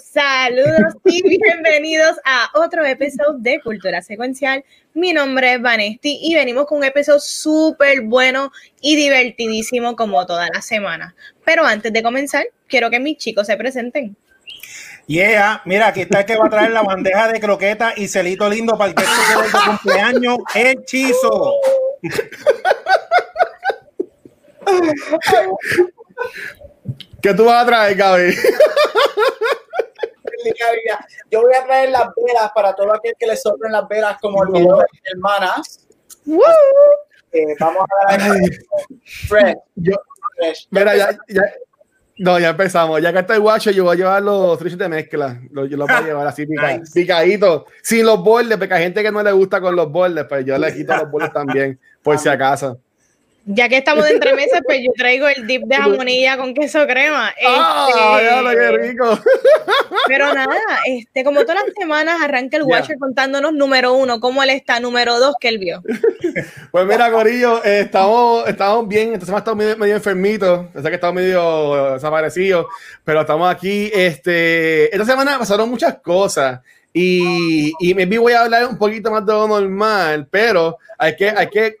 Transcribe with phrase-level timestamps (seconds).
[0.00, 4.64] Saludos y bienvenidos a otro episodio de Cultura Secuencial.
[4.94, 8.50] Mi nombre es Vanesti y venimos con un episodio súper bueno
[8.80, 11.14] y divertidísimo como toda la semana.
[11.44, 14.16] Pero antes de comenzar, quiero que mis chicos se presenten.
[15.06, 18.48] Yeah, mira, aquí está el que va a traer la bandeja de croqueta y celito
[18.48, 19.08] lindo para el que de
[19.66, 21.54] cumpleaños, hechizo.
[27.20, 28.34] ¿Qué tú vas a traer, Gaby?
[31.30, 34.42] Yo voy a traer las velas para todo aquel que le soplen las velas como
[34.44, 35.86] el video de hermanas.
[37.32, 38.32] Eh, vamos a dar
[39.04, 39.56] fresh.
[39.76, 39.94] Yo,
[40.70, 41.42] Mira, ya, ya,
[42.20, 43.00] no, ya empezamos.
[43.00, 45.40] Ya que está el guacho, yo voy a llevar los trichos de mezcla.
[45.50, 46.46] Yo los voy a llevar así
[46.94, 50.44] picaditos, sin los bordes, porque hay gente que no le gusta con los bordes, pues
[50.44, 52.78] yo le quito los bordes también, por si acaso.
[53.52, 57.32] Ya que estamos de entremeses, pues yo traigo el dip de jamonilla con queso crema.
[57.46, 59.18] ¡Ah, este, qué rico!
[60.06, 60.56] Pero nada,
[60.86, 65.18] este, como todas las semanas arranca el Watcher contándonos número uno, cómo él está, número
[65.18, 65.82] dos, que él vio.
[66.70, 70.94] Pues mira, Corillo, eh, estamos, estamos bien, esta semana estamos medio, medio enfermitos, sé que
[70.94, 72.66] estamos medio desaparecidos,
[73.02, 73.90] pero estamos aquí.
[73.92, 76.60] Este, esta semana pasaron muchas cosas.
[76.92, 81.30] Y, y me voy a hablar un poquito más de lo normal, pero hay que,
[81.30, 81.76] hay que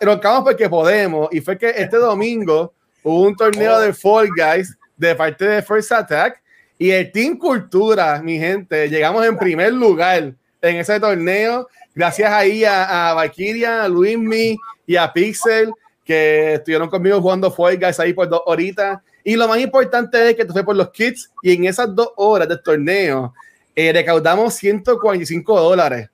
[0.00, 1.28] roncamos porque podemos.
[1.32, 5.92] Y fue que este domingo hubo un torneo de Fall Guys de parte de First
[5.92, 6.40] Attack.
[6.78, 11.68] Y el Team Cultura, mi gente, llegamos en primer lugar en ese torneo.
[11.94, 15.72] Gracias ahí a, a Valkyria, a Luismi y a Pixel,
[16.04, 19.00] que estuvieron conmigo jugando Fall Guys ahí por dos horitas.
[19.24, 21.30] Y lo más importante es que fue por los kits.
[21.42, 23.32] Y en esas dos horas del torneo,
[23.74, 26.08] eh, recaudamos 145 dólares.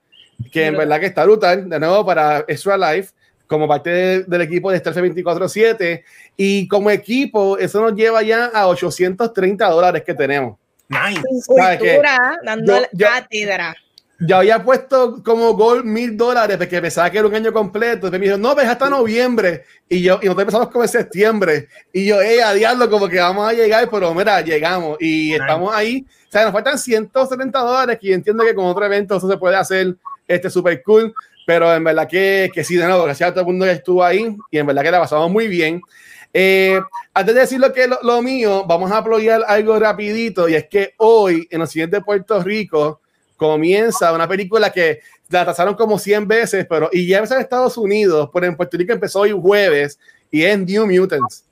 [0.51, 1.67] Que en verdad que está brutal.
[1.67, 3.11] De nuevo para Extra Life
[3.49, 6.03] como parte del equipo de Starfe 24-7
[6.37, 10.55] y como equipo eso nos lleva ya a 830 dólares que tenemos.
[10.87, 11.21] Nice.
[11.47, 13.75] Cultura, dando cátedra.
[14.19, 18.07] Yo había puesto como gol mil dólares porque pensaba que era un año completo.
[18.07, 19.63] Entonces me dijeron, no, ves hasta noviembre.
[19.87, 21.69] Y yo, y nosotros empezamos como en septiembre.
[21.91, 24.97] Y yo, eh, a diablo, como que vamos a llegar, pero mira, llegamos.
[24.99, 26.05] Y estamos ahí.
[26.27, 27.97] O sea, nos faltan 170 dólares.
[28.01, 29.95] Y entiendo que con otro evento eso se puede hacer
[30.29, 31.13] este super cool.
[31.45, 34.03] Pero en verdad que, que sí, de nuevo, gracias a todo el mundo que estuvo
[34.03, 35.81] ahí y en verdad que la pasamos muy bien.
[36.31, 36.79] Eh,
[37.13, 40.93] antes de decir lo que lo, mío, vamos a apoyar algo rapidito y es que
[40.97, 43.01] hoy en el siguiente de Puerto Rico
[43.35, 48.29] comienza una película que la tasaron como 100 veces, pero y ya en Estados Unidos,
[48.31, 49.97] pero en Puerto Rico empezó hoy jueves
[50.29, 51.45] y es New Mutants.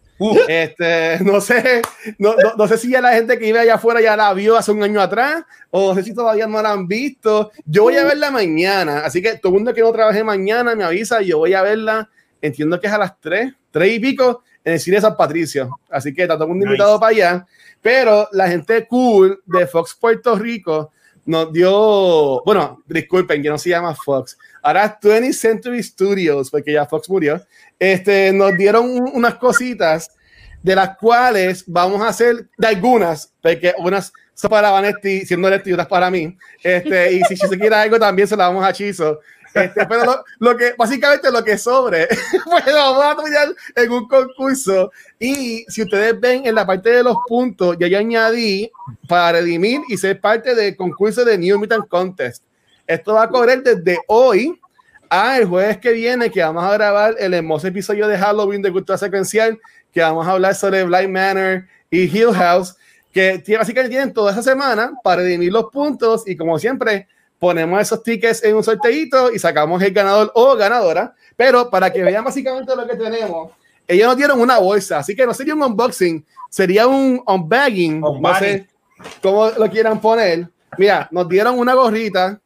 [0.47, 1.81] Este, no sé,
[2.17, 4.71] no, no, sé si ya la gente que vive allá afuera ya la vio hace
[4.71, 7.51] un año atrás, o no sé si todavía no la han visto.
[7.65, 10.83] Yo voy a verla mañana, así que todo el mundo que no trabaje mañana me
[10.83, 12.09] avisa, yo voy a verla,
[12.41, 15.79] entiendo que es a las 3, 3 y pico, en el cine San Patricio.
[15.89, 17.45] Así que está todo el mundo invitado para allá.
[17.81, 20.91] Pero la gente cool de Fox Puerto Rico
[21.25, 26.85] nos dio, bueno, disculpen, que no se llama Fox, ahora 20th Century Studios, porque ya
[26.85, 27.41] Fox murió,
[27.79, 30.11] este, nos dieron unas cositas
[30.61, 35.69] de las cuales vamos a hacer de algunas, porque unas son para Vanetti, siendo Vanetti
[35.69, 38.73] y otras para mí, este, y si se quiere algo también se la vamos a
[38.73, 39.19] Chizo.
[39.53, 42.07] Este, pero lo, lo, que, básicamente lo que sobre,
[42.45, 44.91] pues vamos a apoyar en un concurso.
[45.17, 48.69] Y si ustedes ven en la parte de los puntos, ya yo añadí
[49.07, 52.43] para redimir y ser parte del concurso de New Mutant Contest.
[52.87, 54.57] Esto va a correr desde hoy
[55.09, 58.71] a el jueves que viene, que vamos a grabar el hermoso episodio de Halloween de
[58.71, 59.59] Cultura Secuencial,
[59.91, 62.75] que vamos a hablar sobre Blind Manor y Hill House,
[63.11, 67.07] que básicamente tienen toda esa semana para redimir los puntos y como siempre
[67.39, 71.13] ponemos esos tickets en un sorteito y sacamos el ganador o ganadora.
[71.35, 73.51] Pero para que vean básicamente lo que tenemos,
[73.85, 78.35] ellos nos dieron una bolsa, así que no sería un unboxing, sería un unbagging, no
[78.39, 78.67] sé
[79.21, 80.47] cómo lo quieran poner.
[80.77, 82.39] Mira, nos dieron una gorrita,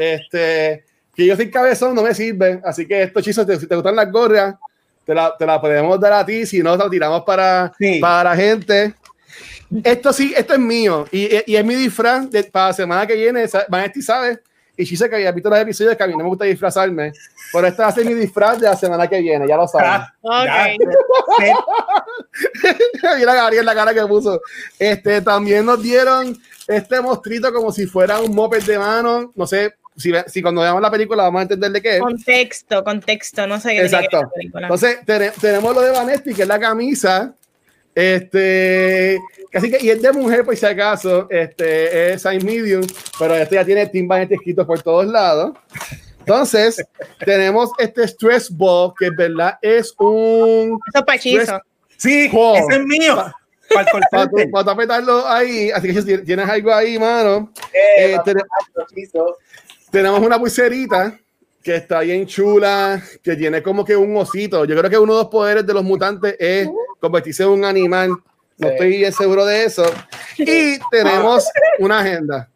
[0.00, 3.96] este, que yo soy cabezón, no me sirve, así que estos chicos, si te gustan
[3.96, 4.54] las gorras,
[5.04, 8.30] te la, te la podemos dar a ti, si no, te la tiramos para, para
[8.30, 8.94] la gente.
[9.84, 13.14] Esto sí, esto es mío y, y es mi disfraz de, para la semana que
[13.14, 13.46] viene.
[13.68, 14.40] Vanesti sabe
[14.80, 17.12] y Chise que había visto los episodios que a mí no me gusta disfrazarme.
[17.52, 20.08] Pero este va a ser mi disfraz de la semana que viene, ya lo saben.
[23.18, 24.40] Mira Gabriel la cara que puso.
[24.78, 26.36] Este, también nos dieron
[26.66, 29.32] este mostrito como si fuera un moped de mano.
[29.34, 32.00] No sé si, si cuando veamos la película vamos a entender de qué es.
[32.00, 33.82] Contexto, contexto, no sé qué.
[33.82, 34.22] Exacto.
[34.54, 34.98] Entonces,
[35.40, 37.34] tenemos lo de Vanetti, que es la camisa.
[37.94, 39.20] Este,
[39.50, 42.86] casi que, y es de mujer, por si acaso, este, es size medium,
[43.18, 45.52] pero este ya tiene Team Vanetti escrito por todos lados.
[46.20, 46.84] Entonces,
[47.24, 50.78] tenemos este Stress Ball, que es verdad, es un.
[50.94, 51.60] Eso pachizo.
[51.96, 53.16] Sí, ese es mío.
[53.72, 57.52] Para, para, apretarlo ahí, así que si tienes algo ahí, mano.
[57.72, 58.34] Eh, eh,
[59.90, 61.18] tenemos una pulserita
[61.62, 64.64] que está bien chula, que tiene como que un osito.
[64.64, 68.10] Yo creo que uno de los poderes de los mutantes es convertirse en un animal.
[68.56, 69.84] No estoy bien seguro de eso.
[70.38, 71.46] Y tenemos
[71.78, 72.48] una agenda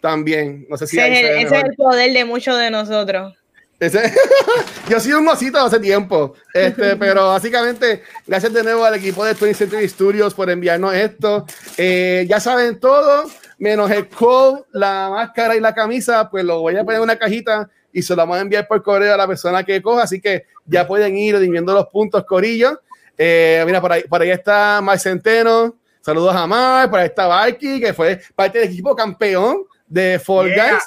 [0.00, 0.66] también.
[0.68, 3.34] No sé si ese, es el poder de muchos de nosotros.
[4.88, 9.24] yo he sido un osito hace tiempo, este, pero básicamente gracias de nuevo al equipo
[9.24, 11.46] de 20 Century Studios por enviarnos esto.
[11.76, 16.76] Eh, ya saben todo, menos el code, la máscara y la camisa, pues lo voy
[16.76, 19.26] a poner en una cajita y se lo vamos a enviar por correo a la
[19.26, 22.80] persona que coja, así que ya pueden ir viendo los puntos, Corillo.
[23.16, 27.26] Eh, mira, por ahí, por ahí está Mar Centeno, saludos a Mar, por ahí está
[27.26, 30.84] Barky, que fue parte del equipo campeón de Fall Guys.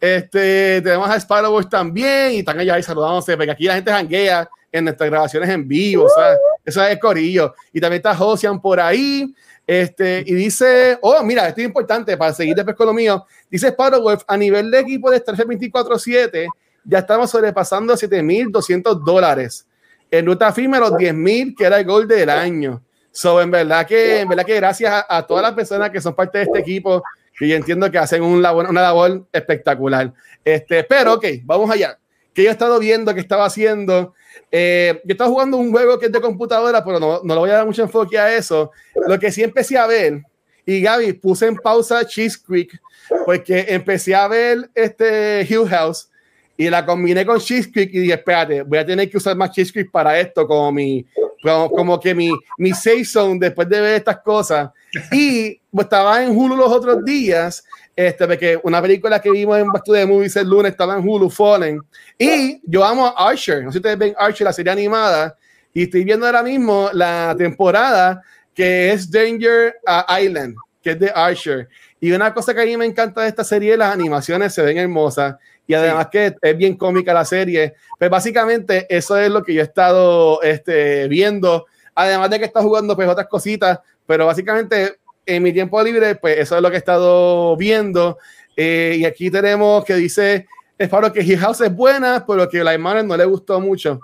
[0.00, 4.48] Este, tenemos a Spider también y están allá ahí saludándose, porque aquí la gente janguea
[4.70, 7.54] en nuestras grabaciones en vivo, o sea, eso es corillo.
[7.72, 9.34] Y también está Josian por ahí.
[9.72, 13.24] Este, y dice, oh, mira, esto es importante para seguir después con lo mío.
[13.50, 16.46] Dice Spider-Wolf, a nivel de equipo de Starship 24-7,
[16.84, 19.66] ya estamos sobrepasando 7.200 dólares.
[20.10, 22.82] En ruta firme los 10.000, que era el gol del año.
[23.12, 26.14] So, en verdad que, en verdad que gracias a, a todas las personas que son
[26.14, 27.02] parte de este equipo,
[27.38, 30.12] que yo entiendo que hacen un labor, una labor espectacular.
[30.44, 31.98] Este, pero, ok, vamos allá.
[32.34, 34.14] Que yo he estado viendo que estaba haciendo.
[34.50, 37.50] Eh, yo estaba jugando un juego que es de computadora, pero no, no le voy
[37.50, 38.70] a dar mucho enfoque a eso.
[39.06, 40.22] Lo que sí empecé a ver,
[40.64, 42.80] y Gaby, puse en pausa Cheese Creek,
[43.24, 46.08] porque empecé a ver este Hill House
[46.56, 49.50] y la combiné con Cheese Creek y dije, espérate, voy a tener que usar más
[49.50, 51.04] Cheese Creek para esto, como mi,
[51.42, 54.70] como, que mi, mi safe zone después de ver estas cosas.
[55.10, 57.64] Y estaba en Hulu los otros días,
[57.96, 61.28] este, porque una película que vimos en Bastu de Movies el lunes estaba en Hulu,
[61.28, 61.80] Fallen.
[62.18, 65.36] Y yo amo a Archer, no sé si ustedes ven Archer, la serie animada,
[65.74, 68.22] y estoy viendo ahora mismo la temporada
[68.54, 69.74] que es Danger
[70.20, 71.68] Island, que es de Archer.
[72.00, 74.76] Y una cosa que a mí me encanta de esta serie, las animaciones se ven
[74.76, 75.36] hermosas
[75.66, 77.74] y además que es bien cómica la serie.
[77.98, 82.62] Pues básicamente eso es lo que yo he estado este, viendo, además de que está
[82.62, 86.76] jugando pues otras cositas, pero básicamente en mi tiempo libre pues eso es lo que
[86.76, 88.18] he estado viendo.
[88.56, 92.62] Eh, y aquí tenemos que dice, es para que Hill House es buena, pero que
[92.62, 94.00] la hermana no le gustó mucho.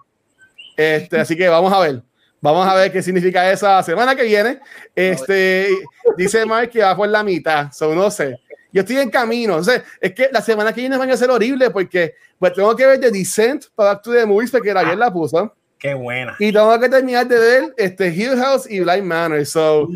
[0.77, 2.03] Este, así que vamos a ver.
[2.41, 4.61] Vamos a ver qué significa esa semana que viene.
[4.95, 5.71] Este,
[6.17, 8.39] dice Mark que va por la mitad, so no sé.
[8.73, 9.57] Yo estoy en camino.
[9.57, 12.75] O sea, es que la semana que viene van a ser horrible porque pues, tengo
[12.77, 15.55] que ver The Descent para Back to the Movies porque ayer la puso.
[15.79, 16.35] Qué buena.
[16.41, 19.47] Y tengo que terminar de ver este Hill House y Blind Manor.
[19.47, 19.89] So,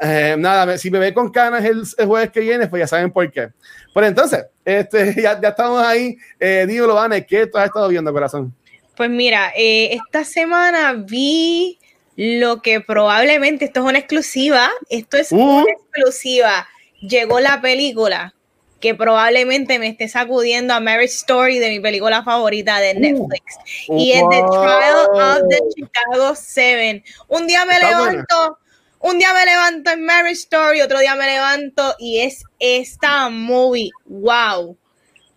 [0.00, 3.30] eh, nada, si me ve con canas el, jueves que viene, pues ya saben por
[3.30, 3.50] qué.
[3.92, 6.16] Pero entonces, este, ya, ya estamos ahí.
[6.40, 8.54] Eh, dímelo, Vane, ¿qué tú has estado viendo, corazón?
[8.96, 11.78] Pues mira, eh, esta semana vi
[12.16, 15.66] lo que probablemente, esto es una exclusiva, esto es una uh.
[15.68, 16.66] exclusiva
[17.00, 18.34] llegó la película
[18.80, 23.00] que probablemente me esté sacudiendo a Marriage Story de mi película favorita de uh.
[23.00, 23.56] Netflix.
[23.88, 27.02] y es The Trial of the Chicago Seven.
[27.28, 28.58] Un día me levanto,
[29.00, 33.90] un día me levanto en Marriage Story, otro día me levanto y es esta movie.
[34.06, 34.76] Wow.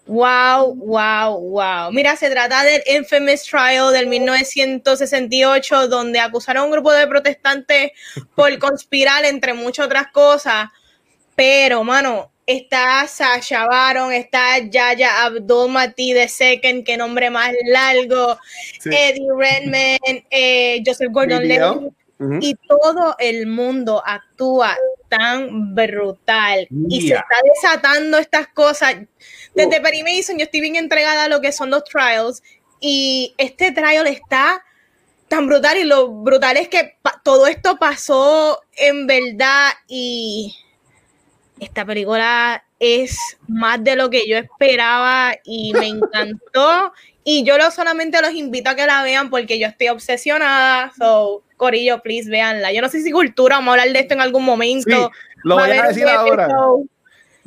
[0.08, 1.92] Wow, wow, wow.
[1.92, 7.92] Mira, se trata del infamous trial del 1968, donde acusaron a un grupo de protestantes
[8.36, 10.70] por conspirar, entre muchas otras cosas,
[11.36, 18.38] pero, mano, está Sasha Baron, está Yaya Abdul Mati de Second, que nombre más largo,
[18.86, 21.94] Eddie Redman, eh, Joseph Gordon Levitt,
[22.40, 24.78] y todo el mundo actúa
[25.10, 26.68] tan brutal.
[26.88, 28.96] Y se está desatando estas cosas.
[29.56, 29.82] Desde oh.
[29.82, 32.44] Perry Mason yo estoy bien entregada a lo que son los trials
[32.80, 34.64] y este trial está
[35.28, 40.56] tan brutal y lo brutal es que todo esto pasó en verdad y
[41.62, 46.92] esta película es más de lo que yo esperaba y me encantó.
[47.24, 50.92] Y yo lo solamente los invito a que la vean porque yo estoy obsesionada.
[50.98, 52.74] So, Corillo, please, véanla.
[52.74, 55.12] Yo no sé si cultura vamos a hablar de esto en algún momento.
[55.44, 56.48] lo voy a decir ahora.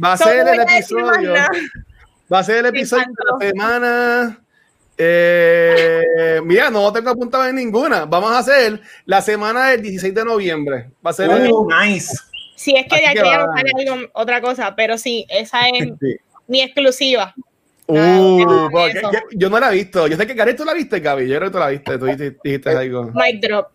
[0.02, 1.35] Va a ser el episodio.
[2.33, 4.40] Va a ser el episodio de la semana.
[4.97, 8.04] Eh, mira, no tengo apuntado en ninguna.
[8.04, 10.90] Vamos a hacer la semana del 16 de noviembre.
[11.04, 12.14] Va a ser oh, nice.
[12.64, 15.90] Si es que de aquí ya no sale otra cosa, pero sí, esa es
[16.47, 17.35] mi exclusiva.
[17.87, 20.06] Uh, porque, yo, yo no la he visto.
[20.06, 21.28] Yo sé que Gary tú la viste, Gaby.
[21.28, 21.99] Yo creo que tú la viste.
[21.99, 23.12] Tú dijiste, dijiste algo.
[23.12, 23.68] Mic drop.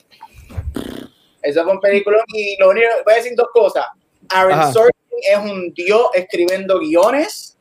[1.44, 3.86] Eso fue un película y lo único, voy a decir dos cosas.
[4.30, 4.74] Aaron Ajá.
[4.74, 7.60] Sorkin es un dios escribiendo guiones.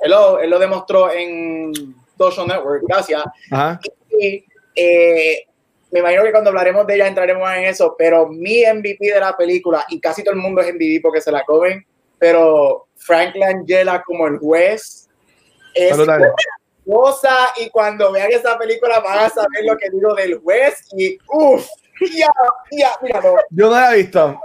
[0.00, 1.74] Él lo, él lo demostró en
[2.16, 3.22] Social Network, gracias.
[3.50, 3.78] Ajá.
[4.18, 4.42] Y
[4.76, 5.46] eh,
[5.94, 9.36] me imagino que cuando hablaremos de ella entraremos en eso, pero mi MVP de la
[9.36, 11.86] película, y casi todo el mundo es MVP porque se la comen,
[12.18, 15.08] pero Frank Langella como el juez
[15.72, 15.96] es
[16.84, 21.16] cosa y cuando vean esa película van a saber lo que digo del juez y
[21.28, 21.66] uff,
[22.14, 22.28] ya,
[22.72, 23.34] ya, mira, no.
[23.50, 24.40] Yo no la he visto.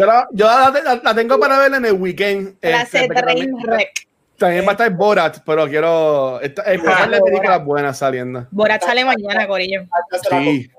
[0.00, 2.58] Yo la, yo la, la- la tengo para ver en el weekend.
[2.60, 3.90] Clase Este, también, Wreck.
[4.38, 6.36] también va a estar Borat, pero quiero.
[6.36, 8.46] Ah, de no, películas buenas saliendo.
[8.50, 9.82] Borat sale mañana, Corillo.
[10.10, 10.70] La Sí.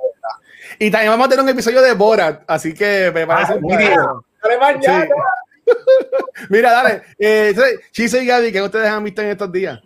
[0.80, 3.78] Y también vamos a tener un episodio de Borat, así que me parece Ah, muy
[3.78, 3.94] bien.
[4.44, 5.06] Dale mañana.
[5.06, 5.72] Sí.
[6.50, 7.02] Mira, dale.
[7.18, 7.54] Eh,
[7.92, 9.80] Chise y Gaby, ¿qué ustedes han visto en estos días?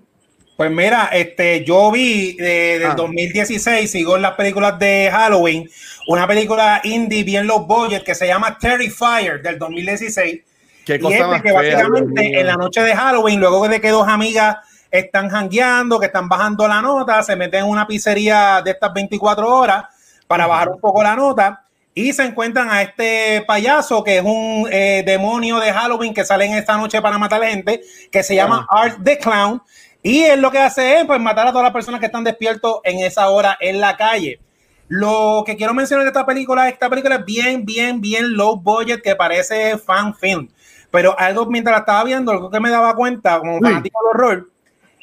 [0.57, 2.95] Pues mira, este, yo vi eh, del Ah.
[2.95, 5.69] 2016, sigo en las películas de Halloween,
[6.07, 10.41] una película indie bien low budget que se llama Terrifier del 2016.
[10.85, 13.79] Qué Y es cosa de más que básicamente en la noche de Halloween, luego de
[13.79, 14.57] que dos amigas
[14.91, 19.47] están jangueando, que están bajando la nota, se meten en una pizzería de estas 24
[19.55, 19.85] horas
[20.29, 24.69] para bajar un poco la nota y se encuentran a este payaso que es un
[24.71, 27.81] eh, demonio de Halloween que sale en esta noche para matar gente,
[28.11, 29.59] que se llama Art the Clown.
[30.03, 32.79] Y él lo que hace es pues matar a todas las personas que están despiertos
[32.83, 34.39] en esa hora en la calle.
[34.87, 39.01] Lo que quiero mencionar de esta película, esta película es bien, bien, bien low budget,
[39.01, 40.47] que parece fan film.
[40.91, 44.49] Pero algo mientras la estaba viendo, algo que me daba cuenta como fanático del horror,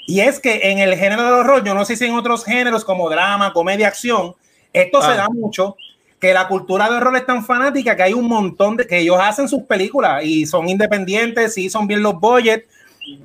[0.07, 2.85] y es que en el género del horror, yo no sé si en otros géneros
[2.85, 4.37] como drama, comedia, acción,
[4.81, 5.17] esto se Ah.
[5.17, 5.77] da mucho,
[6.21, 9.19] que la cultura de horror es tan fanática que hay un montón de que ellos
[9.21, 12.67] hacen sus películas y son independientes, sí, son bien low budget,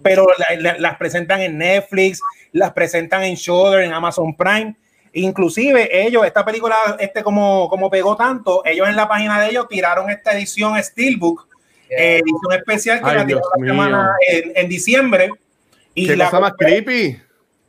[0.04, 2.20] pero la- la- las presentan en Netflix,
[2.52, 4.76] las presentan en Shudder, en Amazon Prime.
[5.14, 9.68] Inclusive ellos, esta película, este como, como pegó tanto, ellos en la página de ellos
[9.70, 11.48] tiraron esta edición Steelbook,
[11.90, 15.30] eh, edición especial que Ay, la tiraron la semana en, en diciembre.
[15.94, 17.20] Y Qué la cosa más creepy.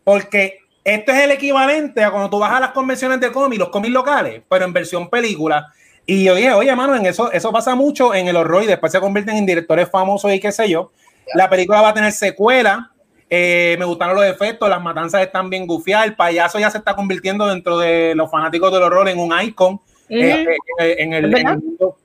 [0.04, 3.68] porque esto es el equivalente a cuando tú vas a las convenciones de cómics, los
[3.68, 5.72] cómics locales, pero en versión película.
[6.04, 8.90] Y yo dije, oye, mano, en eso, eso pasa mucho en el horror y después
[8.90, 10.90] se convierten en directores famosos y qué sé yo.
[11.34, 12.90] La película va a tener secuela.
[13.30, 16.06] eh, me gustaron los efectos, las matanzas están bien gufiadas.
[16.06, 19.80] El payaso ya se está convirtiendo dentro de los fanáticos del horror en un icon.
[20.10, 20.44] eh,
[20.80, 21.96] eh, en, el, ¿Es en el mundo,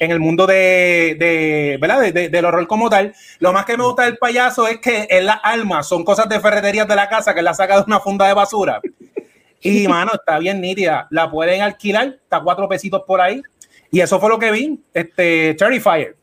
[0.00, 2.00] en el mundo de, de, ¿verdad?
[2.00, 3.14] De- de- del horror como tal.
[3.38, 6.40] Lo más que me gusta del payaso es que en las almas son cosas de
[6.40, 8.80] ferreterías de la casa que la saca de una funda de basura.
[9.60, 11.06] Y, mano, está bien nítida.
[11.10, 13.40] La pueden alquilar, está cuatro pesitos por ahí.
[13.92, 16.16] Y eso fue lo que vi, este, Terrifier.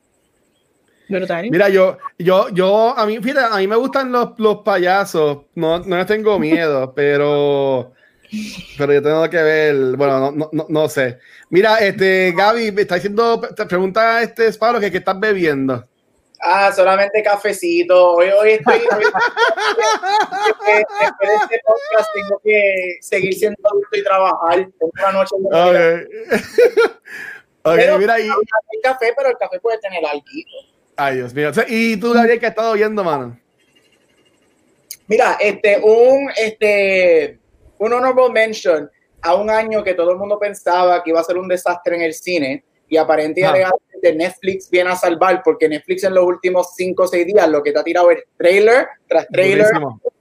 [1.51, 5.79] Mira, yo, yo, yo, a mí, fíjate, a mí me gustan los, los payasos, no,
[5.79, 7.93] no les tengo miedo, pero,
[8.77, 11.19] pero yo tengo que ver, bueno, no, no, no, no sé.
[11.49, 15.85] Mira, este, Gaby, me está diciendo, te pregunta este Sparo que qué estás bebiendo.
[16.39, 18.13] Ah, solamente cafecito.
[18.13, 18.75] Hoy, hoy estoy.
[18.75, 19.05] hoy-
[21.01, 24.67] después de este podcast tengo que seguir siendo adulto y trabajar.
[24.77, 26.81] Tengo una noche de Ok,
[27.63, 30.23] Ok, Pero- mira, y, el café, pero el café puede tener algo.
[30.95, 31.49] ay, Dios mío.
[31.67, 33.35] Y tú, Gabriel, que has estado viendo, mano.
[35.07, 37.39] Mira, este, un, este,
[37.79, 38.89] un honorable mention
[39.21, 42.01] a un año que todo el mundo pensaba que iba a ser un desastre en
[42.03, 43.71] el cine y aparentemente Ah.
[44.13, 47.71] Netflix viene a salvar porque Netflix en los últimos 5 o 6 días lo que
[47.71, 49.67] te ha tirado es trailer tras trailer,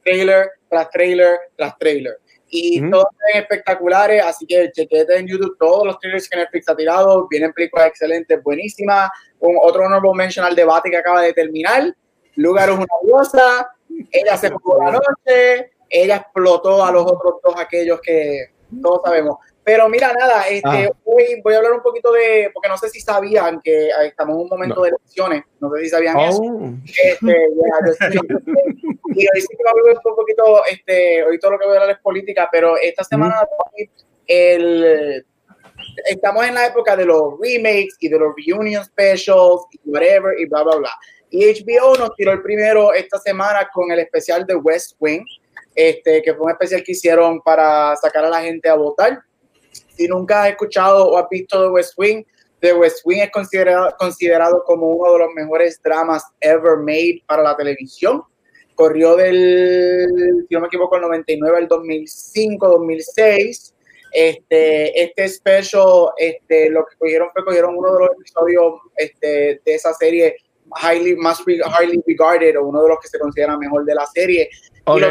[0.02, 2.18] trailer tras trailer tras trailer.
[2.48, 2.90] Y Ujú.
[2.90, 6.76] todos se ven espectaculares, así que chequete en YouTube todos los trailers que Netflix ha
[6.76, 9.10] tirado, vienen películas excelentes, buenísimas.
[9.40, 11.94] Un, otro honorable mention al debate que acaba de terminar.
[12.36, 13.68] Lugar es una diosa,
[14.10, 18.46] ella se jugó la noche, ella explotó a los otros dos, aquellos que
[18.82, 19.36] todos sabemos.
[19.64, 20.90] Pero mira, nada, este, Ah.
[21.04, 24.36] hoy voy a hablar un poquito de, porque no sé si sabían que eh, estamos
[24.36, 24.82] en un momento No.
[24.82, 26.40] de elecciones, no sé si sabían eso.
[26.40, 26.70] Oh.
[26.84, 28.14] Este, ya, yo sé.
[28.14, 31.76] y hoy sí que voy a hablar un poquito, este, hoy todo lo que voy
[31.76, 33.44] a hablar es política, pero esta semana
[34.26, 35.24] el,
[36.06, 40.46] estamos en la época de los remakes y de los reunion specials y whatever y
[40.46, 40.90] bla, bla, bla.
[41.30, 45.24] Y HBO nos tiró el primero esta semana con el especial de West Wing,
[45.76, 49.20] este, que fue un especial que hicieron para sacar a la gente a votar.
[49.94, 52.24] Si nunca has escuchado o has visto The West Wing,
[52.60, 57.42] The West Wing es considerado, considerado como uno de los mejores dramas ever made para
[57.42, 58.22] la televisión.
[58.74, 63.74] Corrió del, si no me equivoco, el 99 al 2005, 2006.
[64.12, 69.74] Este, este special, este, lo que cogieron fue cogieron uno de los episodios este, de
[69.74, 70.36] esa serie
[70.82, 74.48] highly, más highly regarded o uno de los que se considera mejor de la serie.
[74.84, 75.02] Ok.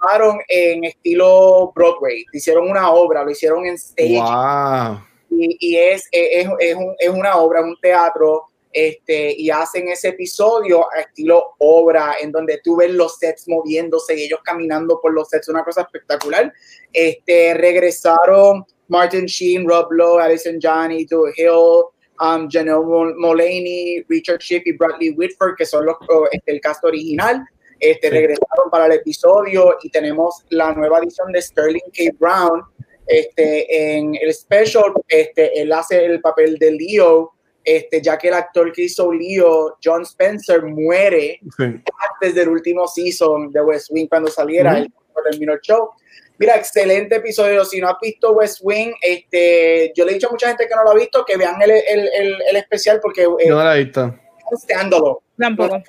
[0.00, 5.00] Tomaron en estilo Broadway, hicieron una obra, lo hicieron en stage Wow.
[5.30, 10.08] y, y es, es, es, un- es una obra, un teatro, este, y hacen ese
[10.08, 15.12] episodio a estilo obra, en donde tú ves los sets moviéndose y ellos caminando por
[15.14, 16.52] los sets, una cosa espectacular.
[16.92, 21.86] Este, regresaron Martin Sheen, Rob Lowe, Alison Janney, Drew Hill,
[22.20, 25.96] um, Janelle Mul- Mullaney, Richard Shipp y Bradley Whitford, que son los,
[26.30, 27.42] este, el cast original.
[27.80, 28.14] Este, Sí.
[28.14, 32.14] regresaron para el episodio y tenemos la nueva edición de Sterling K.
[32.18, 32.62] Brown,
[33.06, 37.32] este, en el special, este, él hace el papel de Leo,
[37.64, 41.64] este, ya que el actor que hizo Leo, John Spencer, muere Sí.
[41.64, 44.82] antes del último season de West Wing cuando saliera, Ujú.
[44.82, 44.92] él
[45.30, 45.90] terminó el show.
[46.38, 47.64] Mira, excelente episodio.
[47.64, 50.74] Si no has visto West Wing, este, yo le he dicho a mucha gente que
[50.76, 53.64] no lo ha visto que vean el, el, el, el especial porque eh, Yo no
[53.64, 54.04] la he visto.
[54.04, 54.12] es
[54.52, 55.22] un escándalo.
[55.36, 55.82] Tampoco.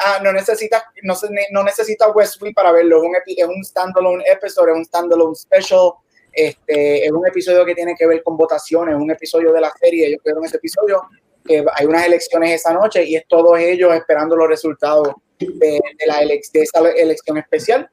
[0.00, 1.14] Ah, no necesitas no,
[1.50, 2.98] no necesita West Wing para verlo.
[2.98, 5.92] Es un, es un standalone episode, es un standalone special.
[6.32, 9.70] Este, es un episodio que tiene que ver con votaciones, es un episodio de la
[9.78, 10.06] serie.
[10.06, 11.02] Ellos vieron ese episodio
[11.44, 15.08] que hay unas elecciones esa noche y es todos ellos esperando los resultados
[15.38, 17.90] de, la elec- de esa elección especial.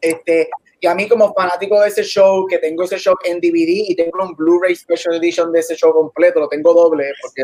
[0.00, 0.48] Este,
[0.80, 3.96] y a mí como fanático de ese show, que tengo ese show en DVD y
[3.96, 7.42] tengo un Blu-ray Special Edition de ese show completo, lo tengo doble porque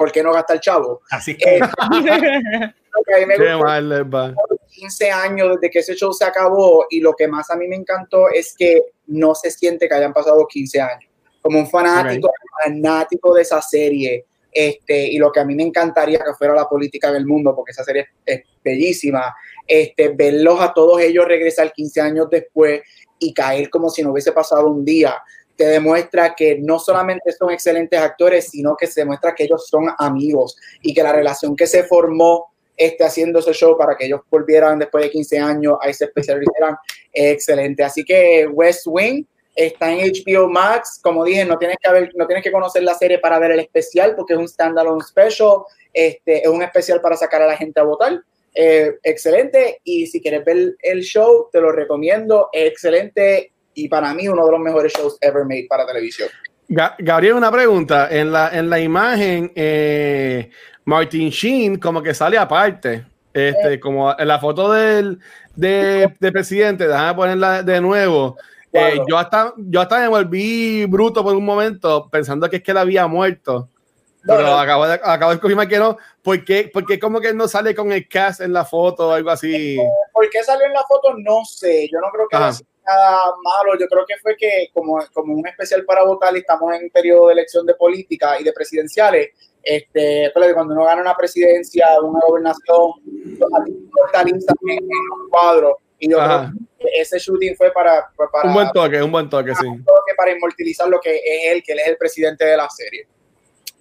[0.00, 1.02] ¿por qué no gastar chavo?
[1.10, 1.60] Así que Eh,
[3.18, 4.34] mí me Qué gustó mal les va.
[4.70, 7.76] 15 años desde que ese show se acabó y lo que más a mí me
[7.76, 11.10] encantó es que no se siente que hayan pasado 15 años.
[11.42, 12.32] Como un fanático,
[12.64, 16.66] fanático de esa serie, este, y lo que a mí me encantaría que fuera la
[16.66, 21.74] política del mundo, porque esa serie es, es bellísima, este, verlos a todos ellos regresar
[21.74, 22.80] 15 años después
[23.18, 25.22] y caer como si no hubiese pasado un día,
[25.60, 29.90] te demuestra que no solamente son excelentes actores, sino que se demuestra que ellos son
[29.98, 34.22] amigos y que la relación que se formó este, haciendo ese show para que ellos
[34.30, 36.40] volvieran después de 15 años a ese especial
[37.12, 37.84] es excelente.
[37.84, 40.98] Así que West Wing está en HBO Max.
[41.02, 43.60] Como dije, no tienes que ver, no tienes que conocer la serie para ver el
[43.60, 45.58] especial porque es un standalone special.
[45.92, 48.18] Este, es un especial para sacar a la gente a votar.
[48.54, 49.82] Eh, excelente.
[49.84, 52.48] Y si quieres ver el show, te lo recomiendo.
[52.50, 56.28] Excelente y para mí uno de los mejores shows ever made para televisión.
[56.68, 58.08] Ga- Gabriel, una pregunta.
[58.10, 60.50] En la, en la imagen, eh,
[60.84, 63.04] Martin Sheen como que sale aparte.
[63.32, 65.18] Este, como en la foto del,
[65.54, 68.36] de, del presidente, déjame ponerla de nuevo.
[68.72, 72.70] Eh, yo, hasta, yo hasta me volví bruto por un momento pensando que es que
[72.72, 73.68] él había muerto.
[74.22, 74.58] No, Pero no.
[74.58, 75.96] acabo de, acabo de confirmar que no.
[76.22, 79.12] ¿Por qué, porque como que él no sale con el cast en la foto o
[79.12, 79.76] algo así?
[80.12, 81.14] ¿Por qué salió en la foto?
[81.18, 81.88] No sé.
[81.90, 82.36] Yo no creo que
[82.94, 83.78] nada malo.
[83.78, 86.90] Yo creo que fue que, como, como un especial para votar, y estamos en un
[86.90, 89.30] periodo de elección de política y de presidenciales.
[89.62, 92.92] Este, pues, cuando uno gana una presidencia, una gobernación,
[93.38, 95.74] los artistas fortalecen en, los cuadros.
[95.98, 96.50] Y yo Ajá.
[96.78, 99.66] creo que ese shooting fue para, para, Un buen toque, un buen toque, sí.
[100.16, 103.06] para inmortalizar lo que es él, que él es el presidente de la serie.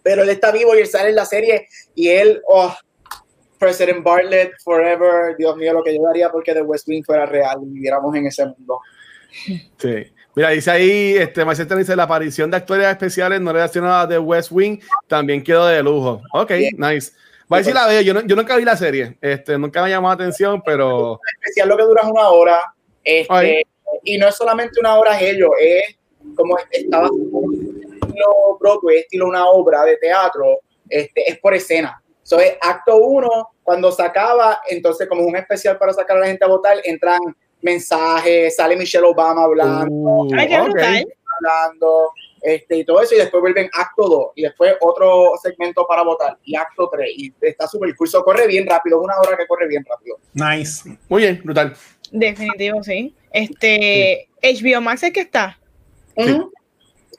[0.03, 2.73] Pero él está vivo y él sale en la serie y él, oh,
[3.59, 7.57] President Bartlett, forever, Dios mío, lo que yo daría porque The West Wing fuera real
[7.61, 8.79] y viviéramos en ese mundo.
[9.31, 10.11] Sí.
[10.35, 14.51] Mira, dice ahí, este, Marcelo dice, la aparición de actores especiales no relacionadas de West
[14.51, 16.21] Wing también quedó de lujo.
[16.33, 16.75] Ok, Bien.
[16.77, 17.11] nice.
[17.51, 19.89] Va a decir la veo, yo, no- yo nunca vi la serie, este, nunca me
[19.89, 22.59] llamó la atención, pero especial lo que dura es una hora.
[23.03, 23.61] Este, Ay.
[24.03, 25.97] y no es solamente una hora ello, es
[26.35, 32.01] como estaba estilo Broadway, estilo una obra de teatro, este, es por escena.
[32.21, 36.19] So, es acto uno, cuando se acaba, entonces como es un especial para sacar a
[36.21, 37.19] la gente a votar, entran
[37.61, 40.29] mensajes, sale Michelle Obama hablando, Uh,
[41.39, 46.03] hablando, este, y todo eso, y después vuelven acto 2, y después otro segmento para
[46.03, 49.47] votar, y acto 3, y está súper curso, corre bien rápido, es una hora que
[49.47, 50.17] corre bien rápido.
[50.33, 50.97] nice.
[51.07, 51.75] Muy bien, brutal.
[52.11, 53.15] Definitivo, sí.
[53.31, 55.59] Este, HBO Max es que está.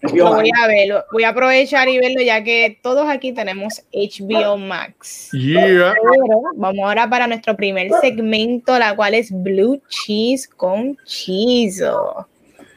[0.02, 1.04] Lo voy a verlo.
[1.12, 5.28] Voy a aprovechar y verlo ya que todos aquí tenemos HBO Max.
[5.32, 5.94] Yeah.
[6.00, 12.26] Pero vamos ahora para nuestro primer segmento, la cual es Blue Cheese con Chizo.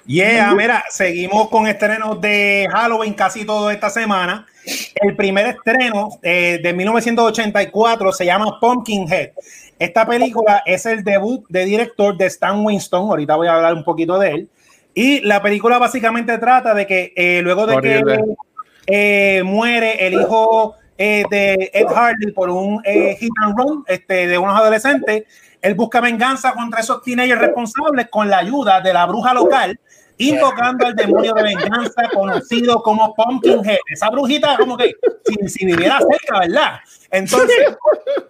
[0.05, 4.45] Yeah, mira, seguimos con estrenos de Halloween casi toda esta semana.
[4.95, 9.31] El primer estreno eh, de 1984 se llama Pumpkinhead.
[9.79, 13.09] Esta película es el debut de director de Stan Winston.
[13.09, 14.49] Ahorita voy a hablar un poquito de él.
[14.93, 18.17] Y la película básicamente trata de que eh, luego de Horrible.
[18.17, 23.83] que eh, muere el hijo eh, de Ed Hardy por un eh, hit and run
[23.87, 25.23] este, de unos adolescentes,
[25.61, 29.79] él busca venganza contra esos teenagers responsables con la ayuda de la bruja local
[30.17, 33.79] invocando al demonio de venganza conocido como Pumpkinhead.
[33.91, 34.93] Esa brujita como que
[35.25, 36.79] si, si viviera cerca, ¿verdad?
[37.09, 37.75] Entonces,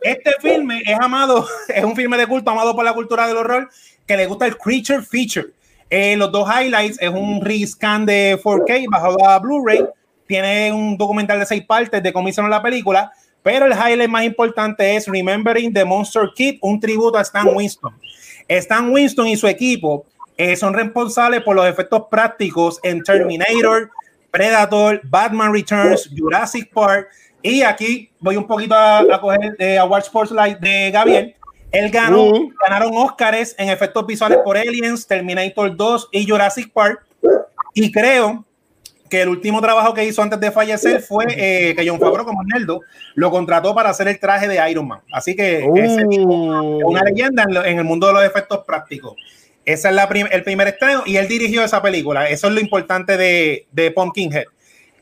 [0.01, 3.69] este filme es amado, es un filme de culto amado por la cultura del horror
[4.07, 5.49] que le gusta el creature feature.
[5.95, 9.85] Eh, los dos highlights es un rescan de 4K bajo a Blu-ray.
[10.25, 13.11] Tiene un documental de seis partes de cómo hicieron la película.
[13.43, 17.93] Pero el highlight más importante es Remembering the Monster Kid, un tributo a Stan Winston.
[18.47, 23.91] Stan Winston y su equipo eh, son responsables por los efectos prácticos en Terminator,
[24.31, 27.09] Predator, Batman Returns, Jurassic Park.
[27.43, 31.35] Y aquí voy un poquito a, coger de Award Sports Light de Gabriel.
[31.73, 32.53] Él ganó, uh.
[32.63, 37.03] ganaron Oscars en efectos visuales por Aliens, Terminator 2 y Jurassic Park.
[37.73, 38.45] Y creo
[39.09, 42.43] que el último trabajo que hizo antes de fallecer fue eh, que John Favreau, como
[42.43, 42.81] Neldo,
[43.15, 45.01] lo contrató para hacer el traje de Iron Man.
[45.11, 46.79] Así que es uh.
[46.85, 49.15] una leyenda en, el mundo de los efectos prácticos.
[49.65, 52.29] Ese es la el primer estreno y él dirigió esa película.
[52.29, 54.45] Eso es lo importante de, de Pumpkinhead.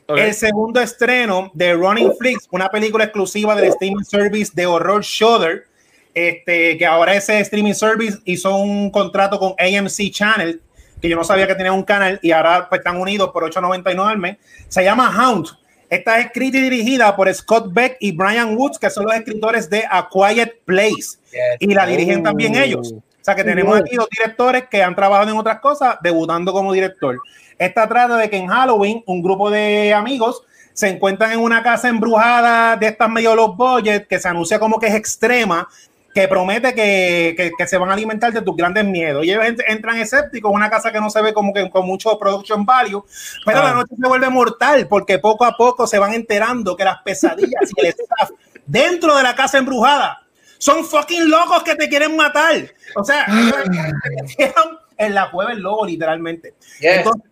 [0.08, 5.66] El segundo estreno de Running Flicks, una película exclusiva del streaming service de horror Shudder,
[6.14, 10.62] este, que ahora ese streaming service hizo un contrato con AMC Channel,
[11.02, 14.08] que yo no sabía que tenía un canal y ahora pues, están unidos por 8.99
[14.08, 14.38] al mes.
[14.68, 15.48] Se llama Hound.
[15.90, 19.70] Esta es escrita y dirigida por Scott Beck y Brian Woods, que son los escritores
[19.70, 21.20] de A Quiet Place.
[21.60, 22.94] Y la dirigen también ellos.
[22.94, 26.72] O sea que tenemos aquí dos directores que han trabajado en otras cosas, debutando como
[26.72, 27.20] director.
[27.58, 30.44] Esta trata de que en Halloween un grupo de amigos
[30.74, 34.80] se encuentran en una casa embrujada de estas medio los budget que se anuncia como
[34.80, 35.68] que es extrema,
[36.14, 39.26] que promete que, que, se van a alimentar de tus grandes miedos.
[39.26, 42.66] Y ellos entran escépticos, una casa que no se ve como que con mucho production
[42.66, 43.04] value,
[43.46, 43.76] pero la ah.
[43.76, 47.82] noche se vuelve mortal porque poco a poco se van enterando que las pesadillas y
[47.82, 48.32] el staff
[48.66, 50.22] dentro de la casa embrujada
[50.58, 52.74] son fucking locos que te quieren matar.
[52.96, 53.26] O sea,
[54.98, 56.54] en la cueva el lobo, literalmente.
[56.80, 57.32] Entonces,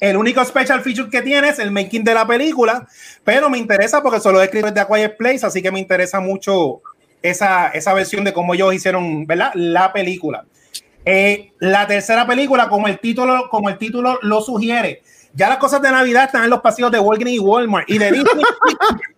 [0.00, 2.88] el único special feature que tiene es el making de la película,
[3.22, 6.82] pero me interesa porque solo escribe de A Quiet Place, así que me interesa mucho
[7.22, 9.52] esa, esa versión de cómo ellos hicieron, ¿verdad?
[9.54, 10.44] La película.
[11.04, 15.02] Eh, la tercera película, como el título, como el título lo sugiere,
[15.34, 18.12] ya las cosas de Navidad están en los pasillos de Walgreens y Walmart y de
[18.12, 18.44] Disney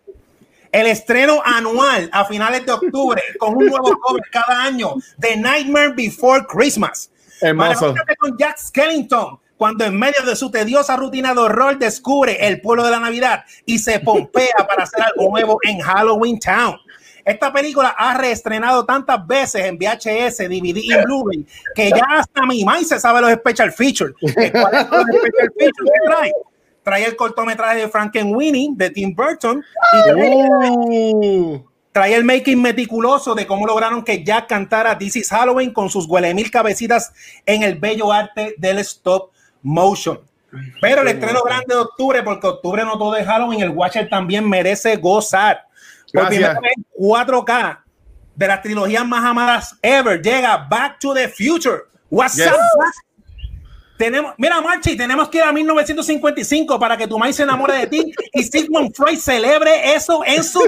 [0.74, 5.92] el estreno anual a finales de octubre con un nuevo cover cada año de Nightmare
[5.94, 7.10] Before Christmas.
[7.40, 7.94] Hermoso.
[8.18, 12.84] Con Jack Skellington, cuando en medio de su tediosa rutina de horror descubre el pueblo
[12.84, 16.76] de la Navidad y se pompea para hacer algo nuevo en Halloween Town.
[17.24, 22.64] Esta película ha reestrenado tantas veces en VHS, DVD y Blu-ray que ya hasta mi
[22.64, 24.14] maíz se sabe los special features.
[24.20, 26.32] ¿Cuáles son los special features que trae?
[26.84, 31.60] trae el cortometraje de Frankenweenie de Tim Burton y
[31.90, 36.06] trae, el making meticuloso de cómo lograron que Jack cantara This is Halloween con sus
[36.06, 37.12] huele mil cabecitas
[37.46, 39.30] en el bello arte del stop
[39.62, 40.20] motion.
[40.80, 44.48] Pero el estreno grande de octubre, porque octubre no todo es Halloween, el Watcher también
[44.48, 45.66] merece gozar.
[46.14, 47.80] Por primera vez 4K
[48.36, 51.82] de las trilogías más amadas ever, llega Back to the Future.
[52.08, 52.54] What's up?
[53.96, 57.86] Tenemos, mira, Marchi, tenemos que ir a 1955 para que tu maíz se enamore de
[57.86, 60.60] ti y Sigmund Freud celebre eso en su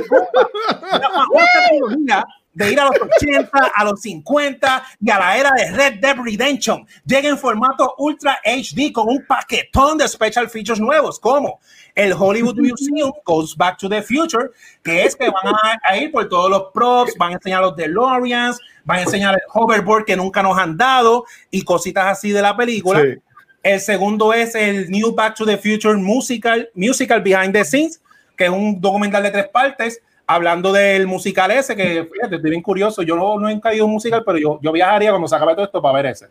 [1.89, 2.25] tumba.
[2.57, 6.17] De ir a los 80, a los 50 y a la era de Red Dead
[6.17, 6.87] Redemption.
[7.05, 11.61] Llega en formato Ultra HD con un paquetón de special features nuevos, como
[11.95, 14.49] el Hollywood Museum Goes Back to the Future,
[14.83, 15.55] que es que van
[15.87, 19.43] a, ir por todos los props, van a enseñar los DeLoreans, van a enseñar el
[19.53, 23.03] hoverboard que nunca nos han dado y cositas así de la película.
[23.63, 28.01] El segundo es el New Back to the Future Musical, Musical Behind the Scenes,
[28.35, 32.63] que es un documental de tres partes hablando del musical ese, que fíjate, estoy bien
[32.63, 33.03] curioso.
[33.03, 35.65] Yo no, no he caído un musical, pero yo, yo viajaría cuando se acabe todo
[35.65, 36.27] esto para ver ese.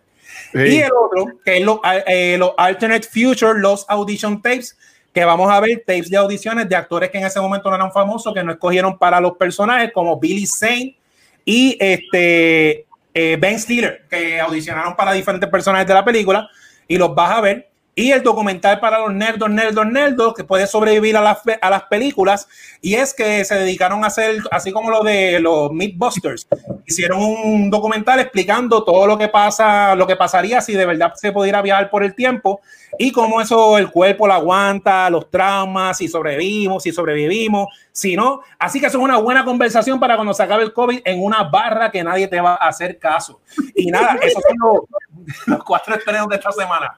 [0.53, 4.77] Y el otro, que es los eh, Alternate Future, los Audition Tapes,
[5.13, 7.91] que vamos a ver tapes de audiciones de actores que en ese momento no eran
[7.91, 10.97] famosos, que no escogieron para los personajes, como Billy Zane
[11.45, 16.49] y este, eh, Ben Stiller, que audicionaron para diferentes personajes de la película,
[16.85, 20.67] y los vas a ver y el documental para los nerdos, nerdos, nerdos, que puede
[20.67, 22.47] sobrevivir a las, a las películas,
[22.81, 26.45] y es que se dedicaron a hacer, así como lo de los Mythbusters,
[26.85, 31.31] hicieron un documental explicando todo lo que pasa, lo que pasaría si de verdad se
[31.31, 32.59] pudiera viajar por el tiempo,
[32.99, 38.41] y cómo eso el cuerpo lo aguanta, los traumas, si sobrevivimos, si sobrevivimos, si no.
[38.59, 41.43] Así que eso es una buena conversación para cuando se acabe el COVID en una
[41.43, 43.41] barra que nadie te va a hacer caso.
[43.73, 46.97] Y nada, esos son los, los cuatro estrenos de esta semana.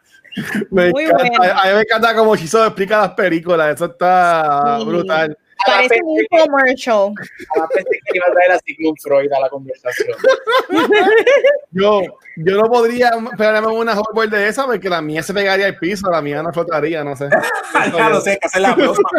[0.69, 1.61] Me encanta.
[1.61, 3.75] A mí me encanta como Chizo explica las películas.
[3.75, 5.37] Eso está brutal.
[5.65, 7.13] Parece un commercial.
[7.55, 10.15] A pensé que iba a traer a Sigmund Freud a la conversación.
[11.71, 12.01] Yo,
[12.37, 16.09] yo no podría pegarme una hoverboard de esa porque la mía se pegaría al piso,
[16.09, 17.29] la mía no flotaría, no sé.
[17.97, 19.09] ya lo sé, que hacer la próxima.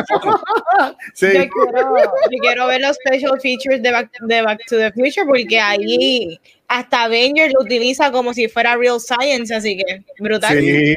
[1.14, 1.26] Sí.
[1.26, 5.26] Yo quiero, yo quiero ver los special features de Back, de Back to the Future
[5.26, 10.58] porque ahí hasta Avengers lo utiliza como si fuera real science, así que brutal.
[10.58, 10.68] Sí.
[10.68, 10.96] Eh,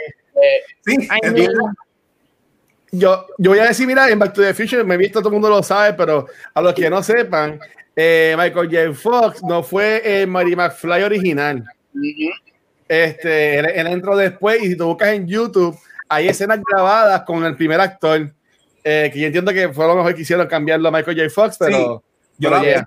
[0.86, 1.36] Sí, Ay, es no.
[1.36, 1.50] bien.
[2.92, 5.30] Yo, yo voy a decir, mira, en Back to the Future, me he visto, todo
[5.30, 7.60] el mundo lo sabe, pero a los que no sepan,
[7.96, 8.94] eh, Michael J.
[8.94, 11.64] Fox no fue el Mary McFly original.
[12.88, 15.78] Este, él, él entró después y si tú buscas en YouTube,
[16.10, 18.30] hay escenas grabadas con el primer actor,
[18.84, 21.30] eh, que yo entiendo que fue lo mejor que hicieron cambiarlo a Michael J.
[21.30, 22.04] Fox, pero
[22.38, 22.86] yo pero yeah.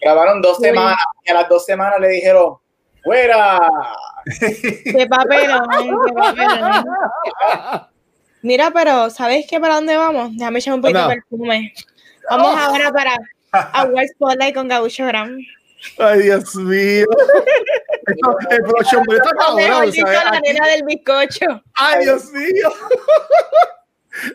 [0.00, 0.66] Grabaron dos Uy.
[0.66, 2.56] semanas y a las dos semanas le dijeron,
[3.04, 3.70] ¡fuera!
[4.40, 5.68] Qué papelón,
[6.04, 6.84] qué papelón.
[8.44, 10.30] Mira, pero ¿sabes qué para dónde vamos?
[10.36, 11.08] Déjame echar un poquito No.
[11.08, 11.72] de perfume.
[12.30, 13.16] Vamos ahora para
[13.52, 15.38] Award Spotlight con Gaucho Gram.
[15.98, 17.06] Ay, Dios mío.
[18.06, 19.96] Esto- el value está cabrón, ¿sabes?
[19.96, 21.62] la Aquí- nena del bizcocho.
[21.74, 22.70] Ay, Dios mío.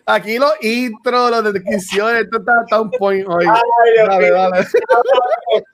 [0.08, 3.45] Aquí los intros, las descripciones, esto está, está un point hoy.
[3.48, 4.34] Ay, Dios Dale, mío.
[4.36, 4.67] dale.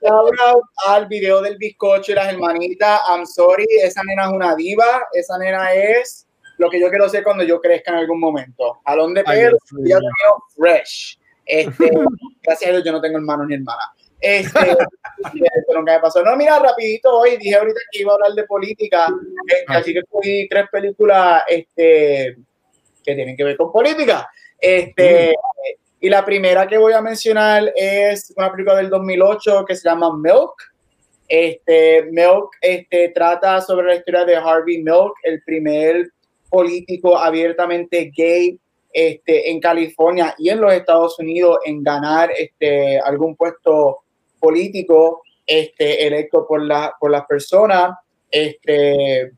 [0.02, 3.00] Shout out al video del bizcocho y las hermanitas.
[3.08, 5.06] I'm sorry, esa nena es una diva.
[5.12, 6.25] Esa nena es
[6.58, 8.80] lo que yo quiero ser cuando yo crezca en algún momento.
[8.84, 11.18] Jalón de pelo, ya tengo fresh.
[11.44, 11.90] Este,
[12.42, 13.88] gracias a Dios yo no tengo hermanos ni hermanas.
[14.20, 16.22] Este, esto nunca me pasó.
[16.22, 19.06] No, mira, rapidito hoy, dije ahorita que iba a hablar de política,
[19.46, 19.78] este, Ah.
[19.78, 22.36] así que escogí tres películas este,
[23.04, 24.28] que tienen que ver con política.
[24.58, 25.34] Este,
[26.00, 30.16] y la primera que voy a mencionar es una película del 2008 que se llama
[30.16, 30.54] Milk.
[31.28, 36.10] Este, Milk este, trata sobre la historia de Harvey Milk, el primer
[36.48, 38.58] político abiertamente gay
[38.92, 43.98] este, en California y en los Estados Unidos en ganar este, algún puesto
[44.40, 47.96] político este, electo por, la, por las personas.
[48.30, 49.32] Este,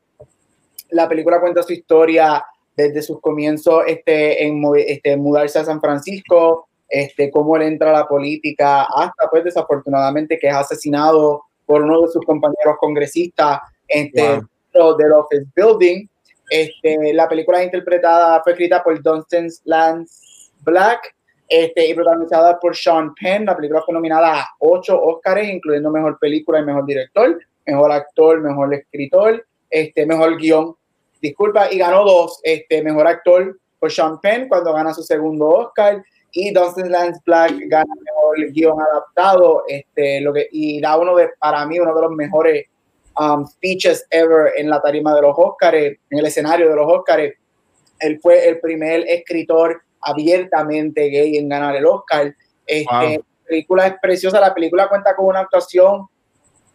[0.90, 2.44] la película cuenta su historia
[2.77, 8.01] desde sus comienzos este, en este, mudarse a San Francisco, este, cómo él entra a
[8.01, 14.40] la política, hasta pues desafortunadamente que es asesinado por uno de sus compañeros congresistas este,
[14.75, 14.97] Wow.
[14.97, 16.09] del Office Building.
[16.49, 21.15] Este, la película interpretada, fue escrita por Dunstan Lance Black
[21.49, 23.47] este, y protagonizada por Sean Penn.
[23.47, 28.41] La película fue nominada a ocho Oscars, incluyendo Mejor Película y Mejor Director, Mejor Actor,
[28.41, 30.75] Mejor Escritor, este, Mejor Guión,
[31.21, 36.03] disculpa, y ganó dos, este, Mejor Actor por Sean Penn cuando gana su segundo Oscar
[36.33, 41.31] y Dunstan Lance Black gana Mejor Guión Adaptado, este, lo que, y da uno de,
[41.39, 42.67] para mí, uno de los mejores
[43.19, 47.33] um, speeches ever en la tarima de los Oscars, en el escenario de los Oscars.
[48.01, 52.35] Él fue el primer escritor abiertamente gay en ganar el Oscar.
[52.67, 53.25] Este, Wow.
[53.49, 56.07] La película es preciosa, la película cuenta con una actuación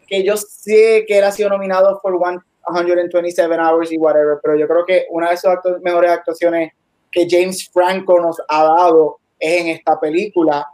[0.08, 4.68] que yo sé que él ha sido nominado por 127 Hours y whatever, pero yo
[4.68, 6.72] creo que una de sus actu- mejores actuaciones
[7.12, 10.68] que James Franco nos ha dado es en esta película.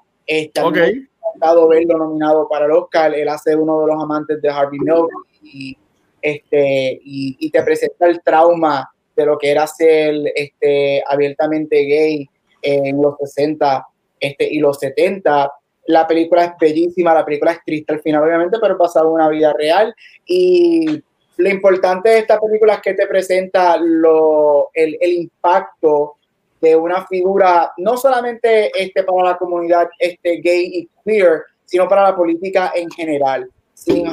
[0.64, 0.76] Ok.
[0.76, 0.88] me ha
[1.36, 3.14] encantado verlo nominado para el Oscar.
[3.14, 5.10] Él hace uno de los amantes de Harvey Milk
[5.42, 5.78] y,
[6.22, 12.30] este, y, y te presenta el trauma de lo que era ser este, abiertamente gay
[12.62, 13.86] en los 60
[14.20, 15.52] este, y los 70.
[15.88, 19.54] La película es bellísima, la película es triste al final, obviamente, pero basada una vida
[19.58, 19.94] real.
[20.26, 21.02] Y
[21.38, 26.18] lo importante de esta película es que te presenta lo, el, el impacto
[26.62, 32.04] de una figura, no solamente este, para la comunidad este, gay y queer, sino para
[32.04, 33.50] la política en general.
[33.74, 34.06] Sin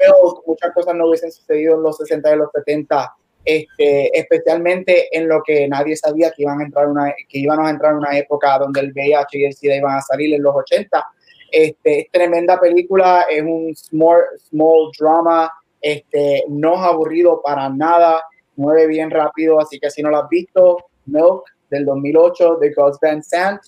[0.00, 5.28] Milk, muchas cosas no hubiesen sucedido en los 60 y los 70, este, especialmente en
[5.28, 8.16] lo que nadie sabía que, iban a entrar una, que íbamos a entrar en una
[8.18, 11.06] época donde el VIH y el SIDA iban a salir en los 80.
[11.52, 18.22] Este, es tremenda película, es un small, small drama, este, no es aburrido para nada,
[18.56, 22.98] mueve bien rápido, así que si no lo has visto, Milk del 2008 de Gus
[23.00, 23.60] Van Sant,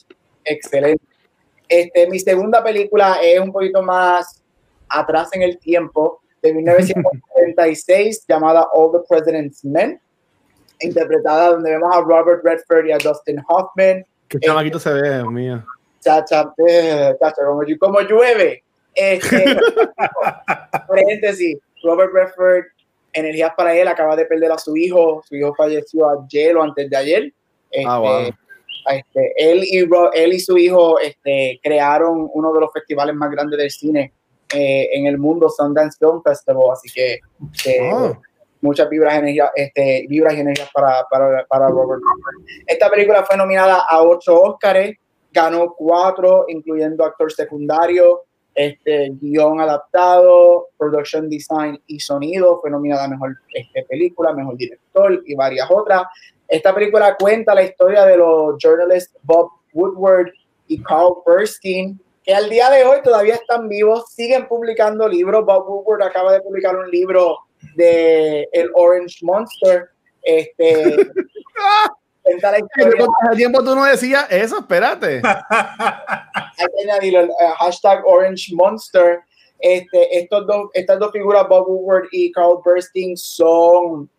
[0.45, 1.05] excelente.
[1.69, 4.43] Este, mi segunda película es un poquito más
[4.89, 10.01] atrás en el tiempo, de 1946, llamada All the President's Men,
[10.81, 14.05] interpretada donde vemos a Robert Redford y a Dustin Hoffman.
[14.29, 15.65] Qué chamaquito se ve, Dios mío.
[16.01, 18.65] Chacha, eh, chacha, como, llu- como llueve.
[18.95, 19.57] Este,
[20.89, 22.65] paréntesis, Robert Redford,
[23.13, 26.89] energías para él, acaba de perder a su hijo, su hijo falleció ayer o antes
[26.91, 27.33] de ayer.
[27.71, 28.31] Este, Ah, wow.
[28.91, 29.79] este, él, y
[30.15, 34.13] él y su hijo este, crearon uno de los festivales más grandes del cine
[34.55, 37.15] eh, en el mundo, Sundance Film Festival, así que
[37.67, 38.17] eh, Oh.
[38.61, 42.01] muchas vibras, energía, este, vibras y energías para, para, para Robert.
[42.67, 44.97] Esta película fue nominada a ocho Óscares,
[45.33, 48.23] ganó cuatro, incluyendo actor secundario,
[48.55, 52.61] este, guion adaptado, production design y sonido.
[52.61, 56.03] Fue nominada a mejor este, película, mejor director y varias otras.
[56.47, 60.33] Esta película cuenta la historia de los journalists Bob Woodward
[60.67, 65.45] y Carl Bernstein, que al día de hoy todavía están vivos, siguen publicando libros.
[65.45, 67.39] Bob Woodward acaba de publicar un libro
[67.75, 69.91] de El Orange Monster.
[70.23, 70.97] Este,
[72.23, 73.07] cuenta la historia.
[73.37, 74.59] tiempo tú no decías eso?
[74.61, 75.21] Espérate.
[75.51, 79.21] Hay que añadir el uh, hashtag Orange Monster.
[79.59, 84.11] Este, estos dos, estas dos figuras, Bob Woodward y Carl Bernstein, son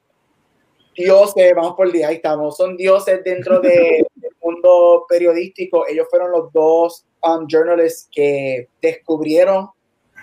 [0.96, 5.86] dioses, vamos por el día, ahí estamos, son dioses dentro de, del mundo periodístico.
[5.88, 9.70] Ellos fueron los dos um, journalists que descubrieron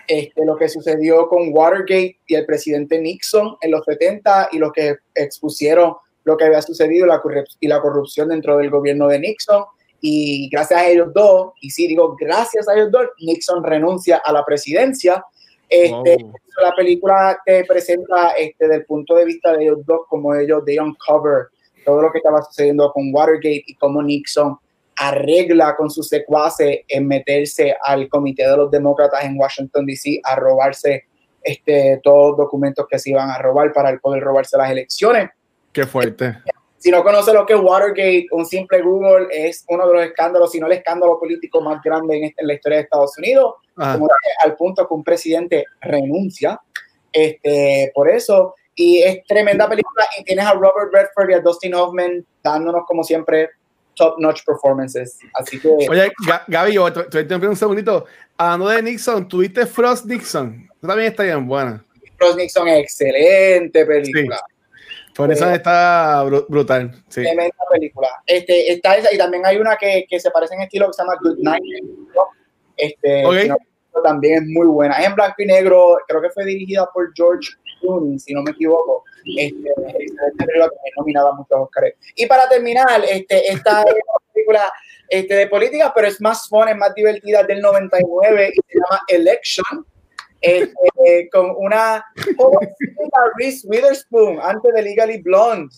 [0.06, 4.72] este, lo que sucedió con Watergate y el presidente Nixon en los 70 y los
[4.72, 7.22] que expusieron lo que había sucedido la
[7.60, 9.64] y la corrupción dentro del gobierno de Nixon.
[10.00, 14.32] Y gracias a ellos dos, y sí digo gracias a ellos dos, Nixon renuncia a
[14.32, 15.24] la presidencia.
[15.68, 16.16] Este,
[16.60, 20.64] La película te presenta este, desde el punto de vista de ellos dos, como ellos
[20.64, 21.46] de uncover
[21.84, 24.58] todo lo que estaba sucediendo con Watergate y cómo Nixon
[25.00, 30.20] arregla con sus secuaces en meterse al comité de los demócratas en Washington, D.C.
[30.22, 31.06] a robarse
[31.42, 35.30] este, todos los documentos que se iban a robar para poder robarse las elecciones.
[35.72, 36.36] Qué fuerte.
[36.76, 40.52] Si no conoce lo que es Watergate, un simple Google es uno de los escándalos,
[40.52, 44.56] si no el escándalo político más grande en, este, la historia de Estados Unidos, al
[44.56, 46.60] punto que un presidente renuncia
[47.10, 48.54] este, por eso.
[48.74, 53.02] Y es tremenda película y tienes a Robert Redford y a Dustin Hoffman dándonos como
[53.02, 53.50] siempre
[54.00, 55.18] top-notch performances.
[55.34, 55.68] Así que.
[55.68, 56.10] Oye,
[56.48, 58.06] Gaby, yo te, te, un segundito.
[58.38, 60.66] Hablando de Nixon, ¿tuviste Frost Nixon?
[60.80, 61.84] también está bien buena.
[62.16, 64.40] Frost Nixon es excelente película.
[65.14, 66.92] Por eso eh, está brutal.
[67.08, 67.22] Sí.
[67.22, 68.08] Tremenda película.
[68.26, 71.02] Este, está esa, y también hay una que, que se parece en estilo que se
[71.02, 71.62] llama Good Night.
[72.76, 73.24] Este,
[74.02, 74.94] también es muy buena.
[74.94, 78.52] Es en blanco y negro, creo que fue dirigida por George Clooney, si no me
[78.52, 79.04] equivoco.
[79.36, 79.70] Este,
[80.96, 81.94] nominada a muchos Oscars.
[82.14, 84.72] Y para terminar, este, esta es una película
[85.08, 89.02] este, de política, pero es más fun, es más divertida del 99 y se llama
[89.08, 89.86] Election
[90.40, 92.04] este, con una
[93.38, 95.74] Reese Witherspoon antes de Legally Blonde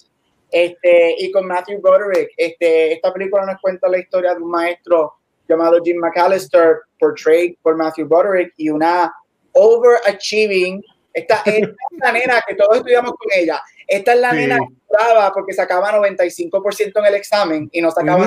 [0.51, 2.31] este, y con Matthew Broderick.
[2.37, 5.15] Este, esta película nos cuenta la historia de un maestro
[5.49, 9.13] llamado Jim McAllister, portrayed por Matthew Broderick, y una
[9.53, 10.83] overachieving.
[11.13, 13.63] Esta es la nena que todos estudiamos con ella.
[13.87, 18.27] Esta es la nena que estaba porque sacaba 95% en el examen y no sacaba.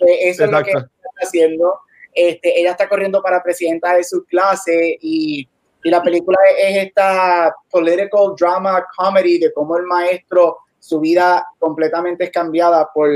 [0.00, 1.80] Eso es lo que está haciendo.
[2.14, 5.48] Este, ella está corriendo para presidenta de su clase y,
[5.82, 12.24] y la película es, esta political drama comedy de cómo el maestro, su vida completamente
[12.24, 13.10] es cambiada por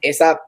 [0.00, 0.40] esa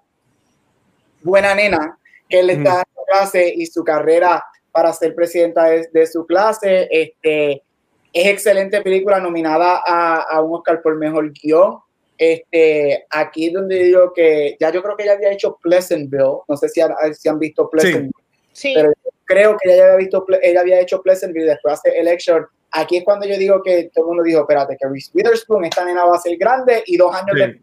[1.23, 6.27] buena nena que le está dando clase y su carrera para ser presidenta de, su
[6.27, 6.89] clase.
[6.91, 7.63] Este,
[8.13, 11.79] es excelente película nominada a, a un Oscar por mejor guion.
[12.19, 16.57] Este, aquí es donde digo que ya yo creo que ella había hecho Pleasantville, no
[16.57, 18.13] sé si han, si han visto Pleasantville,
[18.53, 18.75] sí.
[18.77, 18.93] pero
[19.25, 22.47] creo que ella había visto, ella había hecho Pleasantville después hace Election.
[22.71, 25.85] Aquí es cuando yo digo que todo el mundo dijo, espérate, que Reese Witherspoon, esta
[25.85, 27.63] nena va a ser grande y dos años después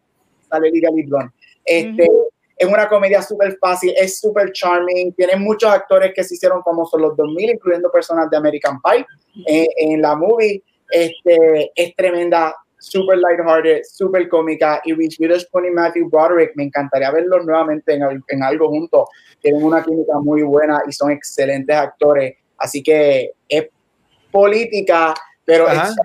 [0.50, 1.32] sale Legally Blonde.
[1.64, 2.08] Este,
[2.60, 7.00] Es una comedia súper fácil, es súper charming, tiene muchos actores que se hicieron famosos
[7.00, 9.06] los 2000, incluyendo personas de American Pie
[9.48, 10.62] eh, en la movie.
[10.92, 14.82] Este, es tremenda, super lighthearted, super cómica.
[14.84, 19.08] Y Reese Witherspoon y Matthew Broderick, me encantaría verlos nuevamente en, en, algo juntos.
[19.42, 22.36] Tienen una química muy buena y son excelentes actores.
[22.58, 23.70] Así que es
[24.32, 25.14] política,
[25.46, 25.96] pero es,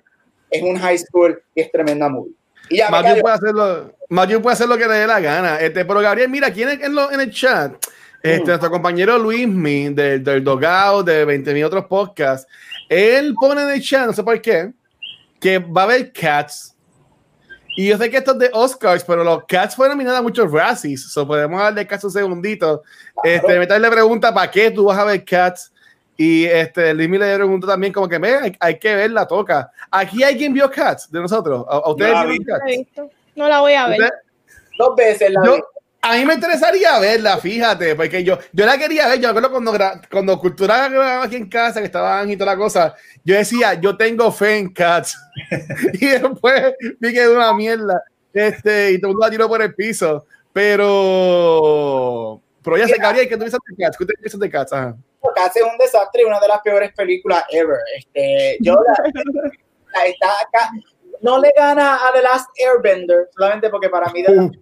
[0.51, 2.33] es, un high school y es tremenda movie.
[2.69, 5.61] Y ya Matthew puede, hacerlo, Matthew puede hacer lo que le dé la gana.
[5.61, 7.75] Este, pero Gabriel, mira, ¿quién es en, lo, en el chat?
[8.23, 8.47] Este, mm.
[8.47, 12.51] Nuestro compañero Luismi del, del Dogao, de 20.000 otros podcasts,
[12.89, 14.73] él pone en el chat, no sé por qué,
[15.41, 16.75] que va a haber Cats.
[17.77, 20.51] Y yo sé que esto es de Oscars, pero los Cats fueron nominados a muchos
[20.51, 21.11] Razzies.
[21.11, 22.83] So podemos darle caso un segundito.
[23.23, 25.71] Este, Metal le pregunta para qué tú vas a ver Cats.
[26.17, 29.71] Y este, Limi le pregunta también como que me, hay, que ver la toca.
[29.91, 31.65] ¿Aquí alguien vio Cats de nosotros?
[31.69, 33.13] ¿A, ustedes no, Cats?
[33.35, 34.13] No la voy a ver.
[34.79, 35.59] Dos veces la yo,
[36.07, 39.21] a mí me interesaría verla, fíjate, porque yo, yo la quería ver.
[39.21, 39.73] Yo acuerdo cuando,
[40.11, 43.97] cuando Cultura grababa aquí en casa, que estaban y toda la cosa, yo decía, yo
[43.97, 45.19] tengo fe en Cats.
[45.95, 48.03] y después vi que era una mierda.
[48.35, 50.27] Este, y todo el mundo la tiró por el piso.
[50.53, 52.39] Pero.
[52.63, 53.97] Pero ya se cabría que tú dices de Cats.
[53.97, 54.73] ¿Qué te dices de Cats?
[55.35, 57.79] Cats es un desastre y una de las peores películas ever.
[57.97, 58.95] Este, yo la,
[59.93, 60.71] la, está acá.
[61.21, 64.55] No le gana a The Last Airbender, solamente porque para mí The Last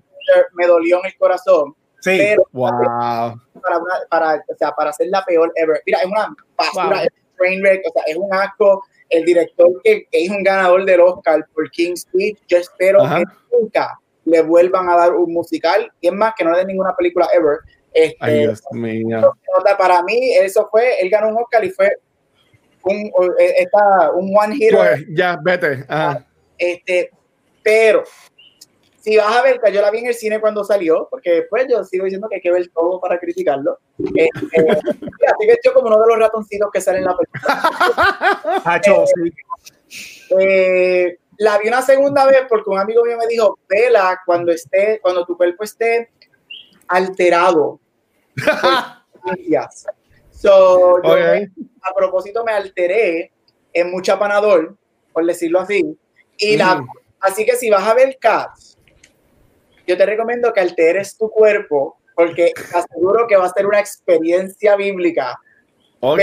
[0.55, 1.75] me dolió en el corazón.
[2.01, 2.17] Sí.
[2.19, 2.71] Pero Wow.
[3.63, 5.81] para, una, para, o sea, para hacer la peor ever.
[5.87, 6.99] Mira, es una basura, Wow.
[7.05, 8.85] es un train wreck, o sea, es un asco.
[9.09, 13.19] El director que, que es un ganador del Oscar por King's Speech, yo espero Ajá.
[13.19, 13.25] que
[13.59, 15.93] nunca le vuelvan a dar un musical.
[16.01, 17.59] Y es más, que no le den ninguna película ever.
[17.95, 19.33] Este, Ay, Dios mío.
[19.79, 21.97] para mí, eso fue, él ganó un Oscar y fue
[22.85, 24.77] un, eh, esta, un one hitter.
[24.77, 25.85] Pues, ya, vete.
[25.89, 26.27] Ajá.
[26.59, 27.11] Este,
[27.63, 28.05] pero
[29.03, 31.67] si vas a ver, que yo la vi en el cine cuando salió, porque después
[31.69, 33.79] yo sigo diciendo que hay que ver todo para criticarlo.
[33.99, 34.31] Este,
[34.71, 37.63] así que yo como uno de los ratoncitos que sale en la película.
[39.89, 40.31] Sí.
[40.39, 45.01] Eh, la vi una segunda vez porque un amigo mío me dijo, vela cuando esté,
[45.03, 46.11] cuando tu cuerpo esté
[46.87, 47.81] alterado.
[48.37, 49.87] Sustancias".
[50.31, 51.17] So, yo Ok.
[51.19, 51.51] me-
[51.83, 53.33] a propósito me alteré
[53.73, 54.77] en mucha panador,
[55.13, 55.97] por decirlo así.
[56.39, 56.89] Y la, Mm.
[57.21, 58.79] así que si vas a ver Cats,
[59.87, 64.77] yo te recomiendo que alteres tu cuerpo porque aseguro que va a ser una experiencia
[64.77, 65.39] bíblica.
[66.01, 66.19] Ok.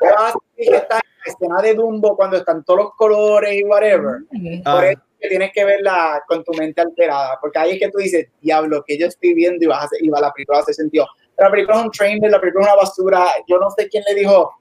[0.00, 3.54] Vas a sentir que estás en la escena de Dumbo cuando están todos los colores
[3.54, 4.22] y whatever.
[4.64, 4.74] Ah.
[4.74, 7.98] Por eso que tienes que verla con tu mente alterada, porque ahí es que tú
[7.98, 10.74] dices, diablo, que yo estoy viendo y, vas a hacer, y va, la película hace
[10.74, 11.06] sentido.
[11.42, 14.14] La película es un trailer, la película es una basura, yo no sé quién le
[14.14, 14.54] dijo, o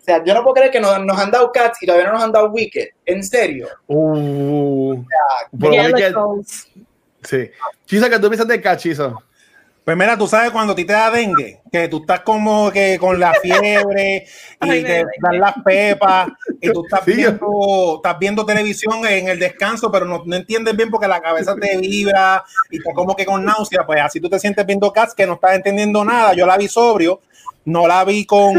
[0.00, 2.22] sea, yo no puedo creer que nos, nos han dado Cats y todavía no nos
[2.24, 3.68] han dado Wicked, en serio.
[3.86, 5.02] Uh,
[5.52, 6.68] menos que- Stones.
[7.22, 7.50] sí.
[7.86, 9.22] Chisa, que tú piensas de cachizo.
[9.84, 12.96] Pues mira, tú sabes cuando a ti te da dengue, que tú estás como que
[12.98, 14.26] con la fiebre
[14.62, 16.28] y Ay, te da dan las pepas
[16.58, 20.74] y tú estás Sí, viendo, estás viendo televisión en el descanso, pero no, no entiendes
[20.74, 23.84] bien porque la cabeza te vibra y estás como que con náusea.
[23.84, 26.32] Pues así tú te sientes viendo Cats que no estás entendiendo nada.
[26.32, 27.20] Yo la vi sobrio,
[27.66, 28.54] no la vi con,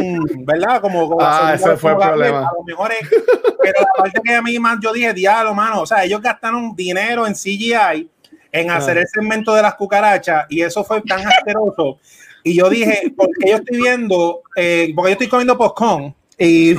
[0.46, 0.80] ¿verdad?
[0.80, 2.42] Como, como Ah, ese fue el problema.
[2.42, 5.82] A lo mejor es, pero la parte que a mí más yo dije, diablo, mano,
[5.82, 8.12] o sea, ellos gastaron dinero en CGI
[8.62, 9.02] en hacer Ah.
[9.02, 12.00] el segmento de las cucarachas y eso fue tan asqueroso.
[12.44, 16.74] Y yo dije, porque yo estoy viendo, eh, porque yo estoy comiendo popcorn y, y,
[16.74, 16.76] y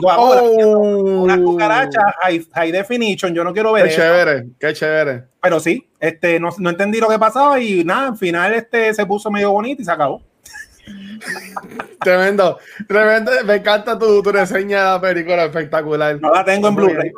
[0.00, 4.00] Coca-Cola, Oh, una cucaracha high, high definition, yo no quiero ver Qué eso.
[4.00, 5.24] chévere, qué chévere.
[5.42, 9.04] Pero sí, este, no, no entendí lo que pasaba y nada, al final este se
[9.04, 10.22] puso medio bonito y se acabó.
[12.00, 12.58] Tremendo,
[12.88, 13.30] tremendo.
[13.44, 16.20] Me encanta tu, tu reseña de la película, espectacular.
[16.20, 17.12] No la tengo en Blu-ray.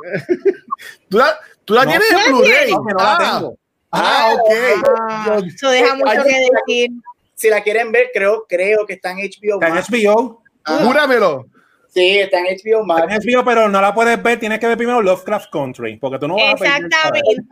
[1.08, 1.90] ¿Tú la, tú la No.
[1.90, 2.70] tienes en ¿Tú la Blu-ray?
[2.72, 3.58] No, que no ah, la tengo.
[3.94, 4.50] Ah, ok.
[4.98, 6.90] Ah, eso deja mucho Ay, que decir.
[7.34, 9.74] Si la quieren ver, creo, creo que está en HBO Está en.
[10.06, 11.46] HBO, Ah, Júramelo.
[11.88, 13.26] sí, está en HBO está Max.
[13.26, 16.26] en HBO, pero no la puedes ver, tienes que ver primero Lovecraft Country, porque tú
[16.28, 16.82] no vas a ¿sabes?
[16.84, 17.42] Exactamente.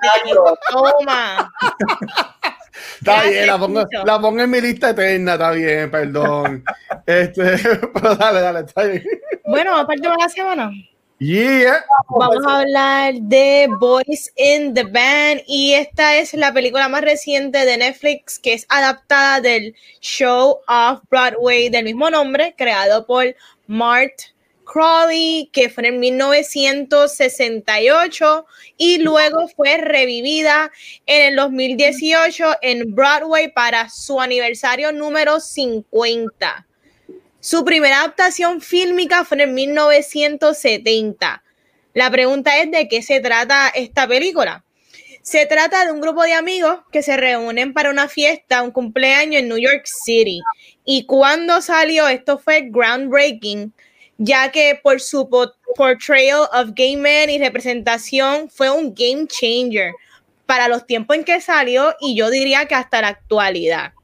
[0.71, 1.53] Toma.
[3.01, 6.65] Está bien, la pongo, la pongo en mi lista eterna, está bien, perdón.
[7.07, 7.43] este,
[7.95, 9.05] pero dale, dale, está bien.
[9.45, 10.71] Bueno, aparte de la semana.
[11.23, 11.85] Yeah.
[12.09, 17.65] Vamos a hablar de Boys in the Band y esta es la película más reciente
[17.65, 23.37] de Netflix que es adaptada del show of Broadway del mismo nombre, creado por
[23.69, 24.23] Mart
[24.65, 28.47] Crawley, que fue en 1968
[28.77, 30.73] y luego fue revivida
[31.07, 36.67] en el 2018 en Broadway para su aniversario número 50.
[37.45, 41.43] Su primera adaptación fílmica fue en 1970.
[41.93, 44.65] La pregunta es de qué se trata esta película.
[45.23, 49.43] Se trata de un grupo de amigos que se reúnen para una fiesta, un cumpleaños
[49.43, 50.41] en New York City.
[50.85, 53.73] Y cuando salió, esto fue groundbreaking,
[54.19, 59.93] ya que por su po- portrayal of gay men y representación fue un game changer
[60.47, 63.95] para los tiempos en que salió y yo diría que hasta la actualidad.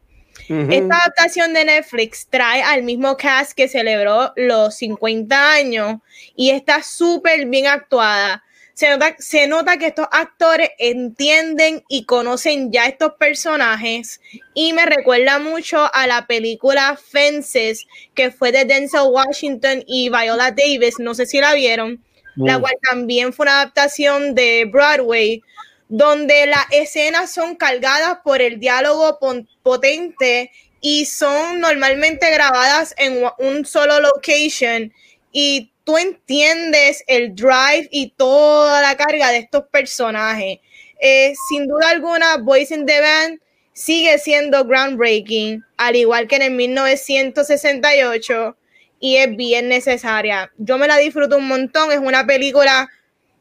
[0.49, 6.01] Esta adaptación de Netflix trae al mismo cast que celebró los 50 años
[6.37, 8.43] y está súper bien actuada.
[8.75, 14.21] Se nota, se nota que estos actores entienden y conocen ya estos personajes
[14.55, 20.53] y me recuerda mucho a la película Fences que fue de Denzel Washington y Viola
[20.53, 22.03] Davis, no sé si la vieron,
[22.37, 22.61] la Mm.
[22.61, 25.43] cual también fue una adaptación de Broadway,
[25.89, 29.19] donde las escenas son cargadas por el diálogo
[29.63, 34.93] potente y son normalmente grabadas en un solo location
[35.33, 40.59] y tú entiendes el drive y toda la carga de estos personajes.
[41.01, 43.41] Eh, sin duda alguna, Boys in the Band
[43.73, 48.57] sigue siendo groundbreaking, al igual que en el 1968,
[49.01, 50.51] y es bien necesaria.
[50.59, 52.89] Yo me la disfruto un montón, es una película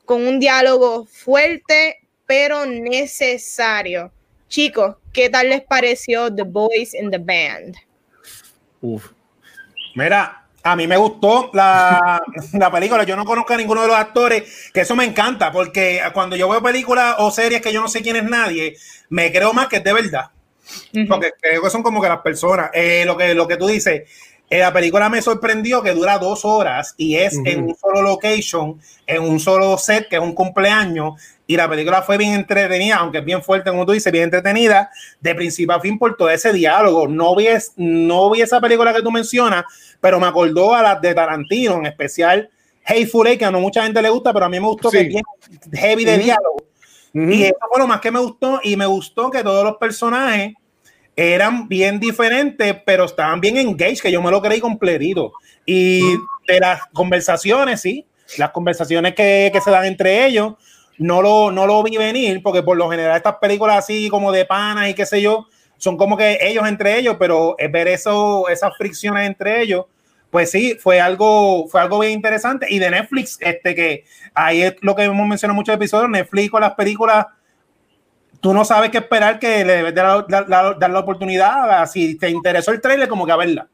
[0.05, 1.97] con un diálogo fuerte,
[2.27, 4.11] pero necesario.
[4.47, 7.75] Chicos, ¿qué tal les pareció The Boys in the Band?
[8.81, 9.11] Uf.
[9.95, 12.21] Mira, a mí me gustó la,
[12.53, 13.03] la película.
[13.03, 16.47] Yo no conozco a ninguno de los actores, que eso me encanta, porque cuando yo
[16.49, 18.75] veo películas o series que yo no sé quién es nadie,
[19.09, 20.31] me creo más que es de verdad.
[21.07, 22.69] Porque creo que son como que las personas.
[22.73, 24.09] Eh, lo, que, lo que tú dices,
[24.49, 29.21] la película me sorprendió que dura dos horas y es en un solo location, en
[29.21, 31.15] un solo set, que es un cumpleaños.
[31.45, 34.89] Y la película fue bien entretenida, aunque es bien fuerte, como tú dices, bien entretenida,
[35.19, 37.07] de principio a fin por todo ese diálogo.
[37.07, 39.65] No vi, no vi esa película que tú mencionas,
[39.99, 42.49] pero me acordó a las de Tarantino, en especial
[42.85, 45.01] Hateful Eight, que a no mucha gente le gusta, pero a mí me gustó que
[45.01, 45.23] es bien
[45.73, 46.63] heavy de diálogo.
[47.13, 50.53] Y eso fue lo más que me gustó, y me gustó que todos los personajes
[51.17, 55.33] eran bien diferentes, pero estaban bien engaged, que yo me lo creí completito.
[55.65, 56.01] Y
[56.47, 58.05] de las conversaciones, sí,
[58.37, 60.53] las conversaciones que, que, se dan entre ellos,
[60.99, 64.45] no lo, no lo vi venir, porque por lo general estas películas así como de
[64.45, 65.47] panas y qué sé yo,
[65.77, 69.85] son como que ellos entre ellos, pero ver eso, esas fricciones entre ellos,
[70.29, 72.67] pues sí, fue algo, fue algo bien interesante.
[72.69, 74.03] Y de Netflix, este que
[74.35, 77.25] ahí es lo que hemos mencionado en muchos episodios, Netflix con las películas
[78.39, 81.85] tú no sabes qué esperar que le debes dar la, la, oportunidad.
[81.87, 83.67] Si te interesó el trailer, como que a verla.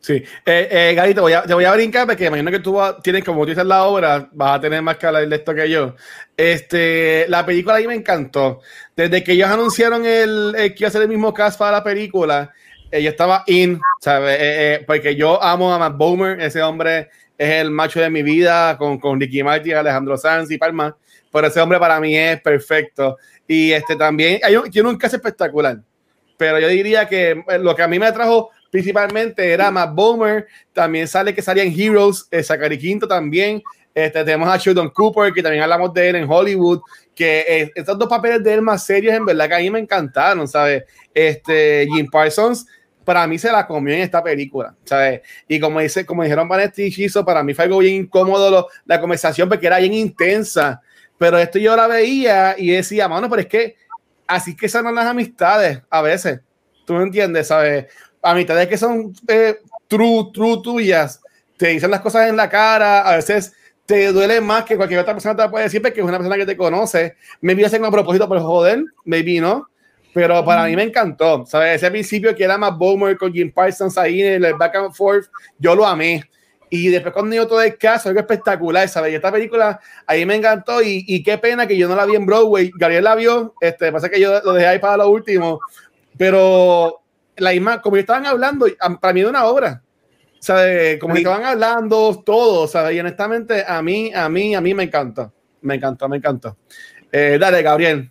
[0.00, 0.14] Sí,
[0.44, 3.42] eh, eh, Garito, voy a, te voy a brincar porque imagino que tú tienes, como
[3.42, 5.94] tú dices la obra, vas a tener más que hablar de esto que yo.
[6.36, 8.60] Este, la película ahí me encantó.
[8.96, 12.52] Desde que ellos anunciaron el, que iba a ser el mismo cast para la película,
[12.90, 14.34] eh, estaba in, ¿sabes?
[14.40, 18.22] Eh, eh, porque yo amo a Matt Bomer, ese hombre es el macho de mi
[18.22, 20.96] vida con, con Ricky Martin, Alejandro Sanz y Palma.
[21.30, 23.18] Pero ese hombre para mí es perfecto.
[23.48, 25.80] Y este también, hay un, tiene un caso espectacular.
[26.36, 30.46] Pero yo diría que eh, lo que a mí me atrajo principalmente era Matt Bomer.
[30.72, 33.62] También sale que salía en Heroes, eh, Zachary Quinto también.
[33.94, 36.80] Este, tenemos a Sheldon Cooper, que también hablamos de él en Hollywood.
[37.14, 39.80] Que eh, estos dos papeles de él más serios, en verdad que a mí me
[39.80, 40.84] encantaron, ¿sabes?
[41.12, 42.66] Este, Jim Parsons
[43.08, 45.22] para mí se la comió en esta película, ¿sabes?
[45.48, 49.00] Y como, dice, como dijeron Vanetti y Chiso, para mí fue algo bien incómodo la
[49.00, 50.82] conversación porque era bien intensa.
[51.18, 53.76] Pero esto yo la veía y decía, mano, pero es que
[54.26, 56.40] así que son las amistades a veces.
[56.84, 57.86] Tú me entiendes, ¿sabes?
[58.22, 59.58] Amistades que son eh,
[59.88, 61.20] true, true tuyas,
[61.56, 63.52] te dicen las cosas en la cara, a veces
[63.84, 66.46] te duele más que cualquier otra persona te puede decir porque es una persona que
[66.46, 67.16] te conoce.
[67.40, 69.66] Me vi hacer un propósito, pero joder, maybe no.
[70.12, 71.76] Pero para mí me encantó, ¿sabes?
[71.76, 75.26] Ese principio que era más Bowmer con Jim Parsons ahí en el back and forth,
[75.58, 76.22] yo lo amé.
[76.70, 79.12] Y después cuando digo todo el caso, algo espectacular, ¿sabes?
[79.12, 82.14] Y esta película ahí me encantó y, y, qué pena que yo no la vi
[82.14, 82.70] en Broadway.
[82.74, 85.60] Gabriel la vio, este, pasa que yo lo dejé ahí para lo último,
[86.16, 87.00] pero
[87.36, 88.66] la misma, como estaban hablando,
[89.00, 89.82] para mí es una obra.
[90.40, 91.00] ¿Sabes?
[91.00, 92.94] Como estaban hablando todo, ¿sabes?
[92.94, 95.32] Y honestamente a mí, a mí, a mí me encanta.
[95.62, 96.54] Me encanta, me encanta.
[97.10, 98.10] Eh, dale, Gabriel.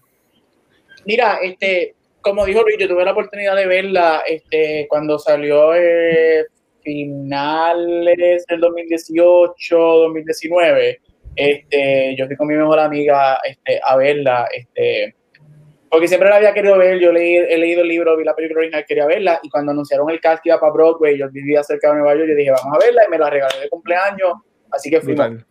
[1.05, 6.47] Mira, este, como dijo Luis, yo tuve la oportunidad de verla este, cuando salió eh,
[6.87, 11.01] finales del 2018, 2019,
[11.35, 15.13] este, yo fui con mi mejor amiga este, a verla, este,
[15.91, 18.61] porque siempre la había querido ver, yo leí, he leído el libro, vi la película
[18.61, 21.89] original, quería verla, y cuando anunciaron el cast que iba para Broadway, yo vivía cerca
[21.89, 24.31] de Nueva York, yo dije, vamos a verla, y me la regalé de cumpleaños,
[24.71, 25.45] así que fuimos.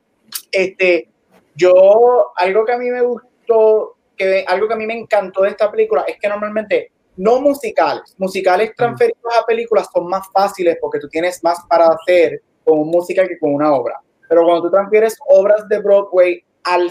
[0.51, 1.07] Este,
[1.55, 5.51] yo, algo que a mí me gustó, que algo que a mí me encantó de
[5.51, 8.15] esta película, es que normalmente no musicales.
[8.19, 12.89] Musicales transferidos a películas son más fáciles porque tú tienes más para hacer con un
[12.89, 14.01] musical que con una obra.
[14.29, 16.91] Pero cuando tú transfieres obras de Broadway al,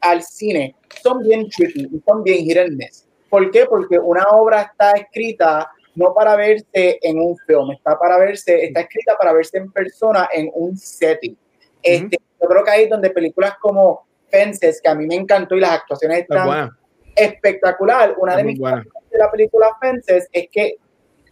[0.00, 3.06] al cine, son bien tricky y son bien hit and miss.
[3.28, 3.66] ¿Por qué?
[3.66, 8.80] Porque una obra está escrita no para verse en un film, está para verse, está
[8.80, 11.36] escrita para verse en persona en un setting.
[11.82, 15.56] Este, yo creo que ahí es donde películas como Fences, que a mí me encantó
[15.56, 16.70] y las actuaciones están
[17.14, 18.14] espectacular.
[18.18, 18.60] Una de mis
[19.16, 20.76] de la película Fences es que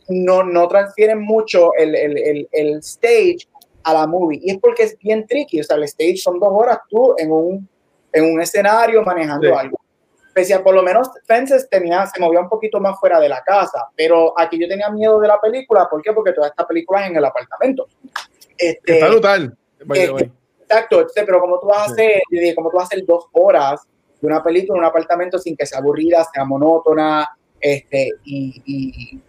[0.08, 3.48] no, no transfieren mucho el, el, el, stage
[3.82, 4.40] a la movie.
[4.42, 5.60] Y es porque es bien tricky.
[5.60, 7.68] O sea, el stage son dos horas tú en un,
[8.12, 9.78] en un escenario manejando algo.
[10.32, 13.42] Pese a por lo menos Fences tenía, se movía un poquito más fuera de la
[13.42, 13.88] casa.
[13.96, 15.88] Pero aquí yo tenía miedo de la película.
[15.88, 16.12] ¿Por qué?
[16.12, 17.86] Porque toda esta película es en el apartamento.
[18.58, 19.56] Este, Está brutal.
[19.78, 20.30] Este,
[20.60, 21.06] exacto.
[21.14, 22.22] pero como tú vas a hacer,
[22.54, 23.80] como tú vas a hacer dos horas
[24.20, 27.28] de una película en un apartamento sin que sea aburrida, sea monótona,
[27.64, 29.20] este, y, y,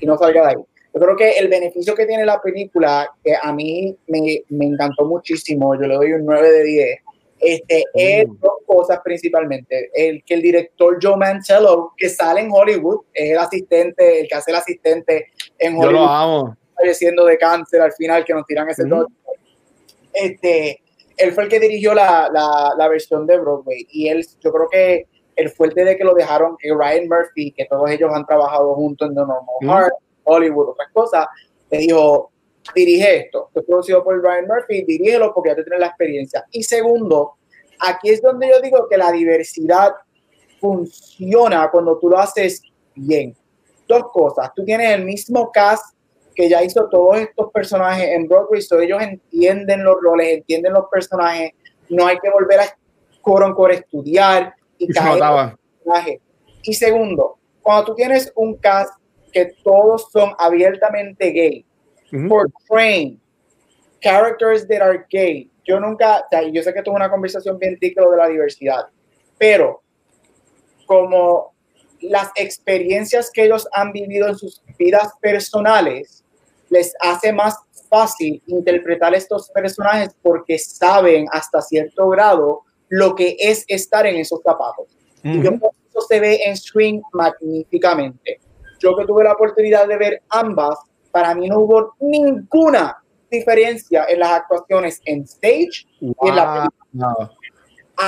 [0.00, 0.54] y, no salga de ahí.
[0.94, 5.04] Yo creo que el beneficio que tiene la película, que a mí me, me encantó
[5.04, 6.98] muchísimo, yo le doy un 9 de 10,
[7.40, 8.40] este, es mm.
[8.40, 9.90] dos cosas principalmente.
[9.92, 14.34] El que el director Joe Mancello, que sale en Hollywood, es el asistente, el que
[14.34, 15.26] hace el asistente
[15.58, 15.92] en Hollywood.
[15.92, 16.56] Yo lo amo.
[16.74, 19.04] Falleciendo de cáncer al final, que nos tiran ese mm.
[20.14, 20.80] Este,
[21.18, 23.86] él fue el que dirigió la, la, la, versión de Broadway.
[23.90, 25.06] Y él, yo creo que
[25.36, 29.14] el fuerte de que lo dejaron Ryan Murphy, que todos ellos han trabajado juntos en
[29.14, 31.26] The Normal Heart, Hollywood, otras cosas,
[31.70, 32.30] le dijo,
[32.74, 36.44] dirige esto, es producido por Ryan Murphy, dirígelo porque ya te tienes la experiencia.
[36.50, 37.34] Y segundo,
[37.80, 39.92] aquí es donde yo digo que la diversidad
[40.60, 42.62] funciona cuando tú lo haces
[42.94, 43.36] bien.
[43.86, 44.50] dos cosas.
[44.54, 45.94] Tú tienes el mismo cast
[46.34, 50.86] que ya hizo todos estos personajes en Broadway, so ellos entienden los roles, entienden los
[50.90, 51.52] personajes,
[51.90, 52.78] no hay que volver a
[53.20, 55.48] core estudiar y, caer
[56.62, 58.92] Y segundo, cuando tú tienes un cast
[59.32, 61.64] que todos son abiertamente gay,
[62.28, 63.20] por portraying
[64.00, 68.16] characters that are gay, yo nunca, yo sé que tuve una conversación bien tica de
[68.16, 68.86] la diversidad,
[69.38, 69.82] pero
[70.86, 71.54] como
[72.00, 76.22] las experiencias que ellos han vivido en sus vidas personales
[76.68, 77.56] les hace más
[77.88, 84.40] fácil interpretar estos personajes porque saben hasta cierto grado lo que es estar en esos
[84.42, 84.86] zapatos.
[85.22, 88.40] Y yo eso se ve en Swing magníficamente.
[88.78, 90.76] Yo que tuve la oportunidad de ver ambas,
[91.10, 92.98] para mí no hubo ninguna
[93.30, 97.30] diferencia en las actuaciones en stage y en la película.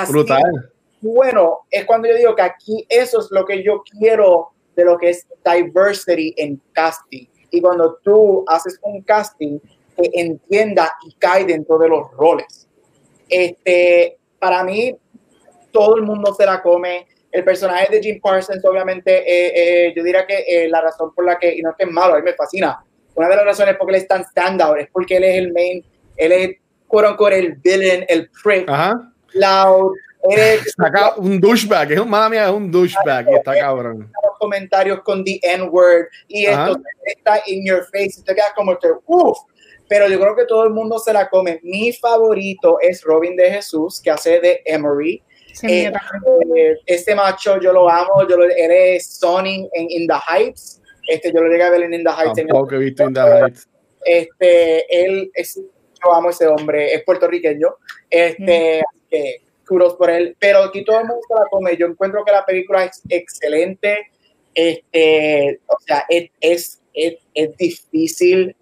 [0.08, 4.84] Brutal bueno, es cuando yo digo que aquí eso es lo que yo quiero de
[4.84, 7.26] lo que es diversity en casting.
[7.50, 9.58] Y cuando tú haces un casting
[9.96, 12.68] que entienda y cae dentro de los roles.
[13.28, 14.96] Este, para mí,
[15.72, 17.06] todo el mundo se la come.
[17.30, 21.24] El personaje de Jim Parsons, obviamente, eh, eh, yo diría que eh, la razón por
[21.24, 22.82] la que, y no es que es malo, a mí me fascina,
[23.14, 25.52] una de las razones por que él es tan standout es porque él es el
[25.52, 25.84] main,
[26.16, 26.50] él es,
[26.86, 28.68] quote unquote, el villain, el prick,
[29.34, 29.92] loud,
[30.76, 34.10] Saca un douchebag, es un mala mía, es un douchebag, y está cabrón.
[34.24, 38.76] Los comentarios con the N-word y esto está in your face, y te quedas como
[39.06, 39.38] uff.
[39.88, 41.60] Pero yo creo que todo el mundo se la come.
[41.62, 45.22] Mi favorito es Robin de Jesús, que hace de Emery.
[45.62, 45.90] Eh,
[46.56, 50.82] eh, este macho yo lo amo, yo lo, él es Sonny en In the Heights.
[51.08, 52.34] Este, yo lo llegué a ver en In the Heights.
[52.36, 53.68] Tampoco he visto In the Heights.
[54.04, 57.76] Este, él es, yo amo ese hombre, es puertorriqueño.
[58.10, 61.76] Este, que kudos por él, pero aquí todo el mundo se la come.
[61.76, 64.10] Yo encuentro que la película es excelente.
[64.54, 66.80] Este, o sea, es, es,
[67.34, 68.56] es, difícil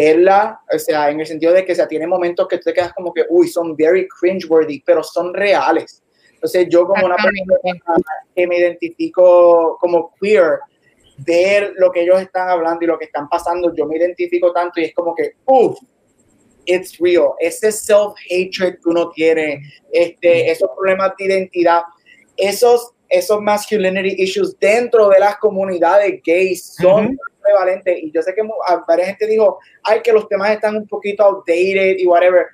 [0.00, 3.12] verla, o sea, en el sentido de que se tiene momentos que te quedas como
[3.12, 6.02] que, uy, son very cringeworthy, pero son reales.
[6.32, 8.02] Entonces, yo como una persona
[8.34, 10.60] que me identifico como queer,
[11.18, 14.80] ver lo que ellos están hablando y lo que están pasando, yo me identifico tanto
[14.80, 15.78] y es como que, uff,
[16.64, 17.32] it's real.
[17.38, 19.60] Ese self-hatred que uno tiene,
[19.92, 21.82] este, esos problemas de identidad,
[22.38, 27.98] esos, esos masculinity issues dentro de las comunidades gays son prevalentes.
[28.02, 28.42] Y yo sé que
[28.86, 32.46] varias gente dijo, ay, que los temas están un poquito outdated y whatever.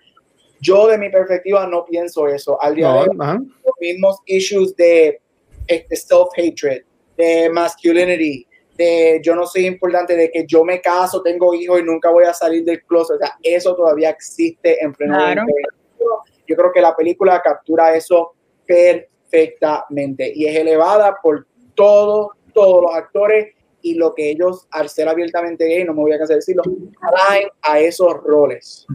[0.60, 2.60] Yo, de mi perspectiva, no pienso eso.
[2.62, 5.20] Al día de hoy, los mismos issues de
[5.66, 6.82] este, self-hatred,
[7.18, 8.46] de masculinity,
[8.78, 12.24] de yo no soy importante, de que yo me caso, tengo hijos y nunca voy
[12.24, 13.16] a salir del closet.
[13.16, 15.18] O sea, eso todavía existe en pleno
[16.46, 18.32] Yo creo que la película captura eso
[18.64, 19.15] perfectamente
[20.34, 25.66] y es elevada por todos, todos los actores y lo que ellos, al ser abiertamente
[25.66, 26.62] gay, no me voy a cansar de decirlo,
[27.00, 28.86] traen a esos roles.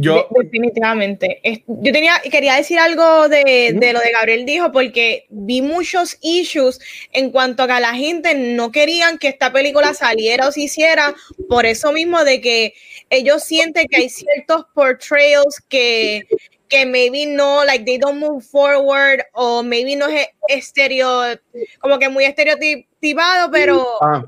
[0.00, 1.40] Yo, definitivamente.
[1.66, 6.78] Yo tenía, quería decir algo de, de, lo de Gabriel dijo, porque vi muchos issues
[7.12, 11.16] en cuanto a que la gente no querían que esta película saliera o se hiciera,
[11.48, 12.74] por eso mismo de que
[13.10, 16.28] ellos sienten que hay ciertos portrayals que,
[16.68, 21.38] que maybe no, like they don't move forward, o maybe no es estereo,
[21.80, 24.24] como que muy estereotipado, pero, ah.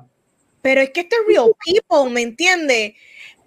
[0.63, 2.95] pero es que este es real people, ¿me entiendes?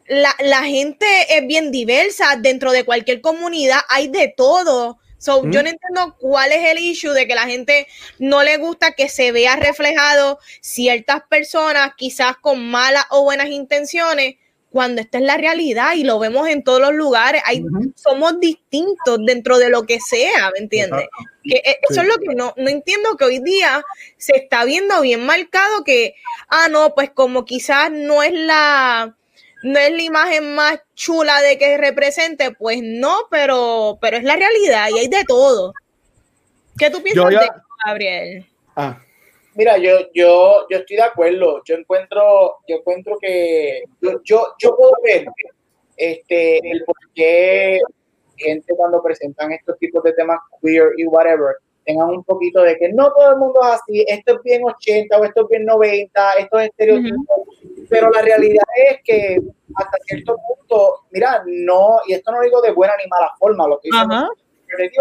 [0.07, 4.99] la, la, gente es bien diversa, dentro de cualquier comunidad hay de todo.
[5.17, 7.87] So, Yo no entiendo cuál es el issue de que la gente
[8.19, 14.35] no le gusta que se vea reflejado ciertas personas, quizás con malas o buenas intenciones,
[14.74, 17.43] cuando esta es la realidad y lo vemos en todos los lugares.
[17.45, 17.63] Hay,
[17.95, 21.05] Somos distintos dentro de lo que sea, ¿me entiendes?
[21.43, 23.86] Que e, eso es lo que no, no entiendo que hoy día
[24.17, 26.15] se está viendo bien marcado que,
[26.49, 29.15] ah, no, pues como quizás no es la
[29.61, 34.36] no es la imagen más chula de que represente, pues no, pero, pero es la
[34.36, 35.71] realidad y hay de todo.
[36.80, 37.47] ¿Qué tú piensas de
[37.86, 38.45] Gabriel?
[38.76, 38.99] Ah.
[39.55, 41.61] Mira, yo, yo, yo estoy de acuerdo.
[41.65, 45.25] Yo encuentro, yo encuentro que yo, yo, puedo ver
[45.97, 47.79] este, el por qué
[48.37, 52.89] gente cuando presentan estos tipos de temas queer y whatever, tengan un poquito de que
[52.89, 56.31] no todo el mundo es así, esto es bien 80 o esto es bien 90,
[56.39, 57.37] esto es estereotipos,
[57.89, 59.39] pero la realidad es que
[59.75, 63.67] hasta cierto punto, mira, no, y esto no lo digo de buena ni mala forma,
[63.67, 64.99] lo que dice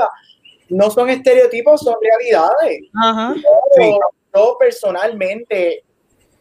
[0.69, 2.81] no son estereotipos, son realidades.
[4.35, 5.85] Yo, personalmente,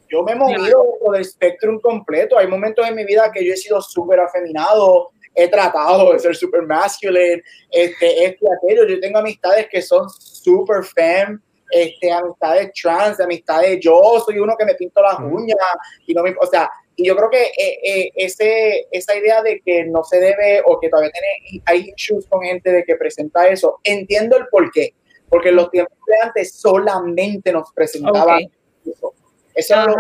[0.10, 2.38] yo me he movido por el espectro completo.
[2.38, 6.36] Hay momentos en mi vida que yo he sido súper afeminado, he tratado de ser
[6.36, 8.86] super masculine, este, este, aquello.
[8.88, 11.40] Yo tengo amistades que son super fem,
[11.72, 15.58] este, amistades trans, amistades yo soy uno que me pinto las uñas
[16.06, 19.62] y no me, o sea, y yo creo que eh, eh, ese, esa idea de
[19.62, 23.48] que no se debe o que todavía tiene, hay issues con gente de que presenta
[23.48, 24.94] eso, entiendo el por qué,
[25.32, 28.42] porque en los tiempos de antes solamente nos presentaban
[28.86, 29.14] eso.
[29.56, 29.96] Eso era lo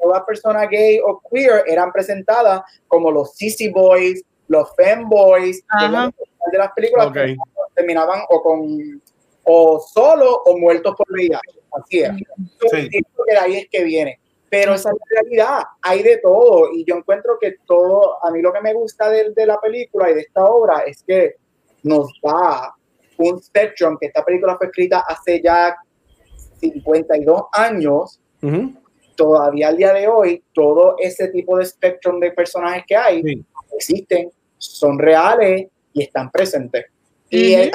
[0.00, 5.62] todas personas gay o queer eran presentadas como los sissy boys, los femboys
[6.50, 7.12] de las películas
[7.74, 9.02] terminaban o con
[9.44, 11.38] o solo o muertos por VIH.
[11.72, 12.12] Así es.
[12.70, 12.88] Sí.
[12.90, 14.18] que de ahí es que viene.
[14.48, 16.72] Pero esa es la realidad, hay de todo.
[16.72, 20.10] Y yo encuentro que todo, a mí lo que me gusta de, de la película
[20.10, 21.36] y de esta obra es que
[21.82, 22.74] nos da
[23.28, 25.76] un spectrum, que esta película fue escrita hace ya
[26.60, 28.20] 52 años,
[29.16, 33.22] todavía al día de hoy, todo ese tipo de spectrum de personajes que hay
[33.76, 36.86] existen, son reales y están presentes.
[37.28, 37.70] Y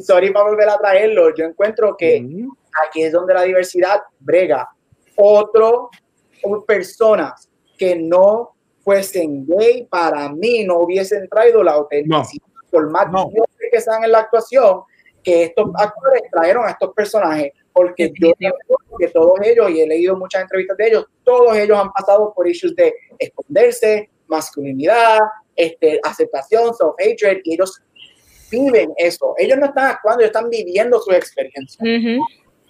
[0.00, 2.24] sorry para volver a traerlo, yo encuentro que
[2.86, 4.68] aquí es donde la diversidad brega.
[5.16, 5.90] Otro,
[6.66, 13.10] personas que no fuesen gay, para mí no hubiesen traído la autenticidad, por más
[13.70, 14.82] que sean en la actuación,
[15.22, 18.32] que estos actores trajeron a estos personajes, porque yo
[18.98, 22.48] que todos ellos, y he leído muchas entrevistas de ellos, todos ellos han pasado por
[22.48, 25.18] issues de esconderse, masculinidad,
[25.54, 27.80] este, aceptación, self-hatred, y ellos
[28.50, 29.34] viven eso.
[29.38, 31.84] Ellos no están actuando, ellos están viviendo su experiencia.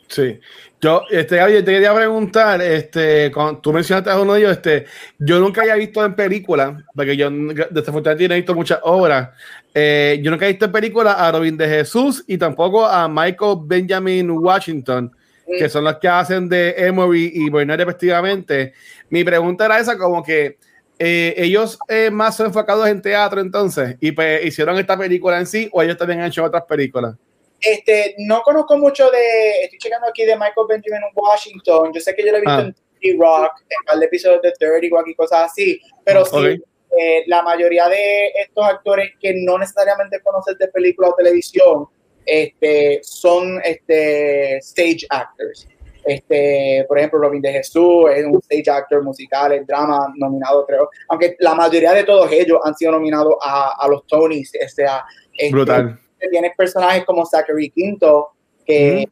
[0.08, 0.40] Sí,
[0.80, 4.86] yo, este, te quería preguntar, este, cuando tú mencionaste a uno de ellos, este,
[5.18, 9.30] yo nunca había visto en película, porque yo desafortunadamente no he visto muchas obras,
[9.74, 13.58] eh, yo nunca he visto en película a Robin de Jesús y tampoco a Michael
[13.64, 15.12] Benjamin Washington,
[15.46, 18.72] que son los que hacen de Emory y Bernard respectivamente.
[19.10, 20.58] Mi pregunta era esa, como que
[20.98, 25.46] eh, ellos eh, más son enfocados en teatro entonces y pues, hicieron esta película en
[25.46, 27.14] sí o ellos también han hecho otras películas.
[27.60, 32.24] Este, no conozco mucho de, estoy checando aquí de Michael Benjamin Washington, yo sé que
[32.24, 32.60] yo lo he visto ah.
[32.60, 36.62] en t Rock, en par de episodios de 30 y cosas así, pero sí,
[36.96, 41.86] eh, la mayoría de estos actores que no necesariamente conocen de película o televisión,
[42.24, 45.66] este, son este, stage actors.
[46.04, 50.88] Este, por ejemplo, Robin de Jesús es un stage actor musical, el drama nominado, creo.
[51.08, 54.54] Aunque la mayoría de todos ellos han sido nominados a, a los Tonys.
[54.54, 54.86] Este,
[55.34, 55.98] este, Brutal.
[56.30, 58.30] Tienes personajes como Zachary Quinto,
[58.64, 59.08] que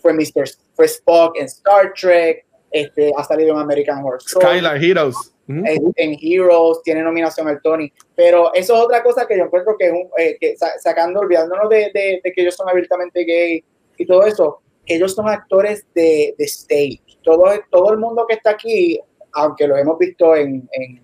[0.00, 0.44] fue Mr.
[0.74, 4.46] fue Spock en Star Trek, este, ha salido en American Horror Story.
[4.46, 5.16] Skylar Heroes.
[5.46, 7.92] en, Heroes, tiene nominación al Tony.
[8.14, 12.20] Pero eso es otra cosa que yo encuentro que, eh, que sacando, olvidándonos de, de,
[12.22, 13.62] de, que ellos son abiertamente gay
[13.96, 17.02] y todo eso, ellos son actores de, de stage.
[17.22, 18.98] Todo, todo el mundo que está aquí,
[19.32, 21.00] aunque lo hemos visto en, en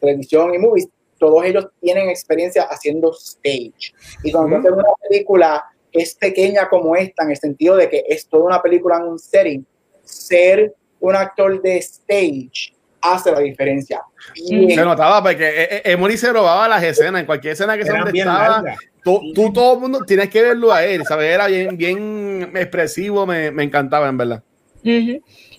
[0.00, 0.88] televisión y movies,
[1.20, 3.92] todos ellos tienen experiencia haciendo stage.
[4.24, 8.26] Y cuando uh una película es pequeña como esta, en el sentido de que es
[8.26, 9.64] toda una película en un setting,
[10.02, 14.02] ser un actor de stage hace la diferencia.
[14.34, 17.92] Se notaba porque eh, eh, Emory se robaba las escenas, en cualquier escena que se
[17.92, 18.64] estaba,
[19.04, 21.34] tú, tú, todo el mundo tienes que verlo a él, ¿sabes?
[21.34, 24.42] Era bien, bien expresivo, me, me encantaba, en verdad.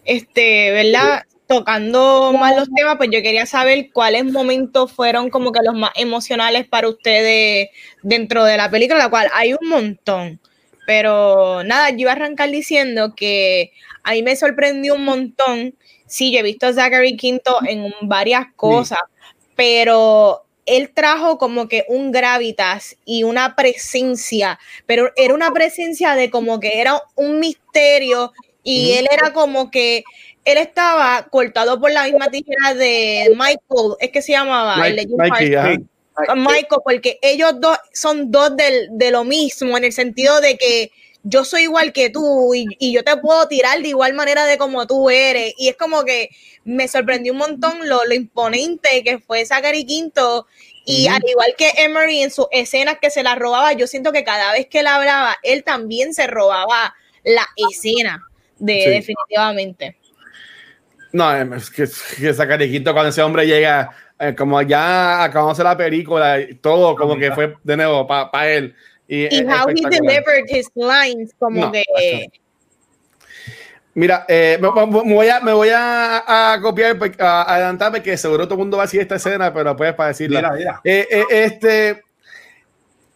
[0.05, 1.23] Este, ¿verdad?
[1.51, 5.91] Tocando más los temas, pues yo quería saber cuáles momentos fueron como que los más
[5.95, 7.71] emocionales para ustedes
[8.03, 10.39] dentro de la película, la cual hay un montón.
[10.87, 15.75] Pero nada, yo iba a arrancar diciendo que a mí me sorprendió un montón.
[16.05, 18.99] Sí, yo he visto a Zachary Quinto en varias cosas,
[19.57, 26.29] pero él trajo como que un gravitas y una presencia, pero era una presencia de
[26.29, 28.31] como que era un misterio
[28.63, 30.03] y él era como que
[30.45, 35.85] él estaba cortado por la misma tijera de Michael, es que se llamaba el Michael,
[36.35, 40.91] Michael, porque ellos dos son dos de lo mismo en el sentido de que
[41.23, 44.87] yo soy igual que tú y, yo te puedo tirar de igual manera de como
[44.87, 45.53] tú eres.
[45.57, 46.29] Y es como que
[46.63, 50.47] me sorprendió un montón lo, lo imponente que fue Zachary Quinto.
[50.83, 54.23] Y al igual que Emery en sus escenas que se la robaba, yo siento que
[54.23, 58.27] cada vez que él hablaba, él también se robaba la escena,
[58.57, 60.00] de, definitivamente.
[61.13, 61.87] No, es que,
[62.69, 63.89] Quinto cuando ese hombre llega,
[64.19, 68.75] eh, como ya acabamos la película, todo como que fue de nuevo para él
[69.11, 71.83] y, how he delivered his lines, como que.
[73.93, 78.53] Mira, eh, me, voy a, me voy a, a copiar, a adelantarme, que seguro todo
[78.53, 80.79] el mundo va a decir esta escena, pero puedes para decirla.
[80.85, 82.03] Eh, eh, este,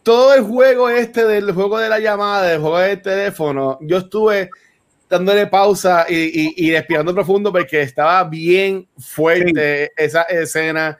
[0.02, 4.50] todo el juego este del juego de la llamada, del juego del teléfono, yo estuve
[5.08, 10.98] dándole pausa y, y, y respirando profundo porque estaba bien fuerte esa escena.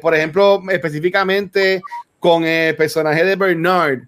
[0.00, 1.80] por ejemplo, específicamente
[2.18, 3.98] con el personaje de Bernard,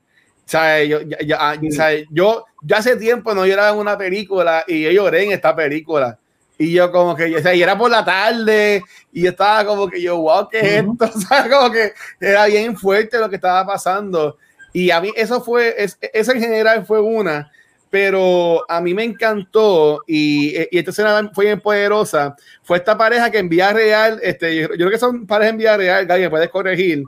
[0.46, 0.88] ¿sabes?
[0.88, 2.07] Yo, ya, ya, ah, ¿sabes?
[2.11, 6.18] yo, yo hace tiempo no lloraba en una película y yo lloré en esta película.
[6.59, 8.82] Y yo como que, o sea, y era por la tarde
[9.12, 11.11] y estaba como que yo, wow, ¿qué es esto?
[11.14, 14.38] O sea, como que era bien fuerte lo que estaba pasando.
[14.72, 17.50] Y a mí eso fue, es, esa en general fue una,
[17.91, 22.37] pero a mí me encantó y, y esta escena fue bien poderosa.
[22.62, 25.76] Fue esta pareja que en Vía Real, este, yo, creo que son parejas en Vía
[25.76, 27.05] Real, Gaby, me puedes corregir.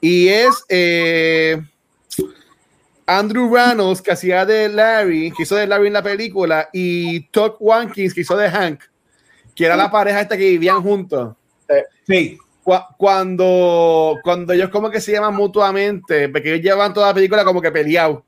[0.00, 1.60] Y es eh,
[3.06, 7.54] Andrew Reynolds, que hacía de Larry, que hizo de Larry en la película, y Todd
[7.58, 8.80] Watkins, que hizo de Hank,
[9.54, 11.34] que era la pareja esta que vivían juntos.
[12.06, 12.38] Sí.
[12.62, 17.44] Cu- Cuando, cuando ellos como que se llaman mutuamente, porque ellos llevan toda la película
[17.44, 18.22] como que peleados.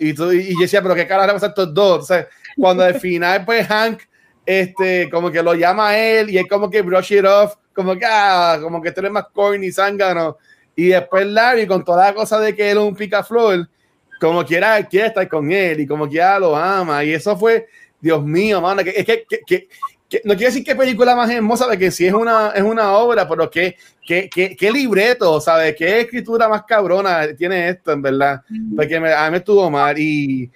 [0.00, 1.98] Y, tú- y yo decía, pero qué carajo pasa a estos dos.
[2.00, 2.26] O sea,
[2.56, 4.00] cuando al final, pues Hank,
[4.46, 7.94] este, como que lo llama a él y él como que brush it off, como
[7.96, 10.38] que, ah, como que tú eres más corny, zángano.
[10.74, 13.68] Y después Larry, con toda la cosa de que él es un picaflor,
[14.20, 17.04] como quiera, quiere estar con él y como quiera lo ama.
[17.04, 17.66] Y eso fue,
[18.00, 19.68] Dios mío, mano, que, es que, que- que-
[20.10, 23.26] que- no quiero decir qué película más hermosa, porque sí es una, es una obra,
[23.28, 25.74] pero qué, qué, qué, qué libreto, ¿sabes?
[25.78, 28.42] Qué escritura más cabrona tiene esto, en verdad.
[28.76, 29.96] Porque me, a mí me estuvo mal.
[29.98, 30.50] Y,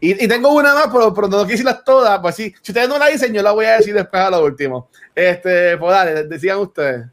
[0.00, 2.20] y, y tengo una más, pero, pero no quiero decirlas todas.
[2.20, 4.44] Pues sí, si ustedes no la dicen, yo la voy a decir después a lo
[4.44, 4.90] último.
[5.14, 7.06] Este, pues dale, decían ustedes.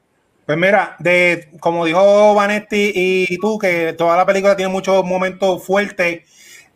[0.45, 5.63] Pues mira, de como dijo Vanetti y tú, que toda la película tiene muchos momentos
[5.65, 6.21] fuertes.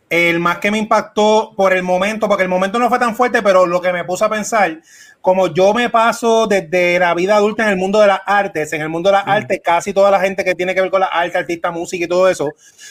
[0.09, 3.43] El más que me impactó por el momento, porque el momento no fue tan fuerte,
[3.43, 4.81] pero lo que me puso a pensar,
[5.21, 8.81] como yo me paso desde la vida adulta en el mundo de las artes, en
[8.81, 11.07] el mundo de las artes, casi toda la gente que tiene que ver con la
[11.07, 12.49] arte, artista, música y todo eso,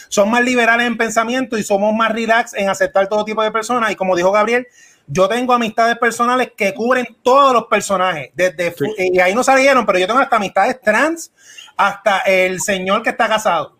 [0.08, 3.90] son más liberales en pensamiento y somos más relax en aceptar todo tipo de personas.
[3.90, 4.66] Y como dijo Gabriel,
[5.06, 8.30] yo tengo amistades personales que cubren todos los personajes.
[8.34, 11.32] Desde y ahí no salieron, pero yo tengo hasta amistades trans,
[11.76, 13.77] hasta el señor que está casado.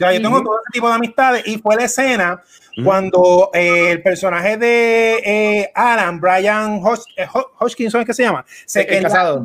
[0.00, 2.42] Yo tengo todo ese tipo de amistades y fue la escena
[2.84, 8.22] cuando eh, el personaje de eh, Alan, Brian Hos- eh, Ho- Hodgkinson, ¿es que se
[8.22, 8.44] llama?
[8.64, 9.44] Se El quería casado.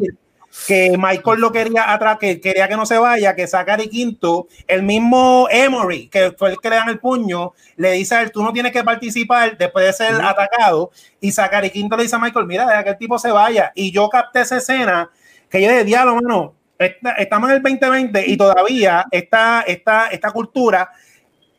[0.67, 4.83] que Michael lo quería atrás, que quería que no se vaya, que Zachary Quinto, el
[4.83, 8.41] mismo Emory, que fue el que le dan el puño, le dice a él, tú
[8.41, 12.45] no tienes que participar después de ser atacado, y Zachary Quinto le dice a Michael,
[12.45, 15.09] mira, deja que el tipo se vaya, y yo capté esa escena,
[15.49, 20.31] que yo de diálogo, mano, esta- estamos en el 2020 y todavía esta, esta, esta
[20.31, 20.89] cultura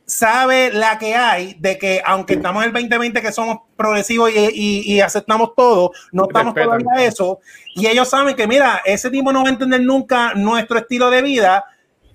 [0.04, 4.38] sabe la que hay de que aunque estamos en el 2020 que somos progresivos y,
[4.52, 6.80] y- y aceptamos todo, no estamos Respetan.
[6.82, 7.40] todavía eso.
[7.74, 11.22] Y ellos saben que mira, ese tipo no va a entender nunca nuestro estilo de
[11.22, 11.64] vida,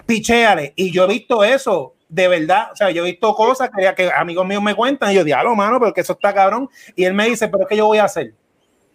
[0.06, 3.94] pichéale y yo he visto eso de verdad, o sea, yo he visto cosas que,
[3.96, 7.06] que amigos míos me cuentan y yo diablo, mano, pero que eso está cabrón y
[7.06, 8.34] él me dice, pero es que yo voy a hacer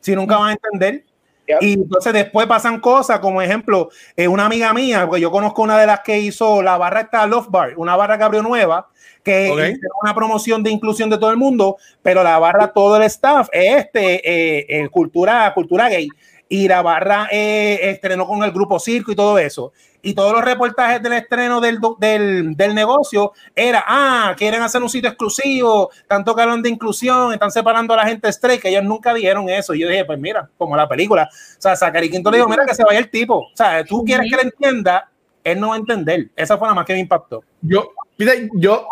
[0.01, 1.05] si nunca van a entender
[1.47, 1.62] Yep.
[1.62, 5.78] y entonces después pasan cosas, como ejemplo, eh, una amiga mía, porque yo conozco una
[5.78, 8.88] de las que hizo la barra esta Love Bar, una barra que abrió nueva,
[9.26, 13.03] que hicieron una promoción de inclusión de todo el mundo, pero la barra, todo el
[13.03, 16.09] staff es este, eh, eh, cultura, cultura gay.
[16.49, 19.72] Y la barra eh, estrenó con el grupo Circo y todo eso.
[20.03, 24.88] Y todos los reportajes del estreno del, del, del negocio era, ah, quieren hacer un
[24.88, 28.84] sitio exclusivo, tanto que hablan de inclusión, están separando a la gente straight, que ellos
[28.84, 29.74] nunca dijeron eso.
[29.74, 31.28] Y yo dije, pues mira, como la película.
[31.32, 33.38] O sea, Zachary Quinto le dijo, mira que se vaya el tipo.
[33.38, 35.11] O sea, tú quieres que le entienda,
[35.42, 36.28] él no va a entender.
[36.36, 37.42] Esa fue la más que me impactó.
[37.61, 38.86] Yo, mire, yo,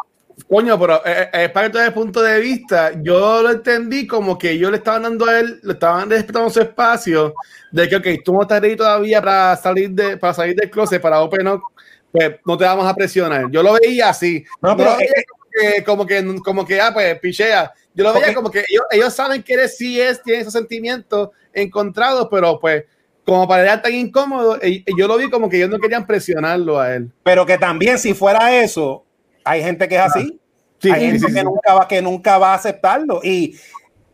[0.49, 4.59] coño, pero eh, eh, para todo el punto de vista, yo lo entendí como que
[4.59, 7.35] yo le estaban dando a él, le estaban respetando su espacio,
[7.71, 11.01] de que, ok, tú no estás ready todavía para salir, de, para salir del closet,
[11.01, 11.63] para Open Up,
[12.11, 13.51] pues no te vamos a presionar.
[13.51, 14.45] Yo lo veía así.
[14.63, 17.73] No, pero veía como que, como que, como que, ah, pues, pichea.
[17.95, 18.35] Yo lo veía Ok.
[18.35, 22.85] como que ellos, ellos saben que él sí es, tiene esos sentimientos encontrados, pero pues,
[23.25, 26.79] como para él tan incómodo, eh, yo lo vi como que ellos no querían presionarlo
[26.79, 27.11] a él.
[27.23, 29.05] Pero que también, si fuera eso,
[29.45, 30.41] hay gente que es así.
[30.81, 31.45] Sí, hay sí, gente sí, que, sí.
[31.45, 33.21] Nunca va, que nunca va a aceptarlo.
[33.23, 33.57] Y,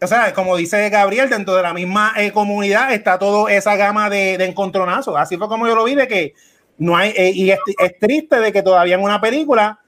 [0.01, 4.09] o sea, como dice Gabriel, dentro de la misma eh, comunidad está toda esa gama
[4.11, 5.17] de, de encontronazos.
[5.17, 6.35] Así fue como yo lo vi, de que
[6.79, 9.81] no hay, eh, y es, es triste de que todavía en una película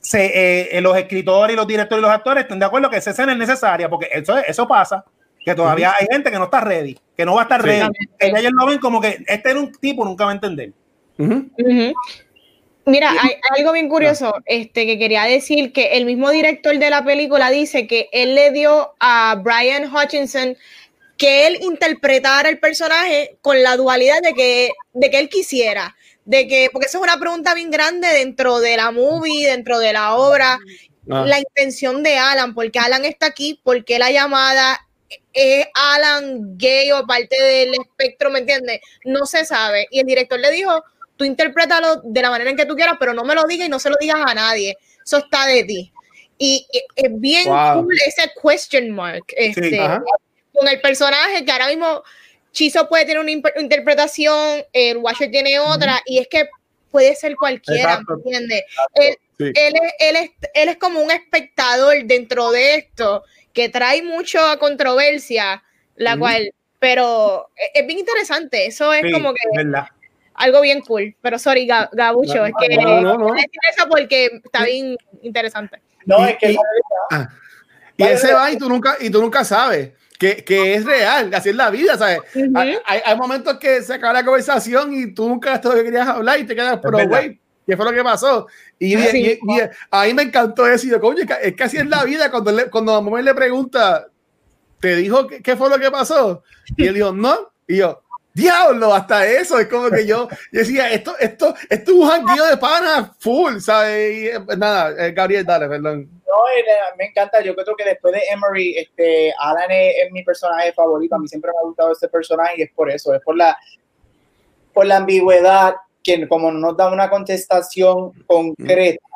[0.00, 3.10] se, eh, los escritores y los directores y los actores estén de acuerdo que esa
[3.10, 5.04] escena es necesaria, porque eso, eso pasa,
[5.44, 7.68] que todavía hay gente que no está ready, que no va a estar Sí.
[7.68, 7.88] ready.
[8.18, 10.72] Que ellos lo ven como que este era un tipo, nunca va a entender.
[11.18, 11.50] Ujú.
[11.58, 11.92] Ujú.
[12.86, 17.04] Mira, hay algo bien curioso este, que quería decir que el mismo director de la
[17.04, 20.56] película dice que él le dio a Brian Hutchinson
[21.16, 26.48] que él interpretara el personaje con la dualidad de que, de que él quisiera, de
[26.48, 30.16] que, porque eso es una pregunta bien grande dentro de la movie, dentro de la
[30.16, 30.58] obra,
[31.10, 31.24] Ah.
[31.26, 34.80] la intención de Alan, porque Alan está aquí, porque la llamada
[35.32, 38.80] es Alan gay o parte del espectro, ¿me entiendes?
[39.04, 39.86] No se sabe.
[39.90, 40.82] Y el director le dijo,
[41.16, 43.70] tú interprétalo de la manera en que tú quieras, pero no me lo digas y
[43.70, 44.76] no se lo digas a nadie.
[45.04, 45.92] Eso está de ti.
[46.38, 47.84] Y es bien Wow.
[47.84, 49.24] cool ese question mark.
[49.36, 50.02] Este, ajá.
[50.52, 52.02] con el personaje que ahora mismo
[52.52, 56.48] Chizo puede tener una interpretación, el Watcher tiene otra, y es que
[56.92, 58.16] puede ser cualquiera, Exacto.
[58.24, 58.64] ¿me entiendes?
[58.94, 59.44] Él, Sí.
[59.56, 64.40] él, es, él, es, él es como un espectador dentro de esto que trae mucho
[64.40, 65.64] a controversia,
[65.96, 66.20] la Ujú.
[66.20, 69.88] cual, pero es, es bien interesante, eso es Sí, como que es verdad.
[70.34, 73.24] Algo bien cool, pero sorry, Ga- Gabucho, No, es que no, no, no.
[73.28, 75.80] voy a decir eso porque está bien interesante.
[76.06, 76.58] No, Y- es que y-
[77.96, 81.32] Y él se va y tú nunca, y tú nunca sabes que, que es real,
[81.32, 82.18] así es la vida, ¿sabes?
[82.34, 82.50] Ujú.
[82.56, 85.78] hay, hay- hay momentos que se acaba la conversación y tú nunca has todo lo
[85.78, 88.46] que querías hablar y te quedas, pero güey, ¿qué fue lo que pasó?
[88.78, 89.38] Y, y- Sí.
[89.42, 89.60] y- y
[89.90, 92.02] a mí me encantó eso y yo, coño, es que- es que así es la
[92.04, 94.08] vida cuando, le, cuando a mamá le pregunta,
[94.80, 96.42] ¿te dijo qué, qué fue lo que pasó?
[96.76, 98.02] Y él dijo, no, y yo,
[98.34, 102.56] diablo, hasta eso, es como que yo, decía, esto, esto, esto es un jangueo de
[102.56, 104.16] pana full, ¿sabes?
[104.16, 106.10] Y, eh, pues nada, eh, Gabriel, dale, perdón.
[106.26, 106.64] No, eh,
[106.98, 107.40] me encanta.
[107.40, 111.14] Yo creo que después de Emery, este, Alan es, es mi personaje favorito.
[111.14, 113.56] A mí siempre me ha gustado este personaje y es por eso, es por la,
[114.72, 119.06] por la ambigüedad que como no nos da una contestación concreta,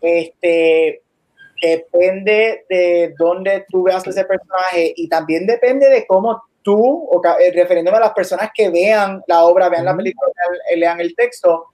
[0.00, 1.02] este,
[1.60, 7.52] depende de dónde tú veas ese personaje y también depende de cómo tú, o eh,
[7.54, 11.66] refiriéndome a las personas que vean la obra, vean la película, lean- lean el texto,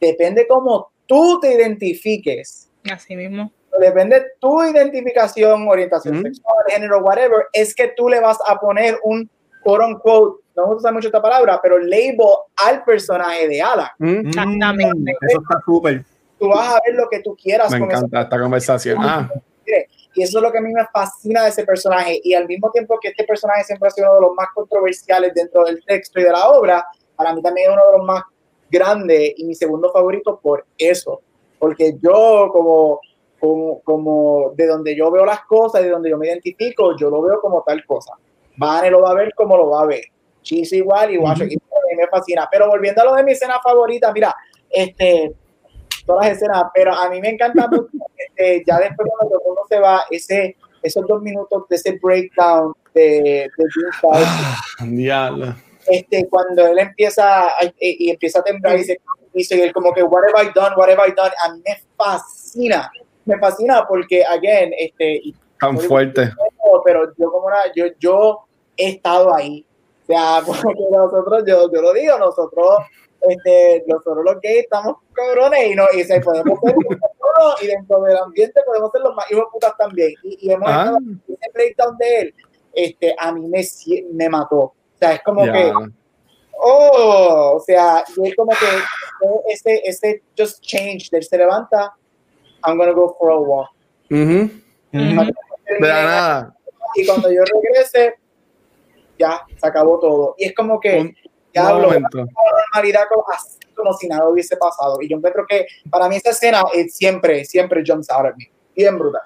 [0.00, 3.52] depende cómo tú te identifiques Así mismo.
[3.78, 6.22] depende de tu identificación, orientación Ujú.
[6.28, 9.28] sexual, género, whatever, es que tú le vas a poner un
[9.62, 12.16] quote unquote, no me gusta mucho esta palabra, pero label
[12.56, 13.88] al personaje de Alan.
[13.98, 14.28] ¿Mm?
[14.28, 15.12] Exactamente.
[15.12, 16.04] Mm, eso está súper.
[16.38, 18.96] Tú vas a ver lo que tú quieras Me con encanta esta conversación.
[18.98, 19.28] Ah,
[20.14, 22.20] y eso es lo que a mí me fascina de ese personaje.
[22.22, 25.34] Y al mismo tiempo que este personaje siempre ha sido uno de los más controversiales
[25.34, 26.86] dentro del texto y de la obra,
[27.16, 28.22] para mí también es uno de los más
[28.70, 31.20] grandes y mi segundo favorito por eso.
[31.58, 33.00] Porque yo, como,
[33.38, 37.22] como, como de donde yo veo las cosas, de donde yo me identifico, yo lo
[37.22, 38.12] veo como tal cosa.
[38.56, 40.04] Vane lo va a ver como lo va a ver.
[40.42, 41.56] Chis igual y a mí
[41.96, 42.48] me fascina.
[42.50, 44.34] Pero volviendo a lo de mi escena favorita, mira,
[44.70, 45.34] este,
[46.06, 47.88] todas las escenas, pero a mí me encanta mucho,
[48.38, 53.50] este, ya después cuando mundo se va, ese, esos dos minutos de ese breakdown de,
[53.56, 53.64] de
[54.12, 55.54] ah, diablo.
[55.86, 58.98] este, cuando él empieza a- y, empieza a temblar y se
[59.32, 61.62] dice y él como que what have I done, what have I done, a mí
[61.66, 62.90] me fascina,
[63.24, 65.20] me fascina porque again, este,
[65.60, 66.30] Tan fuerte.
[66.84, 68.44] pero yo como una, yo, yo
[68.76, 69.66] he estado ahí.
[70.04, 72.78] O sea, porque nosotros, yo, yo lo digo, nosotros,
[73.28, 76.74] este, nosotros los gays estamos cabrones y no, y se podemos ser
[77.62, 80.12] y dentro del ambiente podemos ser los más hijos de putas también.
[80.22, 80.82] Y, y hemos Ah.
[80.84, 82.34] estado en ese breakdown de él,
[82.74, 83.62] este, a mí me,
[84.12, 84.56] me mató.
[84.58, 85.52] O sea, es como Ya.
[85.52, 85.72] que,
[86.60, 91.94] oh, o sea, y es como que ese, ese just change, de él se levanta,
[92.66, 93.70] I'm gonna go for a walk.
[94.10, 96.54] De la nada.
[96.94, 98.14] y cuando yo regrese,
[99.18, 100.34] ya se acabó todo.
[100.38, 101.16] Y es como que Un,
[101.54, 102.18] ya un hablo momento.
[102.72, 104.98] normalidad como, así como si nada hubiese pasado.
[105.00, 108.50] Y yo encuentro que para mí esa escena es siempre, siempre jumps out at me.
[108.76, 109.22] Bien brutal.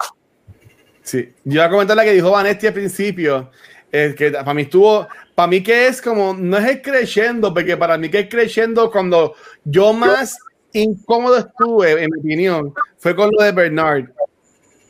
[1.01, 3.51] Sí, yo voy a comentar la que dijo Vanetti al principio,
[3.91, 7.75] eh, que para mí estuvo, para mí que es como, no es el creciendo, porque
[7.75, 9.35] para mí que es creciendo cuando
[9.65, 10.37] yo más
[10.71, 14.05] incómodo estuve, en mi opinión, fue con lo de Bernard.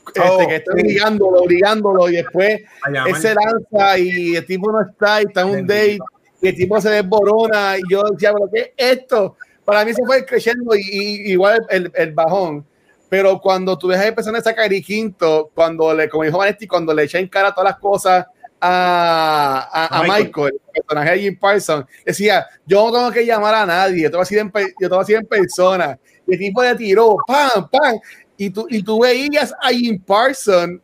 [0.08, 2.62] Este, Oh, que está obligándolo, obligándolo, y después
[3.08, 5.98] él se lanza y el tipo no está, y está en un date,
[6.42, 9.38] y el tipo se desborona, y yo decía, pero ¿qué es esto?
[9.66, 12.66] Para mí se fue creciendo y, y- igual el, el bajón.
[13.10, 16.66] Pero cuando tú ves a empezar a sacar y quinto, cuando le, como dijo Vanetti,
[16.68, 18.26] cuando le echa en cara todas las cosas
[18.60, 20.24] a, a, a A Michael.
[20.26, 20.54] Michael.
[20.74, 24.16] el personaje de Jim Parsons, decía, yo no tengo que llamar a nadie, yo te
[24.18, 26.00] voy a decir en, yo te voy a decir en persona.
[26.26, 28.00] Y el tipo le tiró, pam, pam,
[28.38, 30.80] y tú, y tú veías a Jim Parsons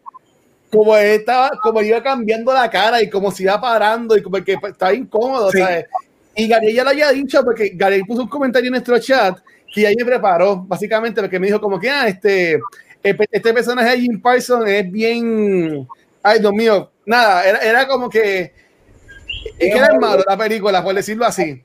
[0.72, 4.56] como estaba, como iba cambiando la cara y como se iba parando y como que
[4.68, 5.58] estaba incómodo, Sí.
[5.60, 5.86] ¿sabes?
[6.40, 9.38] Y Gabriel ya lo había dicho porque Gabriel puso un comentario en nuestro chat
[9.74, 12.60] que ya me preparó, básicamente, porque me dijo como que, ah, este,
[13.04, 15.86] este personaje de Jim Parsons es bien,
[16.24, 18.54] ay, Dios mío, nada, era, era como que,
[19.58, 21.62] es que era el malo la película, por decirlo así.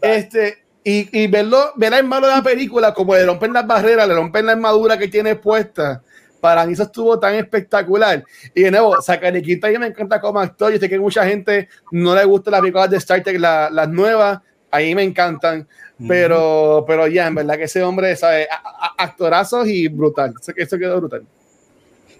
[0.00, 4.06] Este, y, y verlo, ver al malo de la película, como le rompen las barreras,
[4.06, 6.00] le rompen la armadura que tiene puesta,
[6.42, 8.24] para mí eso estuvo tan espectacular.
[8.52, 10.72] Y de nuevo, Zachary Quinto a mí me encanta como actor.
[10.72, 13.88] Yo sé que mucha gente no le gusta las películas de Star Trek, la- las
[13.88, 14.40] nuevas,
[14.72, 15.68] a mí me encantan.
[16.08, 18.48] Pero, pero ya, en verdad que ese hombre, ¿sabe?
[18.50, 20.34] A- a- Actorazos y brutal.
[20.40, 21.22] Eso, eso quedó brutal.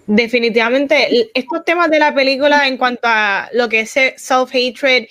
[0.07, 5.09] Definitivamente, estos temas de la película en cuanto a lo que es self-hatred,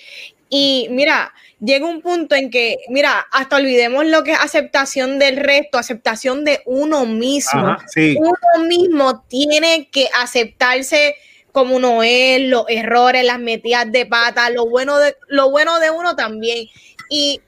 [0.48, 1.32] y mira,
[1.62, 6.44] llega un punto en que, mira, hasta olvidemos lo que es aceptación del resto, aceptación
[6.44, 7.66] de uno mismo.
[7.66, 8.16] Ajá, sí.
[8.18, 11.14] Uno mismo tiene que aceptarse
[11.52, 15.90] como uno es, los errores, las metidas de pata, lo bueno de, lo bueno de
[15.90, 16.66] uno también.
[17.08, 17.40] Y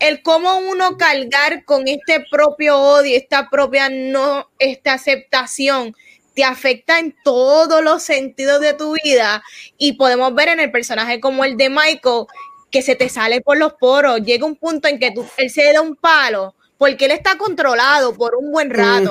[0.00, 5.94] el cómo uno cargar con este propio odio, esta propia no, esta aceptación,
[6.34, 9.44] te afecta en todos los sentidos de tu vida.
[9.76, 12.26] Y podemos ver en el personaje como el de Michael,
[12.72, 14.22] que se te sale por los poros.
[14.22, 18.14] Llega un punto en que tú, él se da un palo, porque él está controlado
[18.14, 19.10] por un buen rato,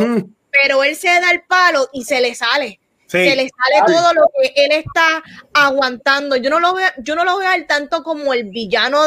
[0.51, 2.79] pero él se da el palo y se le sale.
[3.05, 3.29] Sí.
[3.29, 6.35] Se le sale todo lo que él está aguantando.
[6.37, 8.99] Yo no lo veo, yo no lo veo al tanto como el villano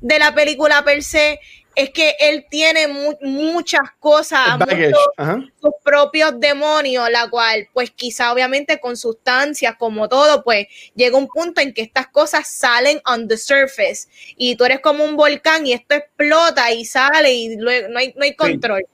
[0.00, 1.40] de la película per se.
[1.78, 4.58] Es que él tiene mu- muchas cosas,
[4.88, 5.08] muchos-
[5.60, 11.28] sus propios demonios, la cual, pues quizá obviamente con sustancias, como todo, pues llega un
[11.28, 15.66] punto en que estas cosas salen on the surface y tú eres como un volcán
[15.66, 18.84] y esto explota y sale y luego no hay, no hay control.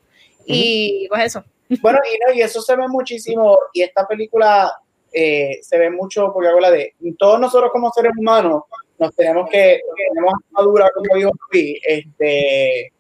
[0.47, 1.45] Y pues eso.
[1.81, 4.71] Bueno, y, no, y eso se ve muchísimo, y esta película
[5.11, 8.65] eh, se ve mucho porque habla de todos nosotros como seres humanos
[9.05, 9.81] nos tenemos que
[10.13, 12.93] tenemos madura como dijo Luis, este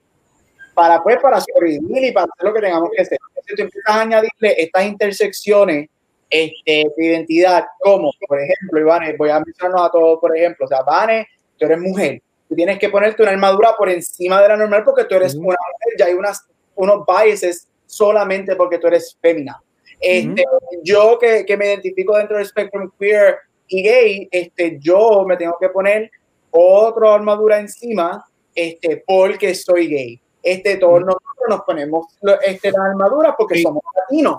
[0.74, 3.18] para pues para sobrevivir y para hacer lo que tengamos que hacer.
[3.46, 5.88] Si tú empiezas a añadirle estas intersecciones
[6.28, 10.68] este, de identidad, como por ejemplo, Iván, voy a mencionarnos a todos, por ejemplo, o
[10.68, 11.28] sea, Vane,
[11.58, 15.04] tú eres mujer, tú tienes que ponerte una armadura por encima de la normal porque
[15.04, 16.44] tú eres una mujer, ya hay unas,
[16.74, 19.60] unos biases solamente porque tú eres fémina.
[20.00, 20.44] Este,
[20.82, 23.38] Yo que, que me identifico dentro del spectrum queer
[23.68, 26.10] y gay, este, yo me tengo que poner
[26.50, 30.20] otra armadura encima este, porque soy gay.
[30.42, 31.06] Este, todos Ujú.
[31.06, 32.06] nosotros nos ponemos
[32.46, 33.62] este, la armadura porque Sí.
[33.62, 34.38] somos latinos.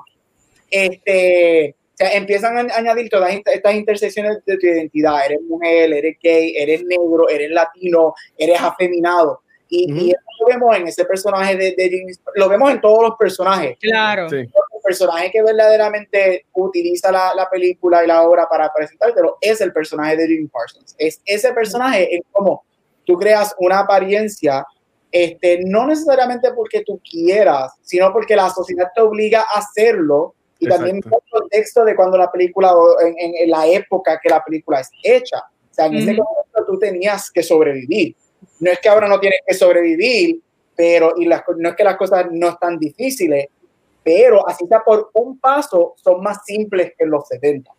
[0.70, 5.26] Este, o sea, empiezan a añadir todas estas intersecciones de tu identidad.
[5.26, 9.42] Eres mujer, eres gay, eres negro, eres latino, eres afeminado.
[9.70, 10.02] Y, Ujú.
[10.06, 13.18] y eso lo vemos en ese personaje de, de James- lo vemos en todos los
[13.18, 14.30] personajes Claro.
[14.30, 14.38] Sí.
[14.86, 20.16] Personaje que verdaderamente utiliza la, la película y la obra para presentártelo es el personaje
[20.18, 20.96] de Jim Parsons.
[20.98, 22.64] Es ese personaje es como
[23.04, 24.66] tú creas una apariencia,
[25.12, 30.66] este, no necesariamente porque tú quieras, sino porque la sociedad te obliga a hacerlo y
[30.78, 32.72] también el contexto de cuando la película,
[33.02, 35.40] en, en- en la época que la película es hecha.
[35.40, 38.16] O sea, en ese contexto tú tenías que sobrevivir.
[38.60, 40.40] No es que ahora no tienes que sobrevivir,
[40.76, 43.48] pero y las, no es que las cosas no están difíciles,
[44.06, 47.72] pero así está por un paso, son más simples que en los 70.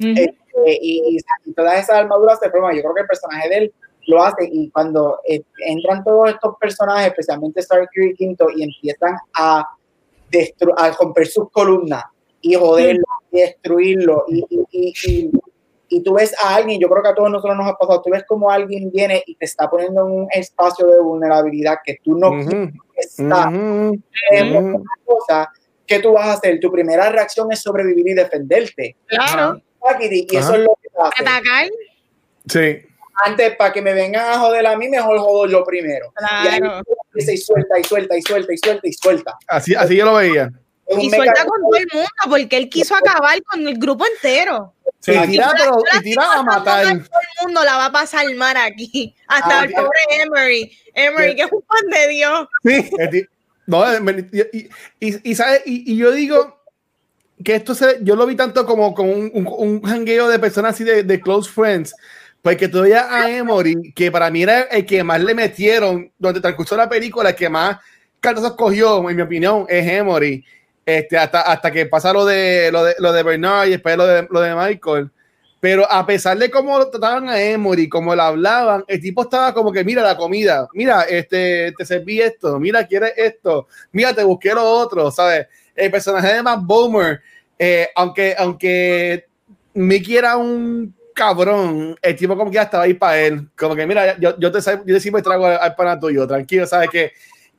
[0.00, 0.08] Ujú.
[0.10, 0.34] Eh,
[0.82, 2.74] y, y- y todas esas armaduras se forman.
[2.74, 3.74] Yo creo que el personaje de él
[4.08, 9.14] lo hace y cuando eh, entran todos estos personajes, especialmente Starkey y Quinto, y empiezan
[9.34, 9.64] a,
[10.76, 12.04] a romper sus columnas
[12.40, 15.30] y joderlo y destruirlo y, y, y, y-
[15.90, 18.10] y tú ves a alguien, yo creo que a todos nosotros nos ha pasado, tú
[18.10, 22.14] ves como alguien viene y te está poniendo en un espacio de vulnerabilidad que tú
[22.18, 22.44] no Ujú.
[22.46, 23.50] quieres estar
[25.06, 25.50] cosa
[25.88, 26.60] que tú vas a hacer.
[26.60, 28.96] Tu primera reacción es sobrevivir y defenderte.
[29.06, 29.60] Claro.
[30.00, 30.56] Y eso Ajá.
[30.58, 31.22] es lo que hace.
[31.22, 31.68] Atacar.
[32.48, 32.86] Sí.
[33.24, 36.12] Antes, para que me vengan a joder a mí, mejor jodo yo primero.
[36.44, 36.82] Y ahí Claro.
[37.14, 39.38] y suelta y suelta y suelta y suelta y suelta.
[39.48, 40.52] Así, así yo lo veía.
[40.98, 44.74] Y suelta con todo el mundo porque él quiso acabar con el grupo entero.
[45.00, 45.12] Sí.
[45.12, 46.84] y tira, pero, y tira a matar.
[46.84, 49.14] Todo el mundo la va a pasar mal aquí.
[49.26, 50.72] Hasta Ah, el pobre Emery.
[50.94, 52.48] Emery, que es un pan de Dios.
[52.64, 52.90] Sí.
[53.68, 55.60] No, eh, y, y, y, ¿sabes?
[55.66, 56.62] Y, yo digo
[57.44, 60.84] que esto se, yo lo vi tanto como, como un, un, jangueo de personas así
[60.84, 61.94] de, de close friends,
[62.40, 66.42] porque todavía a Emory, que para mí era el que más le metieron durante el
[66.42, 67.76] transcurso la película, el que más
[68.20, 70.42] cartazos cogió, en mi opinión, es Emory.
[70.86, 74.06] Este, hasta, hasta que pasa lo de, lo de, lo de Bernard y después lo
[74.06, 75.10] de, lo de Michael.
[75.60, 79.72] Pero a pesar de cómo trataban a Emory, cómo le hablaban, el tipo estaba como
[79.72, 84.54] que, mira la comida, mira, este, te serví esto, mira, quieres esto, mira, te busqué
[84.54, 85.48] lo otro, ¿sabes?
[85.74, 87.20] El personaje de Matt Bomer,
[87.58, 89.26] eh, aunque, aunque
[89.74, 93.84] Mickey era un cabrón, el tipo como que ya estaba ahí para él, como que,
[93.84, 96.88] mira, yo, yo te yo te siempre traigo al, al pana tuyo, tranquilo, ¿sabes?
[96.90, 97.12] Que,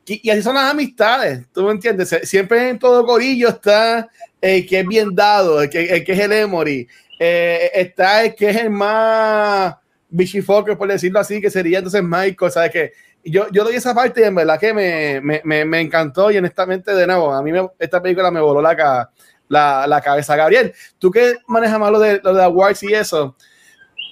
[0.06, 2.18] y, y así son las amistades, ¿tú me entiendes?
[2.24, 4.08] Siempre en todo gorillo está
[4.42, 6.88] el que es bien dado, el que, el que es el Emory,
[7.20, 9.76] eh, está el que es el más
[10.10, 12.72] bitchy fucker, por decirlo así, que sería entonces Michael, ¿sabes?
[12.72, 12.94] Que
[13.24, 16.38] yo, yo doy esa parte y en verdad que me, me, me, me encantó y
[16.38, 19.10] honestamente, de nuevo, a mí esta película me voló la,
[19.50, 20.36] la, la cabeza.
[20.36, 23.36] Gabriel, tú que manejas más lo de, lo de awards y eso,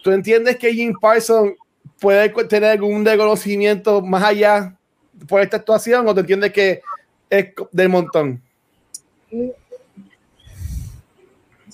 [0.03, 1.53] ¿tú entiendes que Jim Parsons
[1.99, 4.75] puede tener algún reconocimiento más allá
[5.27, 6.81] por esta actuación o tú entiendes que
[7.29, 8.41] es del montón?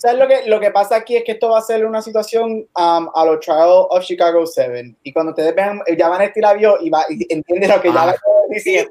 [0.04, 2.50] ¿Sabes lo que, lo que pasa aquí es que esto va a ser una situación
[2.76, 4.96] um, a los Trial of Chicago 7.
[5.02, 7.88] Y cuando ustedes vean, ya van a estirar vio y, va, y entiende lo que
[7.90, 8.06] ya Ah.
[8.06, 8.16] va a
[8.50, 8.86] decir.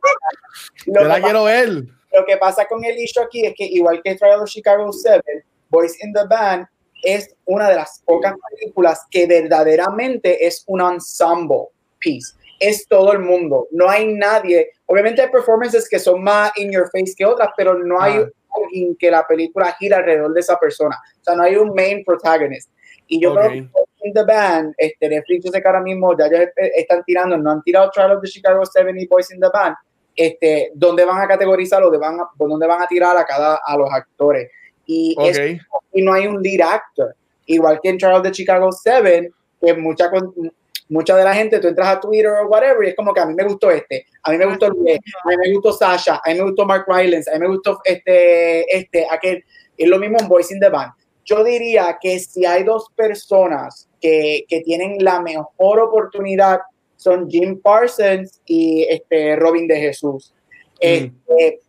[0.87, 1.69] Lo Yo la pasa- quiero ver.
[2.13, 5.21] lo que pasa con el issue aquí es que igual que Trial of Chicago 7,
[5.69, 6.65] Boys in the Band
[7.03, 11.67] es una de las pocas películas que verdaderamente es un ensemble
[11.99, 12.33] piece.
[12.59, 13.67] Es todo el mundo.
[13.69, 14.71] No hay nadie.
[14.87, 18.25] Obviamente hay performances que son más in your face que otras, pero no hay Ah.
[18.63, 20.97] Alguien que la película gira alrededor de esa persona.
[21.19, 22.69] O sea, no hay un main protagonist.
[23.07, 23.51] Y yo creo Ok.
[23.51, 27.37] que in the Band, este, Netflix, yo sé que ahora mismo ya ellos están tirando,
[27.37, 29.75] no han tirado Trial of the Chicago 7 y Boys in the Band,
[30.15, 33.77] este, dónde van a categorizar dónde van a, dónde van a tirar a cada a
[33.77, 34.49] los actores.
[34.85, 35.81] Y, es- Ok.
[35.93, 37.15] y no hay un lead actor.
[37.45, 39.31] Igual que en Trial of the Chicago 7,
[39.61, 40.09] que mucha,
[40.89, 43.25] mucha de la gente, tú entras a Twitter o whatever, y es como que a
[43.25, 46.29] mí me gustó este, a mí me gustó Luis, a mí me gustó Sasha, a
[46.29, 49.43] mí me gustó Mark Rylance, a mí me gustó este, este, aquel.
[49.77, 50.91] Es lo mismo en Voice in the Band.
[51.25, 56.59] Yo diría que si hay dos personas que, que tienen la mejor oportunidad,
[56.97, 60.33] son Jim Parsons y este, Robin de Jesús.
[60.79, 61.59] Este,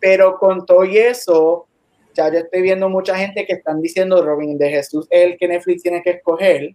[0.00, 1.66] pero con todo y eso,
[2.14, 5.48] ya yo estoy viendo mucha gente que están diciendo Robin de Jesús es el que
[5.48, 6.74] Netflix tiene que escoger.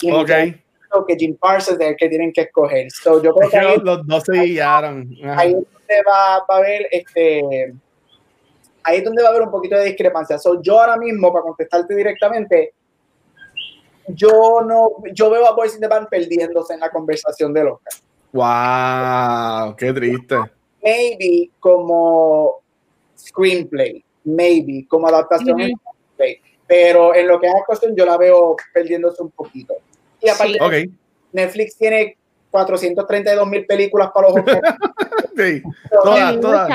[0.00, 0.30] Y Ok.
[1.06, 2.90] Que Jim Parsons es el que tienen que escoger.
[2.90, 5.08] So, yo creo que ahí, los, dos se guiaron.
[5.36, 7.74] Ahí es donde va, va a haber este
[8.82, 10.38] ahí es donde va a haber un poquito de discrepancia.
[10.38, 12.74] So, yo ahora mismo, para contestarte directamente,
[14.08, 17.92] yo no, yo veo a Boys in the Band perdiéndose en la conversación del Oscar.
[18.32, 20.36] Wow, qué triste.
[20.82, 22.62] maybe como
[23.16, 25.80] screenplay, maybe como adaptación en Ujú.
[26.16, 29.74] screenplay, pero en lo que es actuación yo la veo perdiéndose un poquito.
[30.20, 30.90] Y aparte, Sí.
[31.32, 32.16] Netflix tiene
[32.50, 34.60] 432 mil películas para los Oscars.
[35.36, 35.62] Sí.
[35.90, 36.68] Todas, todas.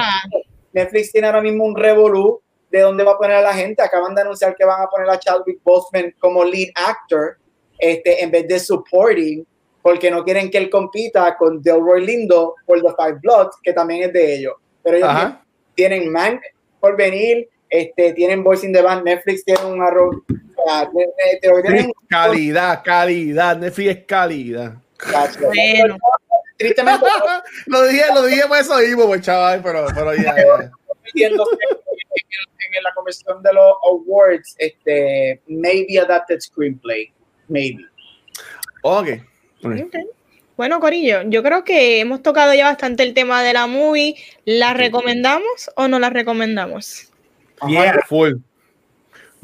[0.74, 2.42] Netflix tiene ahora mismo un revolú
[2.72, 3.82] de dónde va a poner a la gente.
[3.84, 7.38] Acaban de anunciar que van a poner a Chadwick Boseman como lead actor
[7.78, 9.46] este, en vez de supporting,
[9.82, 14.04] porque no quieren que él compita con Delroy Lindo por The Five Bloods, que también
[14.04, 14.54] es de ellos.
[14.82, 15.46] Pero ellos Ajá.
[15.76, 16.42] tienen Mank
[16.80, 20.16] por venir, este, tienen Voice in the Band, Netflix tiene un arroz.
[20.68, 20.90] Sea,
[21.42, 23.58] te Calidad, calidad.
[23.58, 24.74] Netflix es calidad.
[25.40, 25.98] Bueno.
[26.58, 27.06] Tristemente,
[27.66, 30.72] lo dije, lo dije por eso mismo, pues chaval, pero, pero ya, ya.
[31.16, 31.34] en,
[32.78, 37.12] en la conversión de los awards, este, maybe adapted screenplay,
[37.50, 37.86] maybe.
[38.84, 39.08] Ok.
[39.64, 39.74] Ok.
[39.86, 39.96] Ok.
[40.58, 44.16] Bueno, Corillo, yo creo que hemos tocado ya bastante el tema de la movie.
[44.46, 47.12] ¿La recomendamos o no la recomendamos?
[47.68, 48.02] Yeah.
[48.08, 48.36] Full.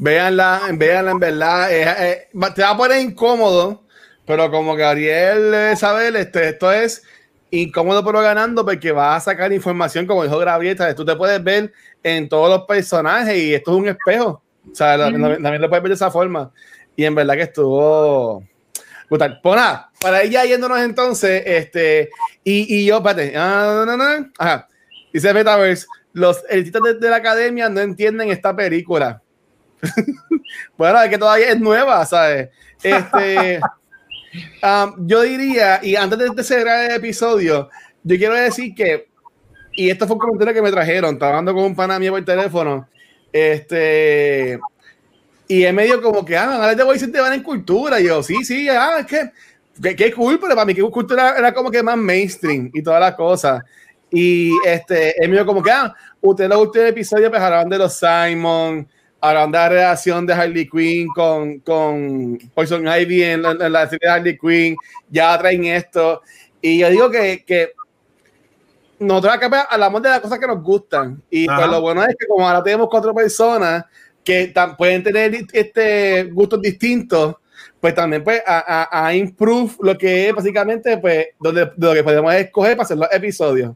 [0.02, 1.72] Véanla, véanla en verdad.
[1.72, 3.84] eh, eh, va- te va a poner incómodo,
[4.26, 7.04] pero como Gabriel debe saber, este, esto es
[7.52, 10.42] incómodo pero ganando porque vas a sacar información, como dijo
[10.76, 10.96] ¿sabes?
[10.96, 11.72] tú te puedes ver
[12.02, 14.42] en todos los personajes y esto es un espejo.
[14.72, 15.18] O sea, Ujú.
[15.18, 16.50] la- también lo puedes ver de esa forma.
[16.96, 18.42] Y en verdad que estuvo
[19.08, 19.38] brutal.
[19.40, 22.10] Pues nada, para ir ya yéndonos entonces, este,
[22.42, 24.66] y, y yo, espérate, ah, no, no, no, ajá,
[25.12, 29.22] dice Metaverse, los editistas de, de la academia no entienden esta película.
[30.76, 32.50] bueno, es que todavía es nueva, ¿sabes?
[32.82, 33.60] Este,
[34.62, 37.68] um, yo diría, y antes de, de cerrar el episodio,
[38.02, 39.08] yo quiero decir que,
[39.72, 42.24] y esto fue un comentario que me trajeron, estaba hablando con un pana mío por
[42.24, 42.88] teléfono,
[43.32, 44.58] este,
[45.48, 48.00] y es medio como que, ah, ahora te voy a decir te van en cultura,
[48.00, 49.30] y yo, sí, sí, ah, es que,
[49.80, 53.00] que, que cool, pero para mí que cultura era como que más mainstream y todas
[53.00, 53.62] las cosas.
[54.10, 57.94] Y este, es medio como que, ah, usted lo últimos episodios pues hablaban de los
[57.94, 58.86] Simon,
[59.22, 63.84] hablaban de la relación de Harley Quinn con, con Poison Ivy en, la- en la
[63.88, 64.76] serie de Harley Quinn,
[65.08, 66.20] ya traen esto.
[66.60, 67.70] Y yo digo que, que
[68.98, 71.22] nosotros acá pues, hablamos de las cosas que nos gustan.
[71.30, 73.84] Y pues, lo bueno es que como ahora tenemos cuatro personas
[74.24, 77.36] que pueden tener este, gustos distintos,
[77.80, 81.94] pues también pues a, a, a improve lo que es básicamente pues donde, de lo
[81.94, 83.72] que podemos escoger para hacer los episodios.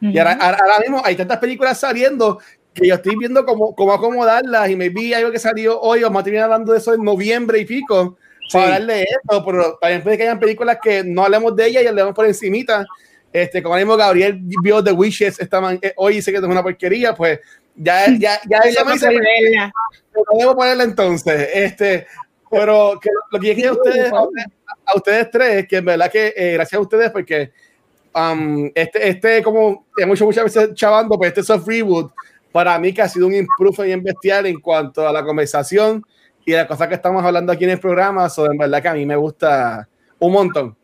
[0.00, 2.38] Y ahora, ahora, ahora mismo hay tantas películas saliendo
[2.74, 6.20] que yo estoy viendo cómo, cómo acomodarlas y me vi algo que salió hoy, vamos
[6.20, 8.16] a terminar hablando de eso en noviembre y pico
[8.52, 8.70] para Sí.
[8.72, 12.14] darle esto, pero también puede que hayan películas que no hablemos de ellas y hablemos
[12.14, 12.84] por encimita.
[13.32, 16.62] Este, como mismo Gabriel vio The Wishes esta man- eh, hoy dice que es una
[16.62, 17.40] porquería, pues
[17.74, 19.72] ya, ya, ya ella me dice, verla.
[20.26, 21.48] podemos ponerla entonces.
[21.54, 22.06] Este,
[22.50, 24.46] pero que lo, lo que yo quiero a ustedes, a, ustedes-
[24.86, 27.50] a ustedes tres, que en verdad que eh, gracias a ustedes, porque
[28.14, 32.12] um, este, este, como hemos hecho muchas veces chavando, pues este soft reboot,
[32.54, 36.04] para mí que ha sido un improve bien bestial en cuanto a la conversación
[36.44, 38.94] y las cosas que estamos hablando aquí en el programa, so, en verdad que a
[38.94, 39.88] mí me gusta
[40.20, 40.76] un montón.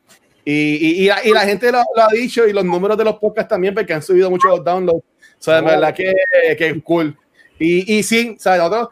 [0.44, 3.04] Y, y, y, la, y la gente lo, lo ha dicho y los números de
[3.04, 5.04] los podcasts también, porque han subido muchos los downloads.
[5.38, 5.68] So, en Oh.
[5.68, 6.12] verdad que,
[6.58, 7.16] que es cool.
[7.56, 8.88] Y, y sí, o sea, nosotros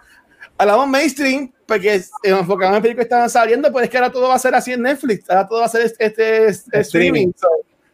[0.57, 4.29] hablamos mainstream, porque eh, enfocamos en películas que estaban saliendo, pues es que ahora todo
[4.29, 7.33] va a ser así en Netflix, ahora todo va a ser este, este streaming.
[7.35, 7.49] So,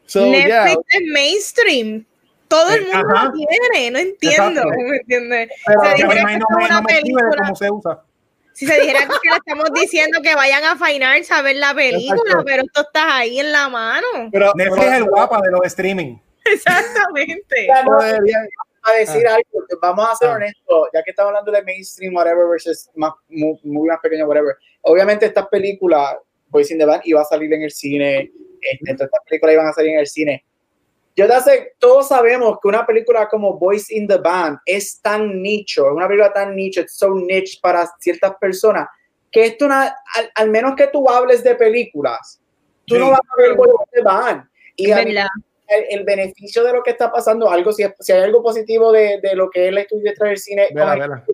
[0.05, 0.73] so, Netflix yeah.
[0.73, 2.05] es mainstream.
[2.55, 3.25] Todo el Eh, mundo ajá.
[3.27, 4.61] lo tiene, no entiendo.
[4.63, 4.79] Exacto.
[4.89, 5.49] ¿me entiendes?
[5.67, 8.03] Pero Se que dijera me- que no es una película, cómo se usa.
[8.53, 11.75] si se dijera que le estamos diciendo que vayan a Fine Arts a ver la
[11.75, 12.45] película, Exacto.
[12.45, 14.07] pero esto está ahí en la mano.
[14.31, 16.17] Pero, Netflix es el guapa de los streaming.
[16.45, 17.67] Exactamente.
[17.67, 18.49] Ya, no, pero deberían-
[18.87, 20.35] a decir algo, vamos a ser Ah.
[20.35, 24.57] honestos, ya que estamos hablando de mainstream, whatever, versus más, muy, muy más pequeño, whatever.
[24.83, 26.17] Obviamente estas películas,
[26.49, 29.67] Boys in the Band, iba a salir en el cine, este, todas estas películas iban
[29.69, 30.45] a salir en el cine.
[31.16, 35.41] Yo te hace, todos sabemos que una película como Boys in the Band es tan
[35.41, 38.89] nicho, es una película tan nicho, es so niche para ciertas personas,
[39.31, 39.85] que esto una,
[40.16, 42.41] al, al menos que tú hables de películas,
[42.86, 43.01] tú Sí.
[43.01, 44.45] no vas a ver Boys in the Band.
[44.77, 45.15] Y a mí-
[45.69, 49.20] el, el beneficio de lo que está pasando, algo si, si hay algo positivo de,
[49.23, 51.24] de lo que es la estudio detrás del cine, Vela, vela.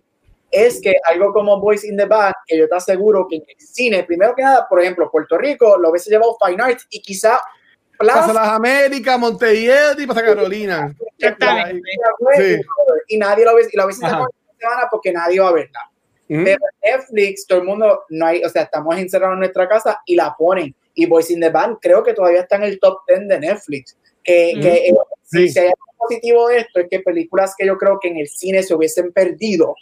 [0.51, 3.59] es que algo como Boys in the Band, que yo te aseguro que en el
[3.59, 7.41] cine, primero que nada, por ejemplo, Puerto Rico lo hubiese llevado Fine Arts y quizá
[8.01, 10.95] Plaza Plaza Las Américas, Montevideo y Plaza Carolina.
[11.17, 11.81] Exactamente.
[12.37, 12.61] Sí.
[13.07, 13.91] y nadie lo hubiese, y Ajá.
[13.93, 15.79] sacado esta semana porque nadie va a verla.
[16.29, 16.43] Ujú.
[16.45, 20.15] Pero Netflix, todo el mundo, no hay, o sea, estamos encerrados en nuestra casa y
[20.15, 20.73] la ponen.
[20.93, 23.97] Y Boys in the Band creo que todavía está en el top 10 de Netflix.
[24.23, 25.49] Que, que, eh, Sí.
[25.49, 28.27] si hay algo positivo de esto es que películas que yo creo que en el
[28.27, 29.75] cine se hubiesen perdido,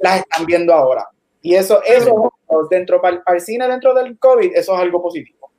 [0.00, 1.06] las están viendo ahora.
[1.42, 2.32] Y eso, eso
[2.70, 5.50] dentro para el cine, dentro del COVID, eso es algo positivo.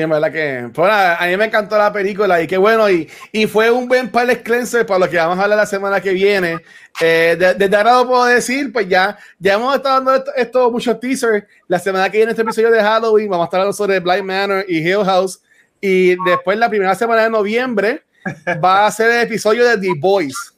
[0.00, 3.06] Y en verdad que, pues, a mí me encantó la película y qué bueno, y,
[3.32, 6.12] y fue un buen palette cleanser para lo que vamos a hablar la semana que
[6.12, 6.58] viene.
[7.02, 10.70] Eh, de- desde ahora lo puedo decir, pues ya, ya hemos estado dando esto, esto
[10.70, 11.44] muchos teasers.
[11.68, 14.64] La semana que viene, este episodio de Halloween, vamos a estar hablando sobre Blind Manor
[14.66, 15.42] y Hill House.
[15.82, 18.02] Y después, la primera semana de noviembre,
[18.64, 20.54] va a ser el episodio de The Boys.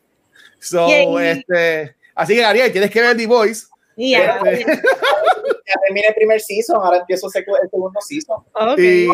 [0.60, 0.86] So,
[1.18, 3.68] este, así que, Ariel, tienes que ver The Boys.
[3.96, 4.38] Y ya.
[4.46, 4.80] Este,
[5.74, 8.42] Ya terminé el primer season, ahora empiezo el segundo season.
[8.54, 8.78] Ok.
[8.78, 9.08] Y,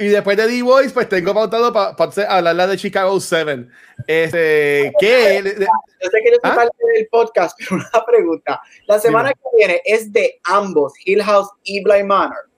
[0.00, 1.94] y después de The-Voice, pues tengo pautado para
[2.28, 3.66] hablar de Chicago 7.
[4.06, 6.54] Este, de- Yo sé que yo soy ¿Ah?
[6.54, 8.60] parte del podcast, pero una pregunta.
[8.86, 12.48] La semana que viene es de ambos, Hill House y Blind Manor.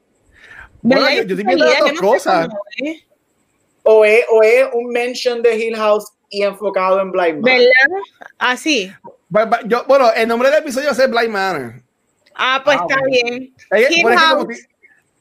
[0.83, 2.49] bueno, yo, yo estoy viendo las no cosas.
[2.77, 3.05] es.
[3.83, 7.59] O es, o es un mention de Hill House y enfocado en Blind Manor.
[7.59, 8.03] ¿Verdad?
[8.39, 8.93] Así.
[9.67, 11.73] Yo- bueno, el nombre del episodio va a ser Blind Manor.
[12.35, 13.11] Ah, pues Ah, está bueno.
[13.11, 13.55] bien.
[13.73, 14.51] Eh, Hill por eso como, House.
[14.59, 14.75] estoy,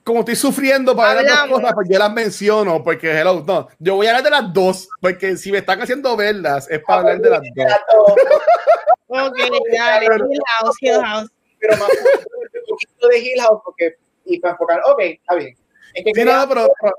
[0.03, 3.67] como estoy sufriendo para ver las dos cosas, pues yo las menciono, porque hello, no,
[3.79, 6.99] yo voy a hablar de las dos, porque si me están haciendo verlas, es para
[7.01, 8.13] hablar de las dos.
[9.07, 9.37] Ok,
[9.75, 10.05] dale.
[10.05, 11.29] Hill House, Hill House.
[11.59, 13.95] Pero más un poquito de Hill House porque,
[14.25, 15.55] y para enfocar, ok, está bien.
[15.93, 16.95] Es que Sí, quería- no, pero, pero-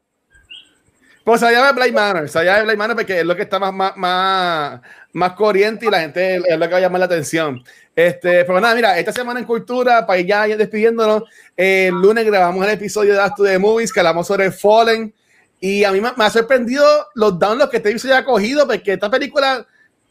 [1.23, 3.73] pues se llama Blind Manor, se llama Blind Manor porque es lo que está más,
[3.73, 4.81] más, más,
[5.13, 7.63] más corriente y la gente es lo que va a llamar la atención.
[8.07, 11.25] Este, pero nada, mira, esta semana en Cultura, para ya, ya despidiéndonos,
[11.55, 15.13] eh, el lunes grabamos el episodio de Astu de Movies que hablamos sobre Fallen
[15.61, 16.83] y a mí me, me ha sorprendido
[17.15, 19.67] los downloads que este episodio ha cogido porque esta película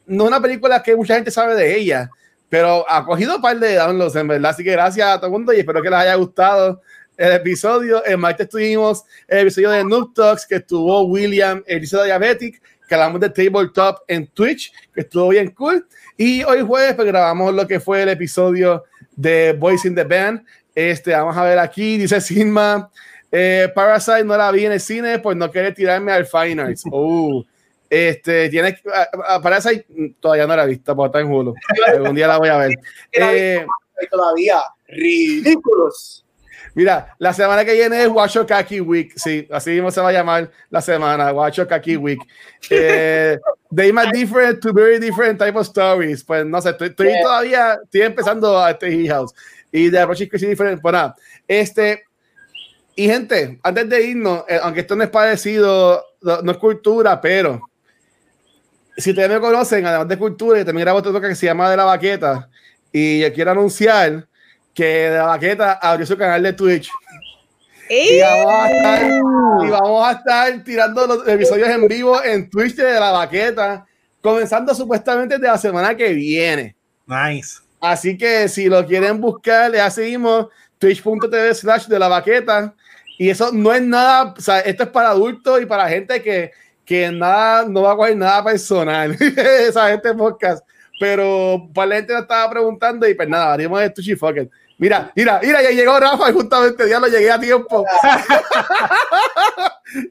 [0.06, 2.12] no es una película que mucha gente sabe de ella,
[2.48, 5.32] pero ha cogido un par de downloads en verdad, así que gracias a todo el
[5.32, 6.82] mundo y espero que les haya gustado
[7.18, 8.04] el episodio.
[8.06, 12.96] El martes tuvimos el episodio de Noob Talks que estuvo William, el de Diabetic, que
[12.96, 15.88] hablamos de Tabletop en Twitch, que estuvo bien cool.
[16.18, 18.84] Y hoy jueves pues, grabamos lo que fue el episodio
[19.16, 20.44] de Boys in the Band.
[20.74, 22.90] Este, vamos a ver aquí, dice Sigma.
[23.32, 26.84] Eh, Parasite no la vi en el cine, pues no quiere tirarme al Fine Arts.
[26.92, 27.44] Uh,
[27.90, 31.54] este, tienes a- a Parasite mm, todavía no la he visto, porque está en Hulu.
[31.94, 32.72] Algún día la voy a ver.
[33.12, 33.66] Eh,
[34.10, 36.26] todavía ridículos.
[36.76, 39.14] Mira, la semana que viene es Watcho Kaki Week.
[39.16, 42.20] Sí, así mismo se va a llamar la semana, Watcho Kaki Week.
[42.70, 43.38] Eh,
[43.74, 46.24] they might different to very different type of stories.
[46.24, 47.24] Pues no sé, estoy, estoy Yeah.
[47.24, 49.34] todavía, estoy empezando a este House.
[49.72, 50.82] Y de approach is different.
[50.82, 51.16] Pues nada,
[51.48, 52.04] este.
[52.96, 57.22] Y gente, antes de irnos, eh, aunque esto no es parecido, no, no es cultura,
[57.22, 57.62] pero
[58.98, 61.78] si ustedes me conocen, además de cultura, yo también grabo otro que se llama De
[61.78, 62.50] la Baqueta.
[62.92, 64.28] Y yo quiero anunciar
[64.74, 66.90] que De la Baqueta abrió su canal de Twitch.
[67.90, 69.12] Y vamos a estar,
[69.66, 73.86] y vamos a estar tirando los episodios en vivo en Twitch de La Baqueta,
[74.22, 76.76] comenzando supuestamente de la semana que viene.
[77.08, 77.62] Nice.
[77.82, 80.48] Así que si lo quieren buscar, ya seguimos
[80.78, 82.74] twitch.tv slash de la baqueta.
[83.18, 86.52] Y eso no es nada, o sea, esto es para adultos y para gente que,
[86.86, 89.18] que nada, no va a coger nada personal.
[89.38, 90.66] Esa gente podcast.
[91.00, 94.38] Pero para la gente nos estaba preguntando y pues nada, abrimos el Twitch y fuck
[94.38, 94.50] it.
[94.78, 97.86] Mira, mira, mira, ya llegó Rafa y justamente ya lo llegué a tiempo.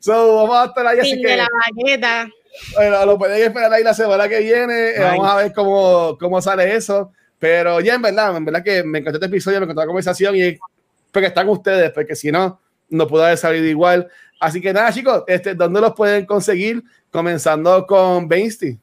[0.01, 2.28] so, vamos a estar ahí, así Fin que de la baqueta.
[2.74, 4.90] bueno, lo pueden esperar ahí la semana que viene.
[4.90, 5.05] Eh, Nice.
[5.05, 7.12] Vamos a ver cómo, cómo sale eso.
[7.39, 10.35] Pero ya en verdad, en verdad que me encantó este episodio, me encantó la conversación
[10.36, 10.59] y
[11.12, 12.60] porque están ustedes, porque si no,
[12.90, 14.09] no pudo haber salido igual.
[14.40, 16.82] Así que nada, chicos, este, ¿dónde los pueden conseguir?
[17.10, 18.78] Comenzando con Bainsty.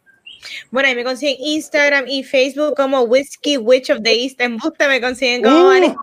[0.71, 4.39] Bueno, ahí me consiguen Instagram y Facebook como Whiskey Witch of the East.
[4.41, 5.95] En Busta me consiguen como uh.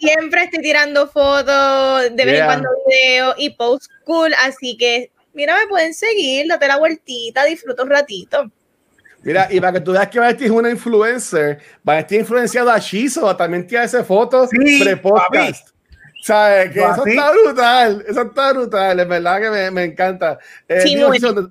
[0.00, 4.32] Siempre estoy tirando fotos, de vez en cuando video y post cool.
[4.44, 8.50] Así que, mira, me pueden seguir, date la vueltita, disfruta un ratito.
[9.22, 12.78] Mira, y para que tú veas que Vanesti es una influencer, Vanesti ha influenciado a
[12.78, 15.70] Shizo, también tiene fotos sí, pre-podcast.
[16.22, 16.72] ¿Sabes?
[16.72, 20.38] Que eso está brutal, eso está brutal, es verdad que me, me encanta.
[20.68, 21.48] Eh, sí, ¿dónde,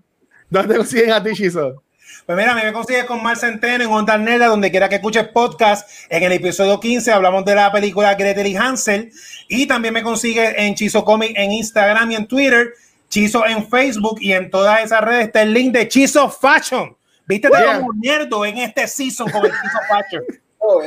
[0.53, 1.81] ¿Dónde consiguen a ti, Shizo?
[2.27, 4.97] Pues mira, a mí me consigues con Mar Centeno en Onda Nera, donde quiera que
[4.97, 5.89] escuches podcast.
[6.09, 9.11] En el episodio 15 hablamos de la película Gretel y Hansel.
[9.49, 12.71] Y también me consigues en Chizo Comic en Instagram y en Twitter.
[13.09, 16.95] Chizo en Facebook y en todas esas redes está el link de Chizo Fashion.
[17.25, 17.81] Viste, te yeah.
[18.29, 20.23] como en este season con el Chizo Fashion.
[20.65, 20.81] Oh,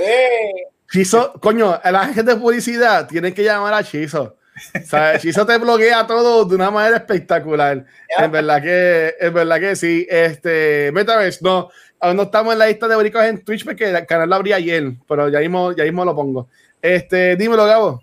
[0.90, 4.35] Chizo, coño, la gente de publicidad tienen que llamar a Chizo.
[4.84, 5.22] ¿Sabes?
[5.22, 7.84] Chizo te bloquea todo de una manera espectacular.
[8.18, 10.06] En verdad que, en verdad que sí.
[10.08, 11.70] Este, Metaverse, no,
[12.00, 14.52] aún no estamos en la lista de boricos en Twitch porque el canal lo abrí
[14.52, 16.48] ayer, pero ya mismo, ya mismo lo pongo.
[16.80, 18.02] Este, dímelo, Gabo.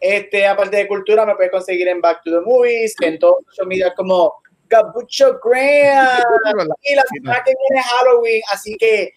[0.00, 3.66] Este, aparte de cultura, me puedes conseguir en Back to the Movies, en todos los
[3.66, 4.34] medios como
[4.68, 6.68] Gabucho Graham.
[6.82, 9.12] y la semana que viene Halloween, así que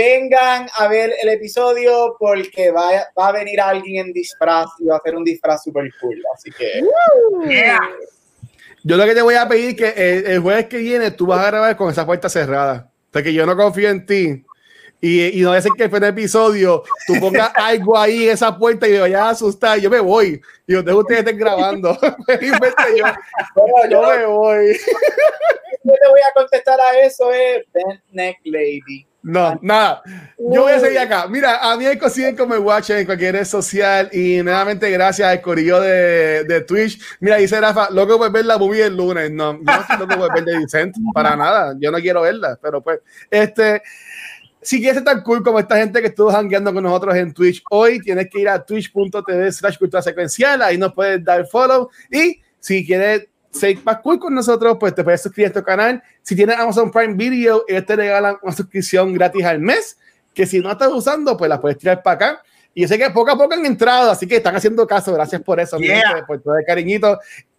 [0.00, 4.94] vengan a ver el episodio porque va, va a venir alguien en disfraz y va
[4.94, 6.22] a hacer un disfraz super cool.
[6.34, 6.82] Así que.
[8.82, 11.44] Yo lo que te voy a pedir que el, el, jueves que viene tú vas
[11.44, 12.90] a grabar con esa puerta cerrada.
[13.10, 14.44] Porque yo no confío en ti.
[15.02, 18.86] Y, y no es que fue el episodio tú pongas algo ahí en esa puerta
[18.86, 19.78] y me vayas a asustar.
[19.78, 20.40] Yo me voy.
[20.66, 21.98] Y dejo ustedes estén grabando.
[22.28, 24.78] yo, yo, me voy.
[25.82, 27.64] Yo le voy a contestar a eso, es
[28.12, 29.09] Neck Lady.
[29.22, 30.02] No, nada.
[30.38, 31.26] Yo voy a seguir acá.
[31.28, 35.28] Mira, a mí me consiguen como el Watch en cualquier red social y nuevamente gracias
[35.28, 37.00] al corillo de, de Twitch.
[37.20, 39.30] Mira, dice Rafa, loco por ver la movie el lunes.
[39.30, 41.74] No, yo no estoy loco por ver de Vicente, para nada.
[41.78, 43.82] Yo no quiero verla, pero pues, este,
[44.62, 47.62] si quieres ser tan cool como esta gente que estuvo hangueando con nosotros en Twitch
[47.70, 52.40] hoy, tienes que ir a twitch.tv slash cultura secuencial, ahí nos puedes dar follow y
[52.58, 56.02] si quieres ser más cool con nosotros, pues te puedes suscribir a este canal.
[56.22, 59.98] Si tienes Amazon Prime Video, ellos te regalan una suscripción gratis al mes,
[60.32, 62.42] que si no estás usando, pues la puedes tirar para acá.
[62.72, 65.12] Y yo sé que poco a poco han entrado, así que están haciendo caso.
[65.12, 66.24] Gracias por eso, yeah.
[66.26, 67.18] por todo el cariñito.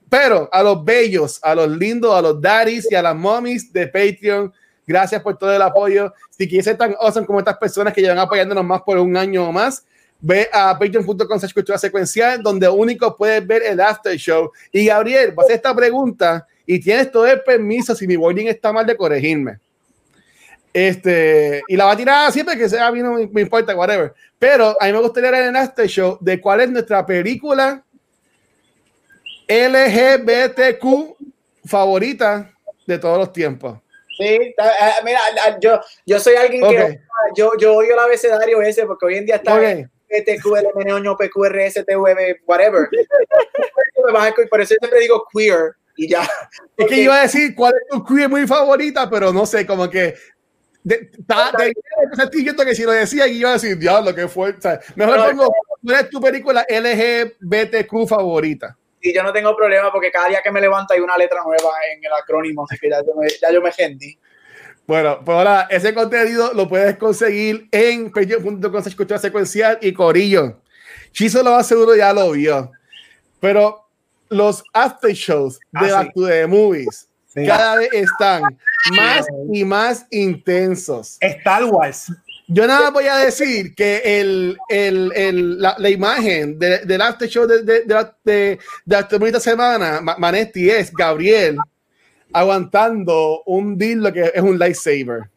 [0.09, 3.88] Pero a los bellos, a los lindos, a los daddies y a las mommies de
[3.88, 4.53] Patreon,
[4.85, 6.13] gracias por todo el apoyo.
[6.30, 9.47] Si quieres ser tan awesome como estas personas que llevan apoyándonos más por un año
[9.47, 9.85] o más,
[10.22, 14.52] ve a patreon.com cultura secuencial, donde único puedes ver el after show.
[14.72, 18.48] Y Gabriel, vas a hacer esta pregunta y tienes todo el permiso, si mi boarding
[18.48, 19.57] está mal, de corregirme.
[20.73, 24.14] Este, y la va a tirar siempre que sea bien, no me importa, whatever.
[24.39, 27.84] Pero a mí me gustaría ver el after show de cuál es nuestra película
[29.49, 31.18] LGBTQ
[31.65, 32.53] favorita
[32.85, 33.80] de todos los tiempos.
[34.18, 34.53] Sí, eh,
[35.03, 35.19] mira,
[35.60, 36.77] yo, yo soy alguien okay.
[36.77, 37.02] que
[37.35, 39.85] yo, yo odio el abecedario ese porque hoy en día está okay.
[40.11, 42.89] PTQLMNOño, PQRSTV, whatever.
[44.49, 46.27] Por eso siempre digo queer y ya.
[46.77, 49.89] Es que iba a decir cuál es tu queer muy favorita, pero no sé, como
[49.89, 50.15] que
[50.83, 54.51] de, ta, de, de, que si lo decía iba a decir, diablo, que fue.
[54.51, 58.77] O sea, mejor no, pongo, ¿cuál es tu película LGBTQ favorita?
[58.99, 61.71] Y yo no tengo problema porque cada día que me levanto hay una letra nueva
[61.91, 64.17] en el acrónimo, así que ya yo me, ya yo me gendí.
[64.91, 70.59] Bueno, pues ahora ese contenido lo puedes conseguir en patreon.com secuencial y Corillo.
[71.13, 72.69] Chiso lo más seguro ya lo vio.
[73.39, 73.88] Pero
[74.27, 76.11] los after shows de ah, Back sí.
[76.13, 77.45] to the Movies sí.
[77.47, 78.43] cada vez están
[78.91, 81.15] más y más intensos.
[81.22, 82.11] Star Wars.
[82.49, 87.01] Yo nada voy a decir que el, el, el, la, la, imagen del de, de
[87.01, 91.55] after show de, de, de, de, de esta semana, Manetti, es Gabriel
[92.34, 95.30] aguantando un deal que es un lightsaber.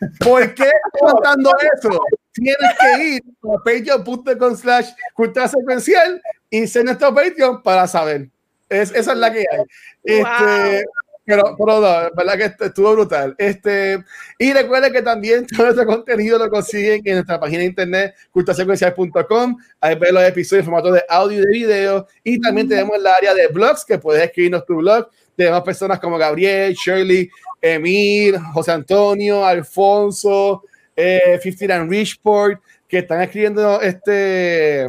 [0.20, 2.00] ¿Por qué aguantando eso?
[2.32, 8.28] Tienes que ir a patreon.com slash cultura secuencial y ser nuestro Patreon para saber.
[8.68, 9.62] Es, esa es la que hay.
[10.02, 10.84] Este,
[11.24, 13.34] pero, pero no, verdad que estuvo brutal.
[13.38, 14.04] Este,
[14.38, 19.56] y recuerden que también todo nuestro contenido lo consiguen en nuestra página de internet culturasecuencial.com.
[19.80, 22.06] Ahí ven los episodios en formato de audio y de video.
[22.22, 26.18] Y también tenemos el área de blogs que puedes escribirnos tu blog tenemos personas como
[26.18, 27.30] Gabriel, Shirley,
[27.60, 30.62] Emir, José Antonio, Alfonso,
[30.96, 34.86] eh, 15 and Richport, que están escribiendo este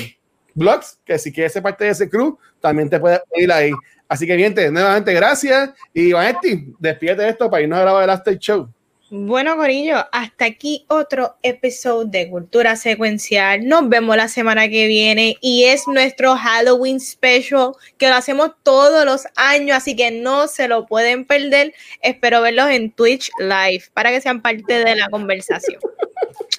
[0.53, 3.71] blogs, que si quieres ser parte de ese crew, también te puedes ir ahí.
[4.07, 8.09] Así que bien, nuevamente gracias y Vanetti, despídete de esto para irnos a grabar el
[8.09, 8.69] After Show.
[9.17, 13.65] Bueno, Corillo, hasta aquí otro episodio de Cultura Secuencial.
[13.65, 19.05] Nos vemos la semana que viene y es nuestro Halloween special que lo hacemos todos
[19.05, 21.73] los años, así que no se lo pueden perder.
[22.01, 25.79] Espero verlos en Twitch Live para que sean parte de la conversación.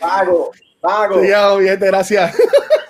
[0.01, 0.51] Pago,
[0.81, 1.21] pago.
[1.21, 2.35] Sí, ya, bien, gracias.